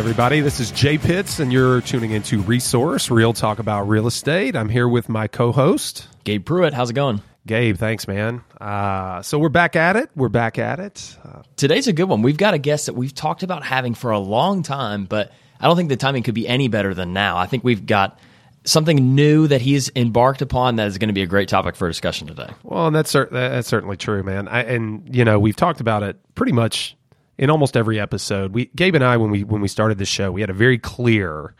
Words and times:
Everybody, 0.00 0.40
this 0.40 0.60
is 0.60 0.70
Jay 0.70 0.96
Pitts, 0.96 1.40
and 1.40 1.52
you're 1.52 1.82
tuning 1.82 2.12
into 2.12 2.40
Resource 2.40 3.10
Real 3.10 3.34
Talk 3.34 3.58
About 3.58 3.86
Real 3.86 4.06
Estate. 4.06 4.56
I'm 4.56 4.70
here 4.70 4.88
with 4.88 5.10
my 5.10 5.26
co 5.28 5.52
host, 5.52 6.08
Gabe 6.24 6.42
Pruitt, 6.42 6.72
how's 6.72 6.88
it 6.88 6.94
going? 6.94 7.20
Gabe. 7.46 7.76
Thanks, 7.76 8.08
man. 8.08 8.42
Uh, 8.58 9.20
so 9.20 9.38
we're 9.38 9.50
back 9.50 9.76
at 9.76 9.96
it. 9.96 10.08
We're 10.16 10.30
back 10.30 10.58
at 10.58 10.80
it. 10.80 11.18
Uh, 11.22 11.42
Today's 11.56 11.86
a 11.86 11.92
good 11.92 12.04
one. 12.04 12.22
We've 12.22 12.38
got 12.38 12.54
a 12.54 12.58
guest 12.58 12.86
that 12.86 12.94
we've 12.94 13.14
talked 13.14 13.42
about 13.42 13.62
having 13.62 13.92
for 13.92 14.10
a 14.10 14.18
long 14.18 14.62
time, 14.62 15.04
but 15.04 15.32
I 15.60 15.66
don't 15.66 15.76
think 15.76 15.90
the 15.90 15.98
timing 15.98 16.22
could 16.22 16.34
be 16.34 16.48
any 16.48 16.68
better 16.68 16.94
than 16.94 17.12
now. 17.12 17.36
I 17.36 17.44
think 17.44 17.62
we've 17.62 17.84
got 17.84 18.18
something 18.64 19.14
new 19.14 19.48
that 19.48 19.60
he's 19.60 19.90
embarked 19.94 20.40
upon 20.40 20.76
that 20.76 20.86
is 20.86 20.96
going 20.96 21.08
to 21.10 21.14
be 21.14 21.22
a 21.22 21.26
great 21.26 21.50
topic 21.50 21.76
for 21.76 21.86
discussion 21.86 22.26
today. 22.26 22.48
well, 22.62 22.86
and 22.86 22.96
that's, 22.96 23.12
that's 23.12 23.68
certainly 23.68 23.98
true, 23.98 24.22
man. 24.22 24.48
I, 24.48 24.62
and, 24.62 25.14
you 25.14 25.26
know, 25.26 25.38
we've 25.38 25.56
talked 25.56 25.82
about 25.82 26.02
it 26.02 26.18
pretty 26.34 26.52
much 26.52 26.96
in 27.40 27.48
almost 27.48 27.74
every 27.74 27.98
episode. 27.98 28.52
We 28.52 28.66
Gabe 28.76 28.94
and 28.94 29.02
I, 29.02 29.16
when 29.16 29.30
we 29.30 29.42
when 29.42 29.62
we 29.62 29.66
started 29.66 29.98
the 29.98 30.04
show, 30.04 30.30
we 30.30 30.42
had 30.42 30.50
a 30.50 30.54
very 30.54 30.78
clear 30.78 31.54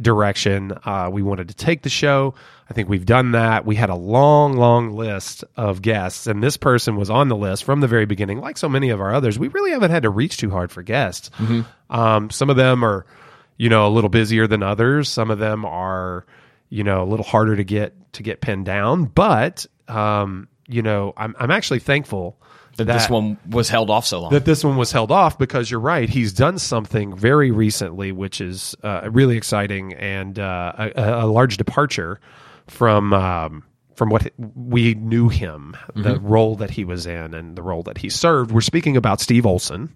direction 0.00 0.72
uh, 0.84 1.08
we 1.12 1.22
wanted 1.22 1.48
to 1.48 1.54
take 1.54 1.82
the 1.82 1.88
show. 1.88 2.34
I 2.68 2.74
think 2.74 2.88
we've 2.88 3.06
done 3.06 3.32
that. 3.32 3.64
We 3.64 3.76
had 3.76 3.88
a 3.90 3.94
long, 3.94 4.56
long 4.56 4.90
list 4.90 5.44
of 5.56 5.80
guests, 5.80 6.26
and 6.26 6.42
this 6.42 6.56
person 6.56 6.96
was 6.96 7.08
on 7.08 7.28
the 7.28 7.36
list 7.36 7.64
from 7.64 7.80
the 7.80 7.86
very 7.88 8.04
beginning. 8.04 8.40
Like 8.40 8.58
so 8.58 8.68
many 8.68 8.90
of 8.90 9.00
our 9.00 9.14
others, 9.14 9.38
we 9.38 9.48
really 9.48 9.70
haven't 9.70 9.90
had 9.90 10.02
to 10.02 10.10
reach 10.10 10.36
too 10.36 10.50
hard 10.50 10.70
for 10.70 10.82
guests. 10.82 11.30
Um, 11.88 12.30
some 12.30 12.50
of 12.50 12.56
them 12.56 12.84
are, 12.84 13.06
you 13.56 13.68
know, 13.70 13.86
a 13.86 13.90
little 13.90 14.10
busier 14.10 14.46
than 14.46 14.62
others. 14.62 15.08
Some 15.08 15.30
of 15.30 15.38
them 15.38 15.64
are, 15.64 16.26
you 16.68 16.84
know, 16.84 17.02
a 17.02 17.08
little 17.08 17.24
harder 17.24 17.56
to 17.56 17.64
get 17.64 17.94
to 18.14 18.22
get 18.22 18.42
pinned 18.42 18.66
down. 18.66 19.04
But 19.06 19.66
um, 19.88 20.48
you 20.68 20.82
know, 20.82 21.14
I'm 21.16 21.34
I'm 21.38 21.50
actually 21.50 21.80
thankful 21.80 22.38
That, 22.76 22.86
this 22.86 23.10
one 23.10 23.38
was 23.48 23.68
held 23.68 23.90
off 23.90 24.06
so 24.06 24.20
long. 24.20 24.30
that 24.32 24.44
this 24.46 24.64
one 24.64 24.76
was 24.76 24.92
held 24.92 25.12
off 25.12 25.38
because 25.38 25.70
you're 25.70 25.80
right. 25.80 26.08
He's 26.08 26.32
done 26.32 26.58
something 26.58 27.14
very 27.14 27.50
recently, 27.50 28.12
which 28.12 28.40
is 28.40 28.74
uh, 28.82 29.08
really 29.12 29.36
exciting 29.36 29.92
and 29.94 30.38
uh, 30.38 30.90
a, 30.96 31.24
a 31.24 31.26
large 31.26 31.58
departure 31.58 32.18
from 32.68 33.12
um, 33.12 33.64
from 33.94 34.08
what 34.08 34.32
we 34.38 34.94
knew 34.94 35.28
him, 35.28 35.76
the 35.94 36.18
role 36.18 36.56
that 36.56 36.70
he 36.70 36.84
was 36.84 37.06
in, 37.06 37.34
and 37.34 37.56
the 37.56 37.62
role 37.62 37.82
that 37.82 37.98
he 37.98 38.08
served. 38.08 38.50
We're 38.50 38.62
speaking 38.62 38.96
about 38.96 39.20
Steve 39.20 39.44
Olson. 39.44 39.94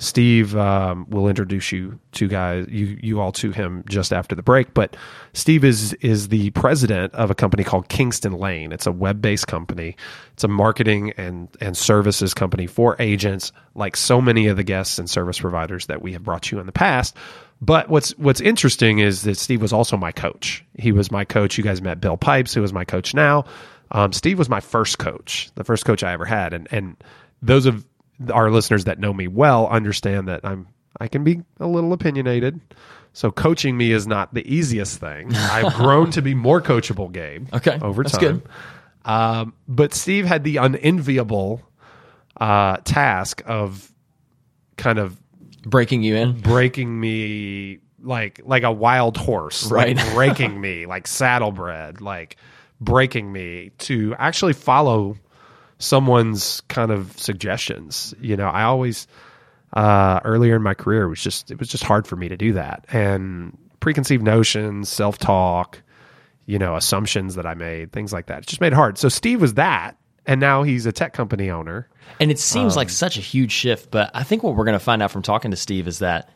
Steve 0.00 0.56
um, 0.56 1.06
will 1.10 1.28
introduce 1.28 1.72
you 1.72 2.00
to 2.12 2.26
guys 2.26 2.66
you 2.70 2.98
you 3.02 3.20
all 3.20 3.32
to 3.32 3.52
him 3.52 3.84
just 3.86 4.14
after 4.14 4.34
the 4.34 4.42
break. 4.42 4.72
But 4.72 4.96
Steve 5.34 5.62
is 5.62 5.92
is 5.94 6.28
the 6.28 6.48
president 6.50 7.14
of 7.14 7.30
a 7.30 7.34
company 7.34 7.64
called 7.64 7.90
Kingston 7.90 8.32
Lane. 8.32 8.72
It's 8.72 8.86
a 8.86 8.92
web 8.92 9.20
based 9.20 9.46
company. 9.46 9.96
It's 10.32 10.42
a 10.42 10.48
marketing 10.48 11.12
and 11.18 11.48
and 11.60 11.76
services 11.76 12.32
company 12.32 12.66
for 12.66 12.96
agents, 12.98 13.52
like 13.74 13.94
so 13.94 14.22
many 14.22 14.46
of 14.46 14.56
the 14.56 14.64
guests 14.64 14.98
and 14.98 15.08
service 15.08 15.38
providers 15.38 15.86
that 15.86 16.00
we 16.00 16.14
have 16.14 16.24
brought 16.24 16.50
you 16.50 16.58
in 16.60 16.66
the 16.66 16.72
past. 16.72 17.14
But 17.60 17.90
what's 17.90 18.16
what's 18.16 18.40
interesting 18.40 19.00
is 19.00 19.22
that 19.22 19.36
Steve 19.36 19.60
was 19.60 19.72
also 19.72 19.98
my 19.98 20.12
coach. 20.12 20.64
He 20.78 20.92
was 20.92 21.10
my 21.10 21.26
coach. 21.26 21.58
You 21.58 21.64
guys 21.64 21.82
met 21.82 22.00
Bill 22.00 22.16
Pipes, 22.16 22.54
who 22.54 22.64
is 22.64 22.72
my 22.72 22.86
coach 22.86 23.12
now. 23.12 23.44
Um, 23.90 24.14
Steve 24.14 24.38
was 24.38 24.48
my 24.48 24.60
first 24.60 24.98
coach, 24.98 25.50
the 25.56 25.64
first 25.64 25.84
coach 25.84 26.02
I 26.02 26.14
ever 26.14 26.24
had, 26.24 26.54
and 26.54 26.68
and 26.70 26.96
those 27.42 27.66
of 27.66 27.84
our 28.32 28.50
listeners 28.50 28.84
that 28.84 28.98
know 28.98 29.12
me 29.12 29.28
well 29.28 29.66
understand 29.68 30.28
that 30.28 30.40
I'm 30.44 30.66
I 31.00 31.08
can 31.08 31.24
be 31.24 31.42
a 31.58 31.66
little 31.66 31.92
opinionated. 31.92 32.60
So 33.12 33.30
coaching 33.30 33.76
me 33.76 33.90
is 33.92 34.06
not 34.06 34.34
the 34.34 34.46
easiest 34.52 34.98
thing. 35.00 35.34
I've 35.34 35.74
grown 35.74 36.10
to 36.12 36.22
be 36.22 36.34
more 36.34 36.60
coachable, 36.60 37.10
Gabe. 37.10 37.48
Okay, 37.54 37.78
over 37.80 38.02
that's 38.02 38.16
time. 38.18 38.20
good. 38.38 38.48
Um, 39.04 39.54
but 39.66 39.94
Steve 39.94 40.26
had 40.26 40.44
the 40.44 40.58
unenviable 40.58 41.62
uh, 42.40 42.76
task 42.84 43.42
of 43.46 43.92
kind 44.76 44.98
of 44.98 45.16
Breaking 45.62 46.02
you 46.02 46.16
in. 46.16 46.40
breaking 46.40 46.98
me 46.98 47.80
like 48.02 48.40
like 48.44 48.62
a 48.62 48.72
wild 48.72 49.16
horse, 49.18 49.70
Right. 49.70 49.94
Like 49.96 50.14
breaking 50.14 50.58
me 50.62 50.86
like 50.86 51.06
saddlebred, 51.06 52.00
like 52.00 52.36
breaking 52.80 53.30
me 53.30 53.72
to 53.80 54.14
actually 54.18 54.54
follow 54.54 55.16
someone's 55.80 56.60
kind 56.68 56.92
of 56.92 57.18
suggestions. 57.18 58.14
You 58.20 58.36
know, 58.36 58.46
I 58.46 58.62
always 58.62 59.08
uh, 59.72 60.20
earlier 60.24 60.54
in 60.54 60.62
my 60.62 60.74
career 60.74 61.02
it 61.02 61.08
was 61.08 61.22
just 61.22 61.50
it 61.50 61.58
was 61.58 61.68
just 61.68 61.82
hard 61.82 62.06
for 62.06 62.14
me 62.14 62.28
to 62.28 62.36
do 62.36 62.52
that, 62.52 62.84
and 62.92 63.58
preconceived 63.80 64.22
notions, 64.22 64.88
self 64.88 65.18
talk, 65.18 65.82
you 66.46 66.58
know, 66.58 66.76
assumptions 66.76 67.34
that 67.34 67.46
I 67.46 67.54
made, 67.54 67.92
things 67.92 68.12
like 68.12 68.26
that. 68.26 68.42
It 68.42 68.46
just 68.46 68.60
made 68.60 68.72
it 68.72 68.76
hard. 68.76 68.98
So 68.98 69.08
Steve 69.08 69.40
was 69.40 69.54
that, 69.54 69.96
and 70.26 70.40
now 70.40 70.62
he's 70.62 70.86
a 70.86 70.92
tech 70.92 71.12
company 71.12 71.50
owner. 71.50 71.88
And 72.20 72.30
it 72.30 72.38
seems 72.38 72.74
Um, 72.74 72.78
like 72.78 72.90
such 72.90 73.16
a 73.16 73.20
huge 73.20 73.52
shift, 73.52 73.90
but 73.90 74.10
I 74.14 74.22
think 74.22 74.42
what 74.42 74.54
we're 74.54 74.64
going 74.64 74.78
to 74.78 74.84
find 74.84 75.02
out 75.02 75.10
from 75.10 75.22
talking 75.22 75.50
to 75.52 75.56
Steve 75.56 75.88
is 75.88 76.00
that 76.00 76.28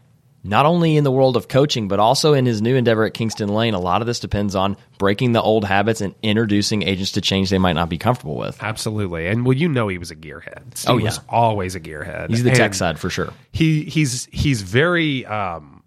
not 0.47 0.67
only 0.67 0.97
in 0.99 1.05
the 1.05 1.11
world 1.11 1.37
of 1.37 1.49
coaching, 1.49 1.89
but 1.89 1.99
also 1.99 2.35
in 2.35 2.45
his 2.45 2.61
new 2.61 2.77
endeavor 2.77 3.05
at 3.05 3.15
Kingston 3.15 3.49
Lane, 3.49 3.73
a 3.75 3.79
lot 3.81 4.03
of 4.03 4.07
this 4.07 4.21
depends 4.21 4.55
on 4.55 4.77
breaking 4.99 5.33
the 5.33 5.41
old 5.43 5.65
habits 5.65 6.01
and 6.03 6.15
introducing 6.23 6.83
agents 6.83 7.13
to 7.13 7.21
change 7.23 7.49
they 7.51 7.59
might 7.59 7.73
not 7.73 7.89
be 7.89 7.97
comfortable 7.99 8.37
with. 8.37 8.63
Absolutely, 8.63 9.27
and 9.27 9.47
well, 9.47 9.57
you 9.57 9.69
know, 9.69 9.89
he 9.89 9.97
was 9.99 10.11
a 10.11 10.17
gearhead. 10.17 10.77
Steve 10.77 10.91
Oh, 10.95 10.99
yeah. 10.99 11.05
was 11.07 11.21
always 11.31 11.75
a 11.75 11.81
gearhead. 11.81 12.29
He's 12.31 12.43
the 12.45 12.51
tech 12.51 12.75
side 12.75 12.99
for 12.99 13.09
sure. 13.11 13.33
he 13.53 13.85
he's 13.85 14.27
he's 14.31 14.61
very 14.63 15.25
um 15.27 15.83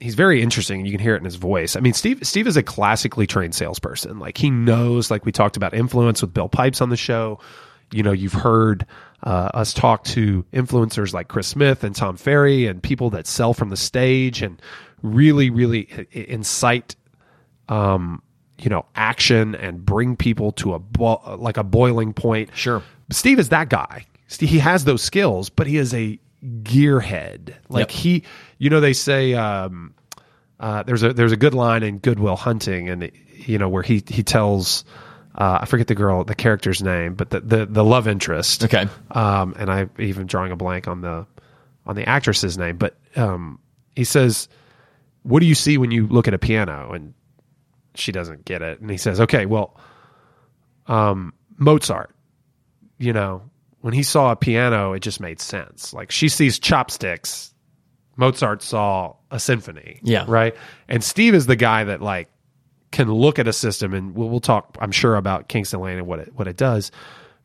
he's 0.00 0.14
very 0.14 0.42
interesting 0.42 0.86
you 0.86 0.92
can 0.92 1.00
hear 1.00 1.14
it 1.14 1.18
in 1.18 1.24
his 1.24 1.34
voice 1.34 1.74
i 1.74 1.80
mean 1.80 1.92
steve 1.92 2.24
steve 2.24 2.46
is 2.46 2.56
a 2.56 2.62
classically 2.62 3.26
trained 3.26 3.52
salesperson 3.52 4.20
like 4.20 4.38
he 4.38 4.48
knows 4.48 5.10
like 5.10 5.24
we 5.26 5.32
talked 5.32 5.56
about 5.56 5.74
influence 5.74 6.22
with 6.22 6.32
bill 6.32 6.48
pipes 6.48 6.80
on 6.80 6.88
the 6.88 6.96
show 6.96 7.40
you 7.90 8.04
know 8.04 8.12
you've 8.12 8.32
heard 8.32 8.86
uh, 9.22 9.50
us 9.54 9.72
talk 9.72 10.04
to 10.04 10.44
influencers 10.52 11.12
like 11.12 11.28
chris 11.28 11.46
smith 11.48 11.82
and 11.84 11.94
tom 11.96 12.16
ferry 12.16 12.66
and 12.66 12.82
people 12.82 13.10
that 13.10 13.26
sell 13.26 13.52
from 13.54 13.68
the 13.70 13.76
stage 13.76 14.42
and 14.42 14.60
really 15.02 15.50
really 15.50 15.88
incite 16.12 16.94
um 17.68 18.22
you 18.58 18.68
know 18.70 18.84
action 18.94 19.54
and 19.54 19.84
bring 19.84 20.16
people 20.16 20.52
to 20.52 20.74
a 20.74 20.78
bo- 20.78 21.36
like 21.38 21.56
a 21.56 21.64
boiling 21.64 22.12
point 22.12 22.50
Sure. 22.54 22.82
Steve 23.10 23.38
is 23.38 23.48
that 23.48 23.68
guy. 23.70 24.04
He 24.38 24.58
has 24.58 24.84
those 24.84 25.00
skills, 25.02 25.48
but 25.48 25.66
he 25.66 25.78
is 25.78 25.94
a 25.94 26.18
gearhead. 26.44 27.54
Like 27.70 27.88
Yep. 27.88 27.90
he, 27.90 28.22
you 28.58 28.68
know, 28.68 28.80
they 28.80 28.92
say 28.92 29.32
um, 29.32 29.94
uh, 30.60 30.82
there's 30.82 31.02
a 31.02 31.14
there's 31.14 31.32
a 31.32 31.36
good 31.38 31.54
line 31.54 31.82
in 31.82 31.98
Good 31.98 32.18
Will 32.20 32.36
Hunting, 32.36 32.90
and 32.90 33.10
you 33.34 33.56
know 33.58 33.68
where 33.70 33.82
he 33.82 34.02
he 34.06 34.22
tells 34.22 34.84
uh, 35.38 35.60
I 35.62 35.64
forget 35.66 35.86
the 35.86 35.94
girl 35.94 36.24
the 36.24 36.34
character's 36.34 36.82
name, 36.82 37.14
but 37.14 37.30
the 37.30 37.40
the, 37.40 37.66
the 37.66 37.84
love 37.84 38.06
interest. 38.06 38.64
Okay. 38.64 38.86
Um, 39.12 39.54
and 39.58 39.70
I 39.70 39.88
even 39.98 40.26
drawing 40.26 40.52
a 40.52 40.56
blank 40.56 40.86
on 40.86 41.00
the 41.00 41.26
on 41.86 41.96
the 41.96 42.06
actress's 42.06 42.58
name, 42.58 42.76
but 42.76 42.96
um, 43.16 43.58
he 43.96 44.04
says, 44.04 44.48
"What 45.22 45.40
do 45.40 45.46
you 45.46 45.54
see 45.54 45.78
when 45.78 45.90
you 45.90 46.06
look 46.06 46.28
at 46.28 46.34
a 46.34 46.38
piano?" 46.38 46.92
And 46.92 47.14
she 47.94 48.12
doesn't 48.12 48.44
get 48.44 48.60
it, 48.60 48.80
and 48.80 48.90
he 48.90 48.98
says, 48.98 49.20
"Okay, 49.20 49.46
well, 49.46 49.80
um, 50.86 51.32
Mozart." 51.56 52.14
you 52.98 53.12
know, 53.12 53.42
when 53.80 53.94
he 53.94 54.02
saw 54.02 54.32
a 54.32 54.36
piano, 54.36 54.92
it 54.92 55.00
just 55.00 55.20
made 55.20 55.40
sense. 55.40 55.94
Like 55.94 56.10
she 56.10 56.28
sees 56.28 56.58
chopsticks, 56.58 57.54
Mozart 58.16 58.62
saw 58.62 59.14
a 59.30 59.38
symphony. 59.38 60.00
Yeah. 60.02 60.24
Right. 60.26 60.54
And 60.88 61.02
Steve 61.02 61.34
is 61.34 61.46
the 61.46 61.56
guy 61.56 61.84
that 61.84 62.02
like 62.02 62.28
can 62.90 63.12
look 63.12 63.38
at 63.38 63.48
a 63.48 63.52
system 63.52 63.94
and 63.94 64.14
we'll, 64.14 64.28
we'll 64.28 64.40
talk, 64.40 64.76
I'm 64.80 64.92
sure, 64.92 65.16
about 65.16 65.48
Kingston 65.48 65.80
Lane 65.80 65.98
and 65.98 66.06
what 66.06 66.20
it, 66.20 66.34
what 66.34 66.48
it 66.48 66.56
does. 66.56 66.90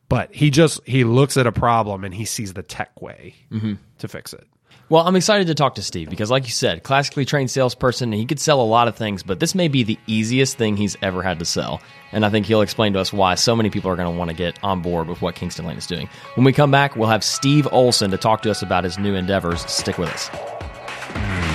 But 0.08 0.34
he 0.34 0.50
just, 0.50 0.80
he 0.86 1.04
looks 1.04 1.36
at 1.36 1.46
a 1.46 1.52
problem 1.52 2.04
and 2.04 2.14
he 2.14 2.24
sees 2.24 2.52
the 2.52 2.62
tech 2.62 3.00
way 3.00 3.34
mm-hmm. 3.50 3.74
to 3.98 4.08
fix 4.08 4.32
it. 4.32 4.46
Well, 4.90 5.06
I'm 5.06 5.16
excited 5.16 5.46
to 5.46 5.54
talk 5.54 5.76
to 5.76 5.82
Steve 5.82 6.10
because, 6.10 6.30
like 6.30 6.44
you 6.44 6.52
said, 6.52 6.82
classically 6.82 7.24
trained 7.24 7.50
salesperson, 7.50 8.12
he 8.12 8.26
could 8.26 8.38
sell 8.38 8.60
a 8.60 8.62
lot 8.62 8.86
of 8.86 8.96
things, 8.96 9.22
but 9.22 9.40
this 9.40 9.54
may 9.54 9.66
be 9.66 9.82
the 9.82 9.98
easiest 10.06 10.58
thing 10.58 10.76
he's 10.76 10.94
ever 11.00 11.22
had 11.22 11.38
to 11.38 11.46
sell. 11.46 11.80
And 12.12 12.24
I 12.24 12.28
think 12.28 12.44
he'll 12.44 12.60
explain 12.60 12.92
to 12.92 13.00
us 13.00 13.10
why 13.10 13.34
so 13.34 13.56
many 13.56 13.70
people 13.70 13.90
are 13.90 13.96
going 13.96 14.12
to 14.12 14.18
want 14.18 14.28
to 14.28 14.36
get 14.36 14.62
on 14.62 14.82
board 14.82 15.08
with 15.08 15.22
what 15.22 15.36
Kingston 15.36 15.64
Lane 15.64 15.78
is 15.78 15.86
doing. 15.86 16.08
When 16.34 16.44
we 16.44 16.52
come 16.52 16.70
back, 16.70 16.96
we'll 16.96 17.08
have 17.08 17.24
Steve 17.24 17.66
Olson 17.72 18.10
to 18.10 18.18
talk 18.18 18.42
to 18.42 18.50
us 18.50 18.60
about 18.60 18.84
his 18.84 18.98
new 18.98 19.14
endeavors. 19.14 19.64
Stick 19.70 19.96
with 19.96 20.10
us. 20.10 21.53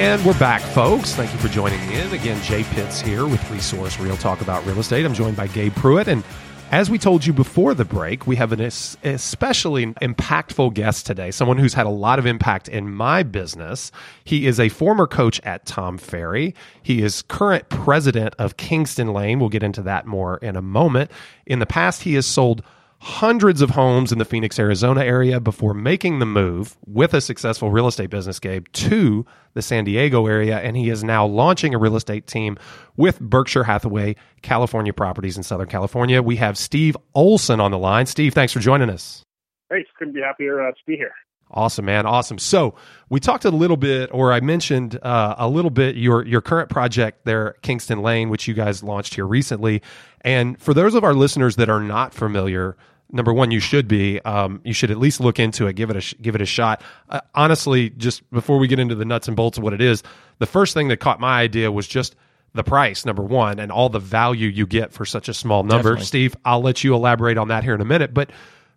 And 0.00 0.24
we're 0.24 0.38
back, 0.38 0.62
folks. 0.62 1.14
Thank 1.14 1.30
you 1.30 1.38
for 1.38 1.48
joining 1.48 1.78
in. 1.92 2.10
Again, 2.14 2.42
Jay 2.42 2.64
Pitts 2.64 3.02
here 3.02 3.26
with 3.26 3.50
Resource 3.50 4.00
Real 4.00 4.16
Talk 4.16 4.40
about 4.40 4.64
Real 4.64 4.78
Estate. 4.78 5.04
I'm 5.04 5.12
joined 5.12 5.36
by 5.36 5.46
Gabe 5.46 5.74
Pruitt. 5.74 6.08
And 6.08 6.24
as 6.70 6.88
we 6.88 6.96
told 6.96 7.26
you 7.26 7.34
before 7.34 7.74
the 7.74 7.84
break, 7.84 8.26
we 8.26 8.34
have 8.36 8.50
an 8.52 8.62
especially 8.62 9.84
impactful 9.84 10.72
guest 10.72 11.04
today, 11.04 11.30
someone 11.30 11.58
who's 11.58 11.74
had 11.74 11.84
a 11.84 11.90
lot 11.90 12.18
of 12.18 12.24
impact 12.24 12.66
in 12.66 12.90
my 12.90 13.22
business. 13.22 13.92
He 14.24 14.46
is 14.46 14.58
a 14.58 14.70
former 14.70 15.06
coach 15.06 15.38
at 15.44 15.66
Tom 15.66 15.98
Ferry. 15.98 16.54
He 16.82 17.02
is 17.02 17.20
current 17.20 17.68
president 17.68 18.34
of 18.38 18.56
Kingston 18.56 19.12
Lane. 19.12 19.38
We'll 19.38 19.50
get 19.50 19.62
into 19.62 19.82
that 19.82 20.06
more 20.06 20.38
in 20.38 20.56
a 20.56 20.62
moment. 20.62 21.10
In 21.44 21.58
the 21.58 21.66
past, 21.66 22.04
he 22.04 22.14
has 22.14 22.24
sold 22.24 22.62
hundreds 23.02 23.62
of 23.62 23.70
homes 23.70 24.12
in 24.12 24.18
the 24.18 24.26
Phoenix, 24.26 24.58
Arizona 24.58 25.02
area 25.02 25.40
before 25.40 25.72
making 25.72 26.18
the 26.18 26.26
move 26.26 26.76
with 26.86 27.14
a 27.14 27.20
successful 27.20 27.70
real 27.70 27.86
estate 27.86 28.10
business, 28.10 28.38
Gabe, 28.38 28.66
to 28.74 29.24
the 29.54 29.62
San 29.62 29.84
Diego 29.84 30.26
area. 30.26 30.58
And 30.58 30.76
he 30.76 30.90
is 30.90 31.02
now 31.02 31.24
launching 31.26 31.74
a 31.74 31.78
real 31.78 31.96
estate 31.96 32.26
team 32.26 32.58
with 32.96 33.18
Berkshire 33.18 33.64
Hathaway 33.64 34.16
California 34.42 34.92
Properties 34.92 35.38
in 35.38 35.42
Southern 35.42 35.68
California. 35.68 36.22
We 36.22 36.36
have 36.36 36.58
Steve 36.58 36.96
Olson 37.14 37.58
on 37.58 37.70
the 37.70 37.78
line. 37.78 38.04
Steve, 38.04 38.34
thanks 38.34 38.52
for 38.52 38.60
joining 38.60 38.90
us. 38.90 39.24
Thanks. 39.70 39.88
Couldn't 39.98 40.14
be 40.14 40.20
happier 40.20 40.60
uh, 40.60 40.70
to 40.70 40.78
be 40.86 40.96
here. 40.96 41.12
Awesome, 41.52 41.84
man. 41.84 42.06
Awesome. 42.06 42.38
So 42.38 42.76
we 43.08 43.18
talked 43.18 43.44
a 43.44 43.50
little 43.50 43.76
bit, 43.76 44.08
or 44.12 44.32
I 44.32 44.40
mentioned 44.40 44.98
uh, 45.02 45.34
a 45.36 45.48
little 45.48 45.70
bit 45.70 45.96
your 45.96 46.24
your 46.24 46.40
current 46.40 46.68
project 46.68 47.24
there, 47.24 47.56
Kingston 47.62 48.02
Lane, 48.02 48.28
which 48.28 48.46
you 48.46 48.54
guys 48.54 48.84
launched 48.84 49.14
here 49.14 49.26
recently. 49.26 49.82
And 50.20 50.60
for 50.60 50.74
those 50.74 50.94
of 50.94 51.02
our 51.02 51.14
listeners 51.14 51.56
that 51.56 51.68
are 51.68 51.82
not 51.82 52.14
familiar, 52.14 52.76
number 53.12 53.32
one, 53.32 53.50
you 53.50 53.60
should 53.60 53.88
be. 53.88 54.20
Um, 54.20 54.60
you 54.64 54.72
should 54.72 54.90
at 54.90 54.98
least 54.98 55.20
look 55.20 55.38
into 55.38 55.66
it, 55.66 55.74
give 55.74 55.90
it 55.90 55.96
a 55.96 56.00
sh- 56.00 56.14
give 56.20 56.34
it 56.34 56.40
a 56.40 56.46
shot. 56.46 56.82
Uh, 57.08 57.20
honestly, 57.34 57.90
just 57.90 58.28
before 58.30 58.58
we 58.58 58.68
get 58.68 58.78
into 58.78 58.94
the 58.94 59.04
nuts 59.04 59.28
and 59.28 59.36
bolts 59.36 59.58
of 59.58 59.64
what 59.64 59.72
it 59.72 59.80
is, 59.80 60.02
the 60.38 60.46
first 60.46 60.74
thing 60.74 60.88
that 60.88 60.98
caught 60.98 61.20
my 61.20 61.40
idea 61.40 61.70
was 61.70 61.86
just 61.86 62.16
the 62.54 62.64
price, 62.64 63.04
number 63.04 63.22
one, 63.22 63.58
and 63.58 63.70
all 63.70 63.88
the 63.88 64.00
value 64.00 64.48
you 64.48 64.66
get 64.66 64.92
for 64.92 65.04
such 65.04 65.28
a 65.28 65.34
small 65.34 65.62
number. 65.62 65.90
Definitely. 65.90 66.04
Steve, 66.06 66.36
I'll 66.44 66.62
let 66.62 66.82
you 66.82 66.94
elaborate 66.94 67.38
on 67.38 67.48
that 67.48 67.64
here 67.64 67.74
in 67.74 67.80
a 67.80 67.86
minute, 67.86 68.14
but. 68.14 68.30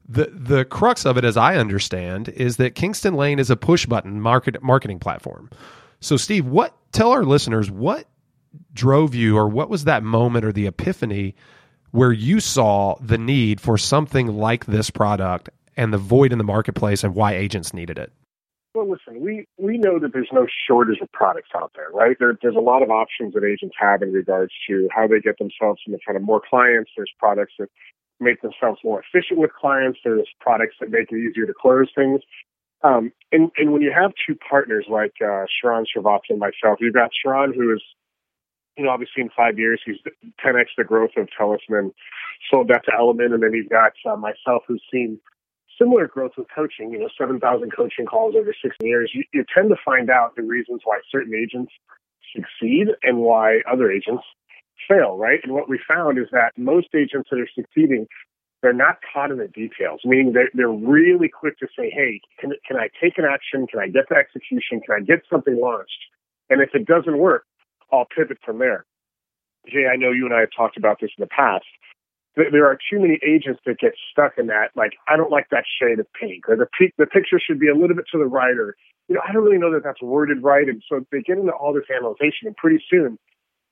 The, 0.09 0.25
the 0.25 0.65
crux 0.65 1.05
of 1.05 1.17
it, 1.17 1.23
as 1.23 1.37
I 1.37 1.55
understand, 1.55 2.27
is 2.27 2.57
that 2.57 2.75
Kingston 2.75 3.13
Lane 3.13 3.39
is 3.39 3.49
a 3.49 3.55
push 3.55 3.85
button 3.85 4.19
market 4.19 4.61
marketing 4.61 4.99
platform. 4.99 5.49
So, 6.01 6.17
Steve, 6.17 6.45
what 6.45 6.75
tell 6.91 7.13
our 7.13 7.23
listeners 7.23 7.71
what 7.71 8.05
drove 8.73 9.15
you, 9.15 9.37
or 9.37 9.47
what 9.47 9.69
was 9.69 9.85
that 9.85 10.03
moment, 10.03 10.43
or 10.43 10.51
the 10.51 10.67
epiphany 10.67 11.35
where 11.93 12.11
you 12.11 12.39
saw 12.39 12.95
the 12.99 13.19
need 13.19 13.61
for 13.61 13.77
something 13.77 14.27
like 14.35 14.65
this 14.65 14.89
product 14.89 15.49
and 15.77 15.93
the 15.93 15.97
void 15.97 16.31
in 16.31 16.39
the 16.39 16.43
marketplace 16.43 17.03
and 17.03 17.13
why 17.13 17.33
agents 17.33 17.71
needed 17.71 17.99
it? 17.99 18.11
Well, 18.73 18.89
listen, 18.89 19.21
we, 19.21 19.45
we 19.59 19.77
know 19.77 19.99
that 19.99 20.11
there's 20.11 20.31
no 20.33 20.47
shortage 20.67 20.99
of 21.01 21.11
products 21.11 21.49
out 21.55 21.71
there, 21.75 21.91
right? 21.93 22.17
There, 22.19 22.35
there's 22.41 22.55
a 22.55 22.59
lot 22.59 22.81
of 22.81 22.89
options 22.89 23.35
that 23.35 23.43
agents 23.43 23.75
have 23.79 24.01
in 24.01 24.11
regards 24.11 24.51
to 24.67 24.89
how 24.91 25.05
they 25.05 25.19
get 25.19 25.37
themselves 25.37 25.81
in 25.85 25.95
front 26.03 26.17
of 26.17 26.23
more 26.23 26.41
clients. 26.49 26.89
There's 26.97 27.11
products 27.19 27.53
that 27.59 27.69
make 28.19 28.41
themselves 28.41 28.79
more 28.83 29.03
efficient 29.03 29.39
with 29.39 29.51
clients. 29.53 29.99
There's 30.03 30.27
products 30.39 30.77
that 30.79 30.89
make 30.89 31.11
it 31.11 31.15
easier 31.17 31.45
to 31.45 31.53
close 31.53 31.89
things. 31.95 32.21
Um, 32.81 33.13
and, 33.31 33.51
and 33.57 33.71
when 33.71 33.83
you 33.83 33.93
have 33.95 34.13
two 34.25 34.35
partners 34.49 34.85
like 34.89 35.13
uh, 35.21 35.45
Sharran 35.45 35.85
Srivatsaa 35.95 36.31
and 36.31 36.39
myself, 36.39 36.79
you've 36.79 36.95
got 36.95 37.11
Sharran, 37.23 37.53
who 37.53 37.71
is 37.71 37.83
you 38.77 38.83
know, 38.83 38.89
obviously 38.89 39.21
in 39.21 39.29
five 39.35 39.59
years, 39.59 39.81
he's 39.85 39.97
10x 40.43 40.65
the 40.77 40.83
growth 40.83 41.11
of 41.17 41.27
Talisman, 41.37 41.91
sold 42.49 42.69
that 42.69 42.85
to 42.85 42.91
Element, 42.97 43.33
and 43.33 43.43
then 43.43 43.53
you've 43.53 43.69
got 43.69 43.93
uh, 44.09 44.15
myself 44.15 44.63
who's 44.67 44.83
seen 44.91 45.19
similar 45.77 46.07
growth 46.07 46.33
with 46.37 46.47
coaching, 46.53 46.91
you 46.91 46.99
know, 46.99 47.09
7,000 47.17 47.39
coaching 47.75 48.05
calls 48.05 48.35
over 48.37 48.53
six 48.61 48.75
years. 48.81 49.11
You, 49.13 49.23
you 49.33 49.45
tend 49.53 49.69
to 49.69 49.75
find 49.83 50.09
out 50.09 50.35
the 50.35 50.43
reasons 50.43 50.81
why 50.83 50.99
certain 51.11 51.33
agents 51.35 51.71
succeed 52.35 52.87
and 53.03 53.19
why 53.19 53.59
other 53.71 53.91
agents 53.91 54.23
fail, 54.87 55.17
right? 55.17 55.39
And 55.43 55.53
what 55.53 55.69
we 55.69 55.79
found 55.87 56.17
is 56.17 56.27
that 56.31 56.51
most 56.57 56.87
agents 56.95 57.29
that 57.31 57.39
are 57.39 57.49
succeeding, 57.55 58.07
they're 58.61 58.73
not 58.73 58.97
caught 59.13 59.31
in 59.31 59.37
the 59.37 59.47
details, 59.47 60.01
meaning 60.03 60.33
they're, 60.33 60.49
they're 60.53 60.69
really 60.69 61.29
quick 61.29 61.59
to 61.59 61.67
say, 61.77 61.89
hey, 61.89 62.21
can, 62.39 62.51
can 62.67 62.77
I 62.77 62.89
take 63.01 63.17
an 63.17 63.25
action? 63.25 63.67
Can 63.67 63.79
I 63.79 63.87
get 63.87 64.09
the 64.09 64.15
execution? 64.15 64.81
Can 64.81 64.95
I 64.95 64.99
get 65.01 65.23
something 65.29 65.59
launched? 65.59 65.91
And 66.49 66.61
if 66.61 66.69
it 66.73 66.85
doesn't 66.85 67.17
work, 67.17 67.45
I'll 67.93 68.07
pivot 68.09 68.39
from 68.43 68.57
there. 68.57 68.85
Jay, 69.69 69.85
I 69.91 69.95
know 69.95 70.11
you 70.11 70.25
and 70.25 70.33
I 70.33 70.41
have 70.41 70.49
talked 70.55 70.75
about 70.75 70.97
this 70.99 71.11
in 71.17 71.21
the 71.21 71.27
past. 71.27 71.65
There 72.35 72.65
are 72.65 72.77
too 72.89 72.99
many 72.99 73.19
agents 73.23 73.61
that 73.67 73.77
get 73.77 73.93
stuck 74.11 74.39
in 74.39 74.47
that. 74.47 74.71
Like, 74.75 74.93
I 75.07 75.15
don't 75.15 75.31
like 75.31 75.47
that 75.51 75.65
shade 75.79 75.99
of 75.99 76.07
pink, 76.19 76.49
or 76.49 76.57
the 76.57 76.65
the 76.97 77.05
picture 77.05 77.39
should 77.39 77.59
be 77.59 77.69
a 77.69 77.75
little 77.75 77.95
bit 77.95 78.05
to 78.11 78.17
the 78.17 78.25
right, 78.25 78.57
or 78.57 78.75
you 79.07 79.13
know, 79.13 79.21
I 79.27 79.31
don't 79.31 79.43
really 79.43 79.59
know 79.59 79.71
that 79.71 79.83
that's 79.83 80.01
worded 80.01 80.41
right. 80.41 80.67
And 80.67 80.81
so 80.89 81.05
they 81.11 81.21
get 81.21 81.37
into 81.37 81.51
all 81.51 81.73
this 81.73 81.85
analyzation, 81.95 82.47
and 82.47 82.57
pretty 82.57 82.83
soon 82.89 83.19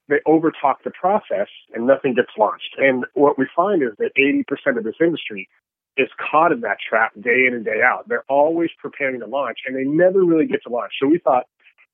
they 0.10 0.20
overtalk 0.28 0.84
the 0.84 0.92
process, 0.92 1.48
and 1.74 1.88
nothing 1.88 2.14
gets 2.14 2.30
launched. 2.38 2.76
And 2.78 3.06
what 3.16 3.40
we 3.40 3.48
find 3.56 3.82
is 3.82 3.98
that 3.98 4.12
80% 4.16 4.78
of 4.78 4.84
this 4.84 5.02
industry 5.02 5.50
is 5.98 6.10
caught 6.20 6.52
in 6.52 6.62
that 6.62 6.78
trap 6.88 7.14
day 7.20 7.46
in 7.48 7.54
and 7.56 7.66
day 7.66 7.82
out. 7.84 8.08
They're 8.08 8.26
always 8.30 8.70
preparing 8.80 9.20
to 9.22 9.28
launch, 9.28 9.60
and 9.66 9.76
they 9.76 9.84
never 9.84 10.24
really 10.24 10.46
get 10.46 10.62
to 10.64 10.70
launch. 10.70 10.94
So 11.02 11.08
we 11.08 11.18
thought, 11.18 11.46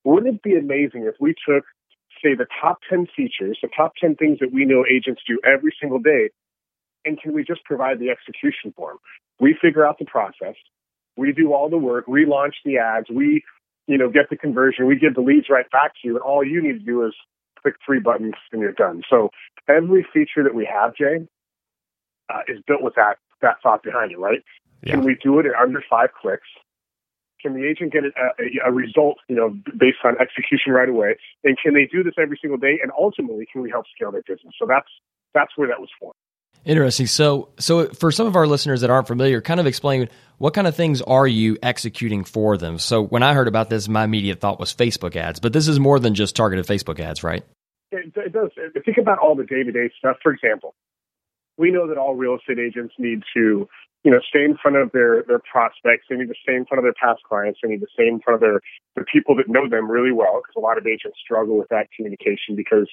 wouldn't 0.04 0.36
it 0.36 0.42
be 0.42 0.56
amazing 0.56 1.04
if 1.04 1.14
we 1.18 1.34
took 1.48 1.64
say 2.22 2.34
the 2.34 2.46
top 2.60 2.78
10 2.88 3.06
features, 3.14 3.58
the 3.62 3.68
top 3.74 3.92
10 4.00 4.16
things 4.16 4.38
that 4.40 4.52
we 4.52 4.64
know 4.64 4.84
agents 4.90 5.22
do 5.26 5.38
every 5.44 5.74
single 5.80 5.98
day, 5.98 6.30
and 7.04 7.20
can 7.20 7.32
we 7.32 7.44
just 7.44 7.64
provide 7.64 7.98
the 7.98 8.10
execution 8.10 8.72
for 8.76 8.90
them? 8.90 8.98
We 9.40 9.56
figure 9.60 9.86
out 9.86 9.98
the 9.98 10.04
process, 10.04 10.56
we 11.16 11.32
do 11.32 11.52
all 11.52 11.68
the 11.68 11.78
work, 11.78 12.06
we 12.06 12.26
launch 12.26 12.56
the 12.64 12.78
ads, 12.78 13.06
we 13.10 13.42
you 13.86 13.98
know 13.98 14.10
get 14.10 14.30
the 14.30 14.36
conversion, 14.36 14.86
we 14.86 14.98
give 14.98 15.14
the 15.14 15.20
leads 15.20 15.46
right 15.48 15.70
back 15.70 15.92
to 16.02 16.08
you, 16.08 16.14
and 16.14 16.22
all 16.22 16.44
you 16.44 16.62
need 16.62 16.78
to 16.80 16.84
do 16.84 17.06
is 17.06 17.14
click 17.62 17.74
three 17.84 18.00
buttons 18.00 18.34
and 18.52 18.60
you're 18.60 18.72
done. 18.72 19.02
So 19.08 19.30
every 19.68 20.06
feature 20.12 20.42
that 20.44 20.54
we 20.54 20.68
have, 20.72 20.94
Jay, 20.94 21.26
uh, 22.28 22.40
is 22.48 22.58
built 22.66 22.82
with 22.82 22.94
that 22.94 23.18
that 23.42 23.56
thought 23.62 23.82
behind 23.82 24.12
it, 24.12 24.18
right? 24.18 24.42
Yeah. 24.82 24.94
Can 24.94 25.04
we 25.04 25.16
do 25.22 25.38
it 25.38 25.46
in 25.46 25.52
under 25.60 25.82
five 25.88 26.10
clicks? 26.20 26.46
Can 27.40 27.54
the 27.54 27.66
agent 27.66 27.92
get 27.92 28.02
a, 28.04 28.68
a, 28.68 28.72
result, 28.72 29.18
you 29.28 29.36
know, 29.36 29.50
based 29.78 29.98
on 30.04 30.16
execution 30.20 30.72
right 30.72 30.88
away? 30.88 31.16
And 31.44 31.56
can 31.62 31.74
they 31.74 31.86
do 31.90 32.02
this 32.02 32.14
every 32.20 32.38
single 32.40 32.58
day? 32.58 32.78
And 32.82 32.90
ultimately, 32.98 33.46
can 33.50 33.62
we 33.62 33.70
help 33.70 33.86
scale 33.94 34.10
their 34.10 34.22
business? 34.26 34.54
So 34.58 34.66
that's 34.66 34.88
that's 35.34 35.52
where 35.56 35.68
that 35.68 35.80
was 35.80 35.90
for. 36.00 36.12
Interesting. 36.64 37.06
So, 37.06 37.50
so 37.58 37.88
for 37.88 38.10
some 38.10 38.26
of 38.26 38.36
our 38.36 38.46
listeners 38.46 38.80
that 38.80 38.90
aren't 38.90 39.06
familiar, 39.06 39.40
kind 39.40 39.60
of 39.60 39.66
explain 39.66 40.08
what 40.38 40.54
kind 40.54 40.66
of 40.66 40.74
things 40.74 41.00
are 41.02 41.26
you 41.26 41.56
executing 41.62 42.24
for 42.24 42.56
them. 42.58 42.78
So, 42.78 43.02
when 43.02 43.22
I 43.22 43.34
heard 43.34 43.48
about 43.48 43.70
this, 43.70 43.88
my 43.88 44.04
immediate 44.04 44.40
thought 44.40 44.58
was 44.58 44.74
Facebook 44.74 45.16
ads, 45.16 45.40
but 45.40 45.52
this 45.52 45.68
is 45.68 45.78
more 45.78 45.98
than 46.00 46.14
just 46.14 46.34
targeted 46.34 46.66
Facebook 46.66 47.00
ads, 47.00 47.22
right? 47.22 47.44
It, 47.90 48.12
it 48.16 48.32
does. 48.32 48.50
Think 48.84 48.98
about 48.98 49.18
all 49.18 49.34
the 49.34 49.44
day 49.44 49.62
to 49.62 49.72
day 49.72 49.90
stuff. 49.98 50.16
For 50.22 50.32
example, 50.32 50.74
we 51.56 51.70
know 51.70 51.88
that 51.88 51.96
all 51.96 52.14
real 52.14 52.36
estate 52.36 52.58
agents 52.58 52.94
need 52.98 53.22
to 53.34 53.68
you 54.04 54.10
know, 54.10 54.20
stay 54.28 54.44
in 54.44 54.56
front 54.56 54.76
of 54.76 54.92
their, 54.92 55.24
their 55.26 55.40
prospects. 55.40 56.06
They 56.08 56.16
need 56.16 56.28
to 56.28 56.40
stay 56.42 56.54
in 56.54 56.64
front 56.64 56.78
of 56.78 56.84
their 56.84 56.94
past 56.94 57.22
clients. 57.28 57.58
They 57.62 57.68
need 57.68 57.80
to 57.80 57.92
stay 57.92 58.06
in 58.06 58.20
front 58.20 58.36
of 58.36 58.40
their, 58.40 58.60
the 58.96 59.04
people 59.10 59.34
that 59.36 59.48
know 59.48 59.68
them 59.68 59.90
really 59.90 60.12
well 60.12 60.40
because 60.40 60.54
a 60.56 60.64
lot 60.64 60.78
of 60.78 60.86
agents 60.86 61.18
struggle 61.22 61.58
with 61.58 61.68
that 61.68 61.88
communication 61.96 62.54
because, 62.54 62.88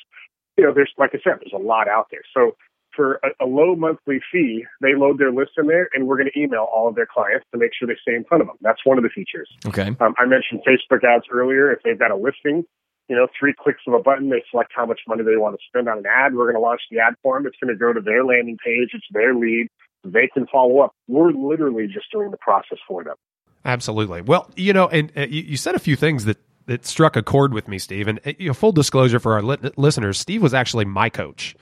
you 0.58 0.66
know, 0.66 0.74
there's, 0.74 0.92
like 0.98 1.12
I 1.14 1.20
said, 1.24 1.40
there's 1.40 1.54
a 1.54 1.62
lot 1.62 1.88
out 1.88 2.08
there. 2.10 2.26
So 2.34 2.58
for 2.96 3.20
a, 3.24 3.46
a 3.46 3.48
low 3.48 3.76
monthly 3.76 4.20
fee, 4.32 4.66
they 4.82 4.96
load 4.96 5.20
their 5.20 5.32
list 5.32 5.52
in 5.58 5.68
there 5.68 5.90
and 5.94 6.08
we're 6.08 6.18
going 6.18 6.32
to 6.34 6.40
email 6.40 6.68
all 6.74 6.88
of 6.88 6.96
their 6.96 7.08
clients 7.08 7.46
to 7.52 7.60
make 7.60 7.72
sure 7.78 7.88
they 7.88 8.00
stay 8.02 8.16
in 8.16 8.24
front 8.24 8.42
of 8.42 8.48
them. 8.48 8.58
That's 8.62 8.82
one 8.84 8.98
of 8.98 9.04
the 9.04 9.10
features. 9.10 9.50
Okay. 9.68 9.96
Um, 10.00 10.16
I 10.18 10.26
mentioned 10.26 10.62
Facebook 10.66 11.04
ads 11.04 11.26
earlier. 11.32 11.72
If 11.72 11.84
they've 11.84 12.00
got 12.00 12.10
a 12.10 12.16
listing, 12.16 12.66
you 13.10 13.16
know, 13.16 13.28
three 13.38 13.54
clicks 13.54 13.82
of 13.88 13.94
a 13.94 14.00
button, 14.00 14.30
they 14.30 14.44
select 14.50 14.72
how 14.76 14.88
much 14.88 15.02
money 15.08 15.22
they 15.22 15.38
want 15.38 15.56
to 15.56 15.62
spend 15.68 15.88
on 15.88 16.00
an 16.00 16.06
ad. 16.10 16.34
We're 16.34 16.52
going 16.52 16.56
to 16.56 16.66
launch 16.66 16.82
the 16.90 16.98
ad 16.98 17.14
form. 17.22 17.46
It's 17.46 17.58
going 17.62 17.72
to 17.72 17.78
go 17.78 17.94
to 17.94 18.02
their 18.02 18.26
landing 18.26 18.58
page. 18.58 18.90
It's 18.94 19.06
their 19.12 19.36
lead 19.36 19.68
they 20.06 20.28
can 20.34 20.48
follow 20.48 20.80
up. 20.80 20.96
We're 21.08 21.32
literally 21.32 21.88
just 21.88 22.12
doing 22.12 22.32
the 22.32 22.38
process 22.38 22.78
for 22.88 23.04
them. 23.04 23.16
Absolutely. 23.64 24.22
Well, 24.22 24.50
you 24.56 24.74
know, 24.74 24.88
and 24.88 25.12
uh, 25.18 25.22
you, 25.22 25.42
you, 25.42 25.58
said 25.58 25.76
a 25.76 25.80
few 25.80 25.96
things 25.96 26.26
that 26.26 26.38
that 26.68 26.86
struck 26.86 27.16
a 27.16 27.24
chord 27.24 27.54
with 27.54 27.68
me, 27.68 27.80
Steve. 27.80 28.08
And 28.08 28.20
uh, 28.26 28.34
you 28.38 28.48
know, 28.48 28.54
full 28.54 28.72
disclosure 28.72 29.20
for 29.20 29.34
our 29.34 29.42
li- 29.42 29.72
listeners, 29.76 30.20
Steve 30.20 30.42
was 30.42 30.54
actually 30.54 30.86
my 30.86 31.10
coach 31.10 31.56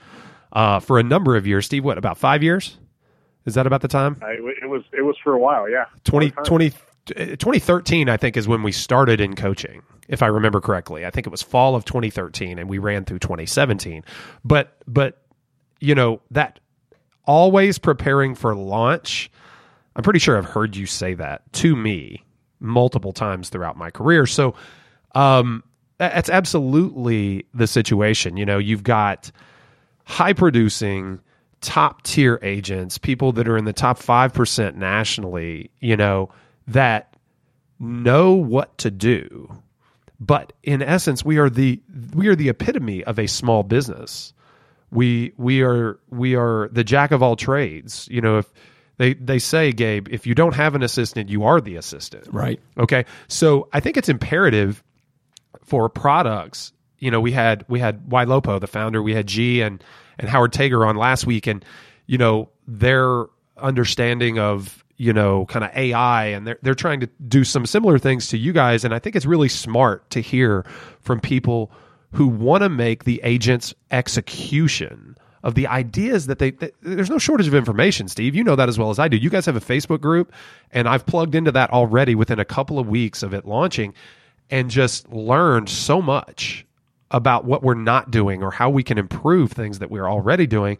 uh, 0.52 0.80
for 0.80 0.98
a 0.98 1.02
number 1.02 1.36
of 1.36 1.46
years. 1.46 1.66
Steve, 1.66 1.84
what 1.84 1.98
about 1.98 2.18
five 2.18 2.42
years? 2.42 2.78
Is 3.46 3.54
that 3.54 3.66
about 3.66 3.80
the 3.80 3.88
time? 3.88 4.18
I, 4.22 4.32
it 4.32 4.68
was. 4.68 4.82
It 4.92 5.02
was 5.02 5.16
for 5.22 5.32
a 5.32 5.38
while. 5.38 5.68
Yeah. 5.68 5.84
20, 6.04 6.30
20, 6.30 6.70
2013, 7.06 8.08
I 8.08 8.16
think, 8.16 8.36
is 8.36 8.48
when 8.48 8.62
we 8.62 8.72
started 8.72 9.20
in 9.20 9.34
coaching, 9.34 9.82
if 10.08 10.22
I 10.22 10.26
remember 10.26 10.60
correctly. 10.60 11.04
I 11.04 11.10
think 11.10 11.26
it 11.26 11.30
was 11.30 11.42
fall 11.42 11.74
of 11.74 11.84
2013, 11.84 12.58
and 12.58 12.68
we 12.68 12.78
ran 12.78 13.04
through 13.04 13.18
2017. 13.18 14.02
But 14.44 14.76
but 14.86 15.22
you 15.80 15.94
know 15.94 16.20
that 16.30 16.60
always 17.26 17.78
preparing 17.78 18.34
for 18.34 18.54
launch. 18.54 19.30
I'm 19.96 20.02
pretty 20.02 20.18
sure 20.18 20.36
I've 20.36 20.44
heard 20.44 20.76
you 20.76 20.86
say 20.86 21.14
that 21.14 21.50
to 21.54 21.76
me 21.76 22.24
multiple 22.60 23.12
times 23.12 23.48
throughout 23.48 23.76
my 23.76 23.90
career. 23.90 24.26
So, 24.26 24.54
um, 25.14 25.62
that's 25.98 26.28
absolutely 26.28 27.46
the 27.54 27.66
situation. 27.66 28.36
You 28.36 28.44
know, 28.44 28.58
you've 28.58 28.82
got 28.82 29.30
high 30.04 30.32
producing, 30.32 31.20
top 31.60 32.02
tier 32.02 32.38
agents, 32.42 32.98
people 32.98 33.32
that 33.32 33.48
are 33.48 33.56
in 33.56 33.64
the 33.64 33.72
top 33.72 33.98
5% 33.98 34.74
nationally, 34.74 35.70
you 35.80 35.96
know, 35.96 36.30
that 36.66 37.16
know 37.78 38.32
what 38.32 38.76
to 38.78 38.90
do, 38.90 39.48
but 40.20 40.52
in 40.62 40.82
essence, 40.82 41.24
we 41.24 41.38
are 41.38 41.50
the 41.50 41.80
we 42.14 42.28
are 42.28 42.36
the 42.36 42.48
epitome 42.48 43.04
of 43.04 43.18
a 43.18 43.26
small 43.26 43.62
business. 43.62 44.32
We 44.94 45.32
we 45.36 45.62
are 45.62 45.98
we 46.08 46.36
are 46.36 46.68
the 46.72 46.84
jack 46.84 47.10
of 47.10 47.22
all 47.22 47.34
trades. 47.34 48.08
You 48.10 48.20
know, 48.20 48.38
if 48.38 48.52
they 48.96 49.14
they 49.14 49.40
say, 49.40 49.72
Gabe, 49.72 50.08
if 50.08 50.26
you 50.26 50.34
don't 50.34 50.54
have 50.54 50.74
an 50.74 50.82
assistant, 50.82 51.28
you 51.28 51.44
are 51.44 51.60
the 51.60 51.76
assistant. 51.76 52.28
Right. 52.30 52.60
Okay. 52.78 53.04
So 53.28 53.68
I 53.72 53.80
think 53.80 53.96
it's 53.96 54.08
imperative 54.08 54.84
for 55.64 55.88
products. 55.88 56.72
You 56.98 57.10
know, 57.10 57.20
we 57.20 57.32
had 57.32 57.64
we 57.68 57.80
had 57.80 58.08
Ylopo, 58.08 58.60
the 58.60 58.66
founder, 58.68 59.02
we 59.02 59.14
had 59.14 59.26
G 59.26 59.60
and 59.62 59.82
and 60.18 60.28
Howard 60.28 60.52
Tager 60.52 60.86
on 60.86 60.96
last 60.96 61.26
week, 61.26 61.48
and 61.48 61.64
you 62.06 62.18
know 62.18 62.50
their 62.68 63.24
understanding 63.56 64.38
of 64.38 64.84
you 64.96 65.12
know 65.12 65.44
kind 65.46 65.64
of 65.64 65.72
AI, 65.76 66.26
and 66.26 66.46
they're 66.46 66.58
they're 66.62 66.74
trying 66.74 67.00
to 67.00 67.08
do 67.26 67.42
some 67.42 67.66
similar 67.66 67.98
things 67.98 68.28
to 68.28 68.38
you 68.38 68.52
guys, 68.52 68.84
and 68.84 68.94
I 68.94 69.00
think 69.00 69.16
it's 69.16 69.26
really 69.26 69.48
smart 69.48 70.08
to 70.10 70.20
hear 70.20 70.64
from 71.00 71.18
people 71.18 71.72
who 72.14 72.26
want 72.26 72.62
to 72.62 72.68
make 72.68 73.04
the 73.04 73.20
agent's 73.22 73.74
execution 73.90 75.16
of 75.42 75.54
the 75.54 75.66
ideas 75.66 76.26
that 76.26 76.38
they, 76.38 76.52
there's 76.80 77.10
no 77.10 77.18
shortage 77.18 77.46
of 77.46 77.54
information 77.54 78.08
steve. 78.08 78.34
You 78.34 78.44
know 78.44 78.56
that 78.56 78.68
as 78.68 78.78
well 78.78 78.90
as 78.90 78.98
i 78.98 79.08
do. 79.08 79.16
You 79.16 79.30
guys 79.30 79.46
have 79.46 79.56
a 79.56 79.60
facebook 79.60 80.00
group 80.00 80.32
and 80.72 80.88
i've 80.88 81.04
plugged 81.06 81.34
into 81.34 81.52
that 81.52 81.70
already 81.70 82.14
within 82.14 82.38
a 82.38 82.44
couple 82.44 82.78
of 82.78 82.88
weeks 82.88 83.22
of 83.22 83.34
it 83.34 83.44
launching 83.44 83.94
and 84.50 84.70
just 84.70 85.08
learned 85.10 85.68
so 85.68 86.00
much 86.00 86.66
about 87.10 87.44
what 87.44 87.62
we're 87.62 87.74
not 87.74 88.10
doing 88.10 88.42
or 88.42 88.50
how 88.50 88.68
we 88.68 88.82
can 88.82 88.98
improve 88.98 89.52
things 89.52 89.78
that 89.78 89.90
we're 89.90 90.08
already 90.08 90.46
doing. 90.46 90.76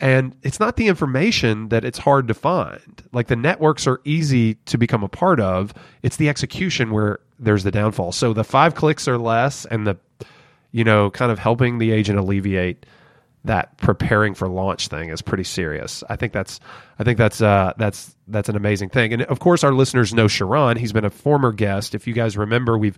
And 0.00 0.36
it's 0.42 0.58
not 0.58 0.76
the 0.76 0.88
information 0.88 1.68
that 1.68 1.84
it's 1.84 1.98
hard 1.98 2.28
to 2.28 2.34
find. 2.34 3.02
Like 3.12 3.28
the 3.28 3.36
networks 3.36 3.86
are 3.86 4.00
easy 4.04 4.54
to 4.66 4.76
become 4.76 5.02
a 5.02 5.08
part 5.08 5.40
of. 5.40 5.72
It's 6.02 6.16
the 6.16 6.28
execution 6.28 6.90
where 6.90 7.20
there's 7.38 7.62
the 7.62 7.70
downfall. 7.70 8.12
So 8.12 8.32
the 8.32 8.44
five 8.44 8.74
clicks 8.74 9.06
or 9.06 9.16
less 9.16 9.64
and 9.66 9.86
the 9.86 9.96
you 10.72 10.84
know 10.84 11.10
kind 11.10 11.30
of 11.30 11.38
helping 11.38 11.78
the 11.78 11.92
agent 11.92 12.18
alleviate 12.18 12.84
that 13.44 13.76
preparing 13.78 14.34
for 14.34 14.48
launch 14.48 14.88
thing 14.88 15.08
is 15.08 15.20
pretty 15.20 15.44
serious. 15.44 16.04
I 16.08 16.16
think 16.16 16.32
that's 16.32 16.60
I 16.98 17.04
think 17.04 17.18
that's 17.18 17.40
uh, 17.40 17.72
that's 17.76 18.14
that's 18.28 18.48
an 18.48 18.56
amazing 18.56 18.90
thing. 18.90 19.12
And 19.12 19.22
of 19.22 19.40
course, 19.40 19.64
our 19.64 19.72
listeners 19.72 20.14
know 20.14 20.26
Sharran. 20.26 20.76
He's 20.76 20.92
been 20.92 21.04
a 21.04 21.10
former 21.10 21.52
guest. 21.52 21.94
If 21.94 22.06
you 22.06 22.14
guys 22.14 22.36
remember, 22.36 22.78
we've 22.78 22.96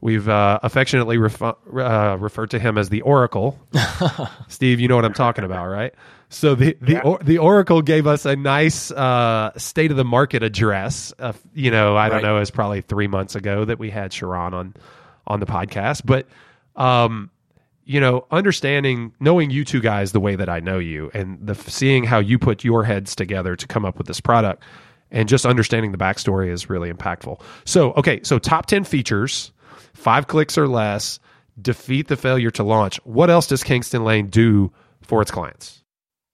we've 0.00 0.28
uh, 0.28 0.60
affectionately 0.62 1.16
uh, 1.16 2.16
referred 2.18 2.50
to 2.50 2.58
him 2.58 2.78
as 2.78 2.88
the 2.88 3.02
Oracle. 3.02 3.58
Steve, 4.48 4.80
you 4.80 4.88
know 4.88 4.96
what 4.96 5.04
I'm 5.04 5.12
talking 5.12 5.44
about, 5.44 5.66
right? 5.66 5.92
So 6.28 6.54
the 6.54 6.76
the 6.80 6.92
yeah. 6.92 7.00
or, 7.00 7.18
the 7.18 7.38
Oracle 7.38 7.82
gave 7.82 8.06
us 8.06 8.26
a 8.26 8.36
nice 8.36 8.92
uh, 8.92 9.50
state 9.56 9.90
of 9.90 9.96
the 9.96 10.04
market 10.04 10.44
address. 10.44 11.12
you 11.52 11.72
know, 11.72 11.96
I 11.96 12.08
don't 12.08 12.18
right. 12.18 12.22
know, 12.22 12.36
it's 12.36 12.52
probably 12.52 12.82
three 12.82 13.08
months 13.08 13.34
ago 13.34 13.64
that 13.64 13.80
we 13.80 13.90
had 13.90 14.12
Sharran 14.12 14.52
on 14.52 14.74
on 15.26 15.40
the 15.40 15.46
podcast, 15.46 16.02
but. 16.04 16.26
Um, 16.76 17.30
you 17.84 18.00
know, 18.00 18.24
understanding, 18.30 19.12
knowing 19.18 19.50
you 19.50 19.64
two 19.64 19.80
guys 19.80 20.12
the 20.12 20.20
way 20.20 20.36
that 20.36 20.48
I 20.48 20.60
know 20.60 20.78
you, 20.78 21.10
and 21.12 21.44
the 21.44 21.54
seeing 21.54 22.04
how 22.04 22.20
you 22.20 22.38
put 22.38 22.62
your 22.62 22.84
heads 22.84 23.16
together 23.16 23.56
to 23.56 23.66
come 23.66 23.84
up 23.84 23.98
with 23.98 24.06
this 24.06 24.20
product, 24.20 24.62
and 25.10 25.28
just 25.28 25.44
understanding 25.44 25.90
the 25.90 25.98
backstory 25.98 26.50
is 26.50 26.70
really 26.70 26.92
impactful. 26.92 27.40
So, 27.64 27.92
okay, 27.94 28.20
so 28.22 28.38
top 28.38 28.66
ten 28.66 28.84
features, 28.84 29.50
five 29.92 30.28
clicks 30.28 30.56
or 30.56 30.68
less, 30.68 31.18
defeat 31.60 32.08
the 32.08 32.16
failure 32.16 32.50
to 32.52 32.62
launch. 32.62 32.98
What 33.04 33.28
else 33.28 33.48
does 33.48 33.64
Kingston 33.64 34.04
Lane 34.04 34.28
do 34.28 34.72
for 35.02 35.20
its 35.20 35.30
clients? 35.30 35.82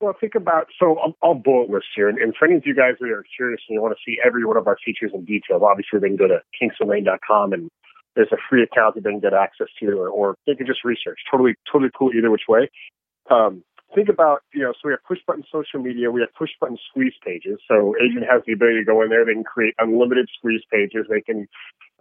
Well, 0.00 0.14
think 0.20 0.34
about 0.34 0.66
so 0.78 0.98
I'll, 0.98 1.16
I'll 1.22 1.34
bullet 1.34 1.70
list 1.70 1.86
here, 1.94 2.10
and, 2.10 2.18
and 2.18 2.34
for 2.38 2.46
any 2.46 2.56
of 2.56 2.66
you 2.66 2.74
guys 2.74 2.96
that 3.00 3.08
are 3.08 3.24
curious 3.34 3.62
and 3.66 3.76
you 3.76 3.80
want 3.80 3.96
to 3.96 4.00
see 4.04 4.18
every 4.22 4.44
one 4.44 4.58
of 4.58 4.66
our 4.66 4.76
features 4.84 5.10
in 5.14 5.24
detail, 5.24 5.64
obviously 5.64 6.00
they 6.00 6.08
can 6.08 6.16
go 6.16 6.28
to 6.28 6.40
kingstonlane.com 6.60 7.54
and 7.54 7.70
there's 8.16 8.32
a 8.32 8.40
free 8.48 8.62
account 8.62 8.96
that 8.96 9.04
they 9.04 9.10
can 9.10 9.20
get 9.20 9.34
access 9.34 9.68
to, 9.78 9.86
or, 9.92 10.08
or 10.08 10.34
they 10.46 10.54
can 10.54 10.66
just 10.66 10.84
research. 10.84 11.20
Totally, 11.30 11.54
totally 11.70 11.90
cool 11.96 12.10
either 12.16 12.30
which 12.30 12.48
way. 12.48 12.70
Um, 13.30 13.62
think 13.94 14.08
about, 14.08 14.42
you 14.52 14.62
know, 14.62 14.72
so 14.72 14.88
we 14.88 14.92
have 14.92 15.04
push 15.06 15.18
button 15.26 15.44
social 15.52 15.80
media, 15.80 16.10
we 16.10 16.20
have 16.20 16.32
push 16.36 16.50
button 16.60 16.78
squeeze 16.90 17.14
pages. 17.24 17.60
So 17.68 17.94
agent 18.02 18.24
has 18.28 18.42
the 18.46 18.52
ability 18.52 18.80
to 18.80 18.84
go 18.84 19.02
in 19.02 19.10
there, 19.10 19.24
they 19.24 19.34
can 19.34 19.44
create 19.44 19.74
unlimited 19.78 20.28
squeeze 20.36 20.62
pages, 20.72 21.06
they 21.08 21.20
can 21.20 21.46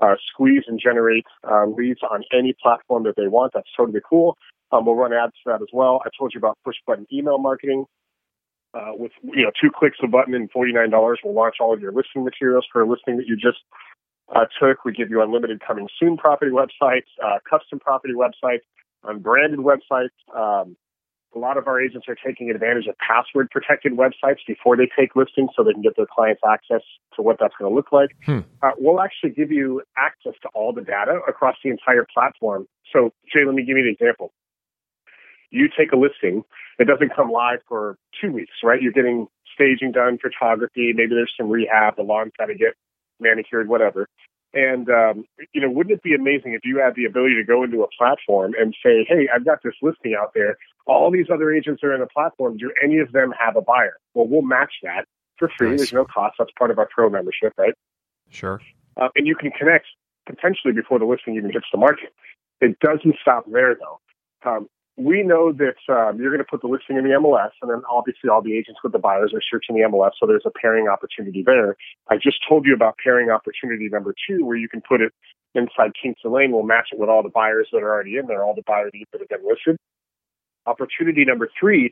uh, 0.02 0.16
squeeze 0.32 0.64
and 0.68 0.80
generate 0.82 1.26
uh, 1.44 1.66
leads 1.66 2.00
on 2.02 2.24
any 2.34 2.56
platform 2.62 3.04
that 3.04 3.16
they 3.16 3.28
want. 3.28 3.54
That's 3.54 3.70
totally 3.78 4.02
cool. 4.08 4.38
Um, 4.72 4.86
we'll 4.86 4.96
run 4.96 5.14
ads 5.14 5.34
for 5.44 5.54
that 5.54 5.62
as 5.62 5.70
well. 5.72 6.02
I 6.06 6.10
told 6.18 6.32
you 6.34 6.40
about 6.40 6.58
push 6.64 6.76
button 6.88 7.06
email 7.14 7.38
marketing. 7.38 7.86
Uh, 8.74 8.92
with 8.94 9.14
you 9.24 9.44
know 9.44 9.52
two 9.62 9.70
clicks 9.74 9.96
of 10.04 10.10
a 10.10 10.12
button 10.12 10.34
and 10.34 10.52
forty 10.52 10.74
nine 10.74 10.90
dollars, 10.90 11.18
we'll 11.24 11.34
launch 11.34 11.56
all 11.62 11.74
of 11.74 11.80
your 11.80 11.94
listing 11.94 12.26
materials 12.26 12.66
for 12.74 12.82
a 12.82 12.86
listing 12.86 13.16
that 13.16 13.26
you 13.26 13.38
just 13.38 13.60
uh, 14.34 14.46
took. 14.60 14.86
We 14.86 14.94
give 14.94 15.10
you 15.10 15.22
unlimited 15.22 15.62
coming 15.66 15.88
soon 16.00 16.18
property 16.18 16.52
websites, 16.52 17.08
uh, 17.24 17.40
custom 17.50 17.80
property 17.80 18.14
websites, 18.14 18.62
unbranded 19.04 19.60
websites. 19.60 20.16
Um, 20.36 20.78
a 21.36 21.40
lot 21.40 21.58
of 21.58 21.68
our 21.68 21.82
agents 21.82 22.08
are 22.08 22.16
taking 22.16 22.50
advantage 22.50 22.88
of 22.88 22.96
password 22.98 23.50
protected 23.52 23.94
websites 23.94 24.40
before 24.48 24.78
they 24.78 24.90
take 24.98 25.16
listings 25.16 25.50
so 25.56 25.64
they 25.64 25.74
can 25.74 25.82
get 25.82 25.96
their 25.98 26.06
clients 26.06 26.42
access 26.48 26.82
to 27.16 27.22
what 27.22 27.38
that's 27.40 27.54
going 27.60 27.70
to 27.70 27.76
look 27.76 27.92
like. 27.92 28.12
Hmm. 28.26 28.40
Uh, 28.64 28.72
we'll 28.78 29.02
actually 29.02 29.32
give 29.32 29.52
you 29.52 29.82
access 29.98 30.34
to 30.44 30.50
all 30.54 30.72
the 30.72 30.82
data 30.82 31.20
across 31.28 31.58
the 31.64 31.70
entire 31.70 32.08
platform. 32.14 32.68
So, 32.94 33.12
Jay, 33.32 33.44
let 33.46 33.54
me 33.54 33.64
give 33.64 33.78
you 33.78 33.84
an 33.84 33.96
example. 34.00 34.32
You 35.52 35.68
take 35.78 35.92
a 35.92 35.98
listing, 35.98 36.44
it 36.80 36.86
doesn't 36.88 37.14
come 37.16 37.30
live 37.30 37.60
for 37.68 37.98
two 38.22 38.32
weeks, 38.32 38.54
right? 38.64 38.82
You're 38.82 38.94
getting 38.94 39.28
staging 39.54 39.92
done, 39.92 40.18
photography, 40.18 40.94
maybe 40.94 41.16
there's 41.16 41.34
some 41.38 41.50
rehab, 41.50 41.96
the 41.96 42.04
lawn's 42.04 42.34
got 42.38 42.48
to 42.48 42.56
get 42.56 42.76
manicured, 43.20 43.68
whatever. 43.68 44.08
And 44.54 44.90
um, 44.90 45.26
you 45.54 45.62
know, 45.62 45.70
wouldn't 45.70 45.94
it 45.94 46.04
be 46.04 46.16
amazing 46.16 46.54
if 46.54 46.62
you 46.64 46.80
had 46.80 46.96
the 46.96 47.06
ability 47.06 47.36
to 47.36 47.44
go 47.44 47.64
into 47.64 47.84
a 47.84 47.88
platform 47.98 48.54
and 48.58 48.74
say, 48.82 49.06
"Hey, 49.08 49.28
I've 49.34 49.46
got 49.46 49.60
this 49.64 49.74
listing 49.82 50.16
out 50.18 50.32
there. 50.34 50.58
All 50.88 51.12
these 51.12 51.28
other 51.32 51.54
agents 51.54 51.84
are 51.84 51.94
in 51.94 52.00
the 52.00 52.08
platform. 52.08 52.58
Do 52.58 52.72
any 52.82 53.00
of 53.00 53.12
them 53.12 53.34
have 53.38 53.58
a 53.58 53.62
buyer?" 53.62 53.98
Well, 54.14 54.28
we'll 54.28 54.44
match 54.44 54.72
that 54.84 55.06
for 55.38 55.50
free. 55.58 55.72
Nice. 55.72 55.80
There's 55.80 55.94
no 55.94 56.06
cost. 56.06 56.36
That's 56.40 56.52
part 56.58 56.72
of 56.72 56.80
our 56.80 56.88
pro 56.90 57.10
membership, 57.10 57.54
right? 57.58 57.74
Sure. 58.30 58.62
Uh, 58.96 59.10
and 59.16 59.28
you 59.28 59.36
can 59.36 59.52
connect 59.52 59.88
potentially 60.26 60.74
before 60.74 61.00
the 61.00 61.06
listing 61.06 61.36
even 61.36 61.52
hits 61.52 61.68
the 61.72 61.78
market. 61.78 62.14
It 62.62 62.80
doesn't 62.80 63.16
stop 63.22 63.46
there, 63.52 63.76
though. 63.76 64.00
Um, 64.50 64.70
we 64.98 65.24
know 65.24 65.52
that 65.52 65.76
um, 65.90 66.20
you're 66.20 66.32
going 66.32 66.44
to 66.44 66.50
put 66.50 66.62
the 66.62 66.68
listing 66.68 66.96
in 66.96 67.04
the 67.04 67.10
MLS, 67.12 67.52
and 67.62 67.70
then 67.70 67.82
obviously 67.90 68.30
all 68.30 68.42
the 68.42 68.58
agents 68.58 68.80
with 68.82 68.94
the 68.94 69.00
buyers 69.00 69.34
are 69.34 69.42
searching 69.42 69.76
the 69.76 69.82
MLS, 69.82 70.12
so 70.20 70.26
there's 70.26 70.46
a 70.46 70.52
pairing 70.52 70.88
opportunity 70.88 71.44
there. 71.46 71.76
I 72.10 72.16
just 72.16 72.38
told 72.48 72.66
you 72.66 72.74
about 72.74 72.96
pairing 73.04 73.30
opportunity 73.30 73.90
number 73.90 74.16
two, 74.28 74.46
where 74.46 74.56
you 74.56 74.70
can 74.70 74.82
put 74.82 75.02
it 75.02 75.12
inside 75.54 75.92
Kingston 76.02 76.32
Lane. 76.32 76.52
We'll 76.52 76.64
match 76.64 76.90
it 76.94 77.00
with 77.00 77.10
all 77.10 77.24
the 77.24 77.30
buyers 77.30 77.68
that 77.74 77.84
are 77.84 77.92
already 77.92 78.18
in 78.18 78.28
there, 78.28 78.44
all 78.44 78.56
the 78.56 78.64
buyers 78.66 78.92
that 79.12 79.20
have 79.20 79.30
been 79.30 79.48
listed. 79.48 79.78
Opportunity 80.66 81.26
number 81.26 81.50
three 81.60 81.92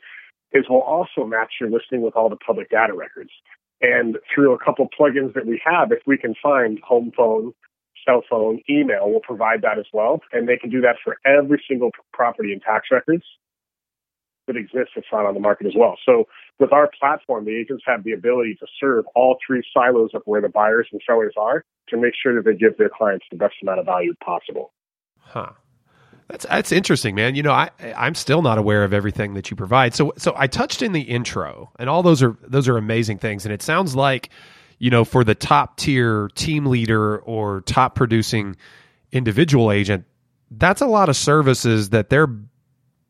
is 0.53 0.65
we'll 0.69 0.81
also 0.81 1.25
match 1.25 1.53
your 1.59 1.69
listing 1.69 2.01
with 2.01 2.15
all 2.15 2.29
the 2.29 2.37
public 2.37 2.69
data 2.69 2.93
records. 2.93 3.31
And 3.81 4.17
through 4.33 4.53
a 4.53 4.63
couple 4.63 4.87
plugins 4.97 5.33
that 5.33 5.45
we 5.45 5.61
have, 5.65 5.91
if 5.91 5.99
we 6.05 6.17
can 6.17 6.35
find 6.41 6.79
home 6.79 7.11
phone, 7.15 7.53
cell 8.05 8.23
phone, 8.29 8.61
email 8.69 9.11
will 9.11 9.21
provide 9.21 9.61
that 9.61 9.79
as 9.79 9.85
well. 9.93 10.21
And 10.31 10.47
they 10.47 10.57
can 10.57 10.69
do 10.69 10.81
that 10.81 10.97
for 11.03 11.17
every 11.25 11.63
single 11.67 11.91
property 12.11 12.51
and 12.53 12.61
tax 12.61 12.87
records 12.91 13.23
that 14.47 14.57
exists 14.57 14.91
that's 14.95 15.07
not 15.11 15.25
on 15.25 15.33
the 15.33 15.39
market 15.39 15.67
as 15.67 15.73
well. 15.75 15.97
So 16.05 16.25
with 16.59 16.73
our 16.73 16.89
platform, 16.99 17.45
the 17.45 17.55
agents 17.55 17.83
have 17.87 18.03
the 18.03 18.11
ability 18.11 18.55
to 18.59 18.67
serve 18.79 19.05
all 19.15 19.37
three 19.45 19.63
silos 19.73 20.11
of 20.13 20.21
where 20.25 20.41
the 20.41 20.49
buyers 20.49 20.87
and 20.91 21.01
sellers 21.07 21.33
are 21.37 21.63
to 21.89 21.97
make 21.97 22.13
sure 22.21 22.35
that 22.35 22.45
they 22.45 22.55
give 22.55 22.77
their 22.77 22.89
clients 22.89 23.25
the 23.31 23.37
best 23.37 23.55
amount 23.61 23.79
of 23.79 23.85
value 23.85 24.13
possible. 24.23 24.73
Huh. 25.19 25.51
That's 26.27 26.45
that's 26.45 26.71
interesting, 26.71 27.15
man. 27.15 27.35
You 27.35 27.43
know, 27.43 27.51
I 27.51 27.69
I'm 27.95 28.15
still 28.15 28.41
not 28.41 28.57
aware 28.57 28.83
of 28.83 28.93
everything 28.93 29.33
that 29.33 29.51
you 29.51 29.57
provide. 29.57 29.93
So 29.93 30.13
so 30.17 30.33
I 30.37 30.47
touched 30.47 30.81
in 30.81 30.93
the 30.93 31.01
intro, 31.01 31.71
and 31.77 31.89
all 31.89 32.01
those 32.01 32.23
are 32.23 32.37
those 32.41 32.67
are 32.67 32.77
amazing 32.77 33.19
things. 33.19 33.45
And 33.45 33.53
it 33.53 33.61
sounds 33.61 33.95
like 33.95 34.29
you 34.79 34.89
know, 34.89 35.05
for 35.05 35.23
the 35.23 35.35
top 35.35 35.77
tier 35.77 36.29
team 36.35 36.65
leader 36.65 37.17
or 37.19 37.61
top 37.61 37.95
producing 37.95 38.55
individual 39.11 39.71
agent, 39.71 40.05
that's 40.51 40.81
a 40.81 40.87
lot 40.87 41.09
of 41.09 41.15
services 41.15 41.89
that 41.89 42.09
they're 42.09 42.29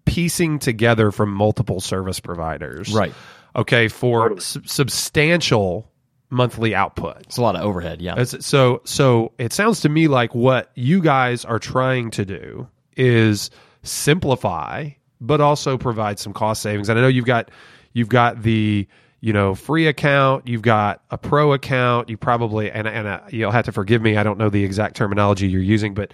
piecing 0.05 0.59
together 0.59 1.11
from 1.11 1.31
multiple 1.33 1.79
service 1.79 2.19
providers. 2.19 2.93
Right. 2.93 3.13
Okay. 3.55 3.87
For 3.87 4.39
su- 4.39 4.61
substantial 4.65 5.89
monthly 6.29 6.73
output. 6.73 7.21
It's 7.21 7.37
a 7.37 7.41
lot 7.41 7.55
of 7.55 7.61
overhead. 7.61 8.01
Yeah. 8.01 8.23
So, 8.23 8.81
so 8.85 9.33
it 9.37 9.53
sounds 9.53 9.81
to 9.81 9.89
me 9.89 10.07
like 10.07 10.33
what 10.33 10.71
you 10.75 11.01
guys 11.01 11.45
are 11.45 11.59
trying 11.59 12.09
to 12.11 12.25
do 12.25 12.67
is 12.97 13.51
simplify, 13.83 14.89
but 15.21 15.41
also 15.41 15.77
provide 15.77 16.19
some 16.19 16.33
cost 16.33 16.61
savings. 16.61 16.89
And 16.89 16.97
I 16.97 17.01
know 17.03 17.07
you've 17.07 17.25
got, 17.25 17.51
you've 17.93 18.09
got 18.09 18.41
the, 18.41 18.87
you 19.23 19.31
know, 19.31 19.55
free 19.55 19.87
account, 19.87 20.49
you've 20.49 20.61
got 20.61 21.01
a 21.09 21.17
pro 21.17 21.53
account, 21.53 22.09
you 22.09 22.17
probably, 22.17 22.69
and, 22.69 22.85
and 22.85 23.07
uh, 23.07 23.21
you'll 23.29 23.51
have 23.51 23.63
to 23.63 23.71
forgive 23.71 24.01
me, 24.01 24.17
I 24.17 24.23
don't 24.23 24.37
know 24.37 24.49
the 24.49 24.65
exact 24.65 24.97
terminology 24.97 25.47
you're 25.47 25.61
using, 25.61 25.93
but 25.93 26.13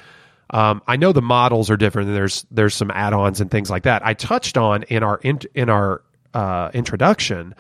um, 0.51 0.83
I 0.87 0.95
know 0.95 1.11
the 1.11 1.23
models 1.23 1.71
are 1.71 1.75
different 1.75 2.09
and 2.09 2.15
there's, 2.15 2.45
there's 2.51 2.75
some 2.75 2.91
add-ons 2.91 3.41
and 3.41 3.49
things 3.49 3.71
like 3.71 3.81
that. 3.83 4.05
I 4.05 4.13
touched 4.13 4.57
on 4.57 4.83
in 4.83 5.01
our, 5.01 5.17
in, 5.23 5.39
in 5.55 5.69
our 5.69 6.03
uh, 6.35 6.69
introduction 6.75 7.55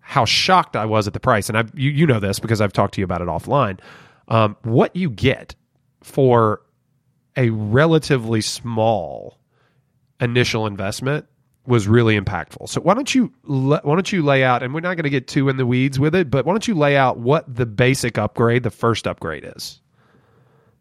how 0.00 0.24
shocked 0.24 0.74
I 0.74 0.86
was 0.86 1.06
at 1.06 1.12
the 1.12 1.20
price. 1.20 1.48
And 1.48 1.56
I, 1.56 1.62
you, 1.74 1.90
you 1.90 2.04
know 2.04 2.18
this 2.18 2.40
because 2.40 2.60
I've 2.60 2.72
talked 2.72 2.94
to 2.94 3.00
you 3.00 3.04
about 3.04 3.20
it 3.20 3.28
offline. 3.28 3.78
Um, 4.26 4.56
what 4.62 4.96
you 4.96 5.10
get 5.10 5.54
for 6.02 6.60
a 7.36 7.50
relatively 7.50 8.40
small 8.40 9.38
initial 10.20 10.66
investment 10.66 11.26
was 11.66 11.86
really 11.86 12.18
impactful. 12.18 12.68
So 12.68 12.80
why 12.80 12.94
don't 12.94 13.14
you 13.14 13.32
why 13.44 13.80
don't 13.84 14.12
you 14.12 14.22
lay 14.22 14.42
out 14.42 14.62
and 14.62 14.74
we're 14.74 14.80
not 14.80 14.96
going 14.96 15.04
to 15.04 15.10
get 15.10 15.28
too 15.28 15.48
in 15.48 15.56
the 15.56 15.66
weeds 15.66 15.98
with 15.98 16.14
it, 16.14 16.30
but 16.30 16.44
why 16.44 16.52
don't 16.52 16.66
you 16.66 16.74
lay 16.74 16.96
out 16.96 17.18
what 17.18 17.52
the 17.52 17.66
basic 17.66 18.18
upgrade, 18.18 18.62
the 18.62 18.70
first 18.70 19.06
upgrade 19.06 19.44
is 19.56 19.80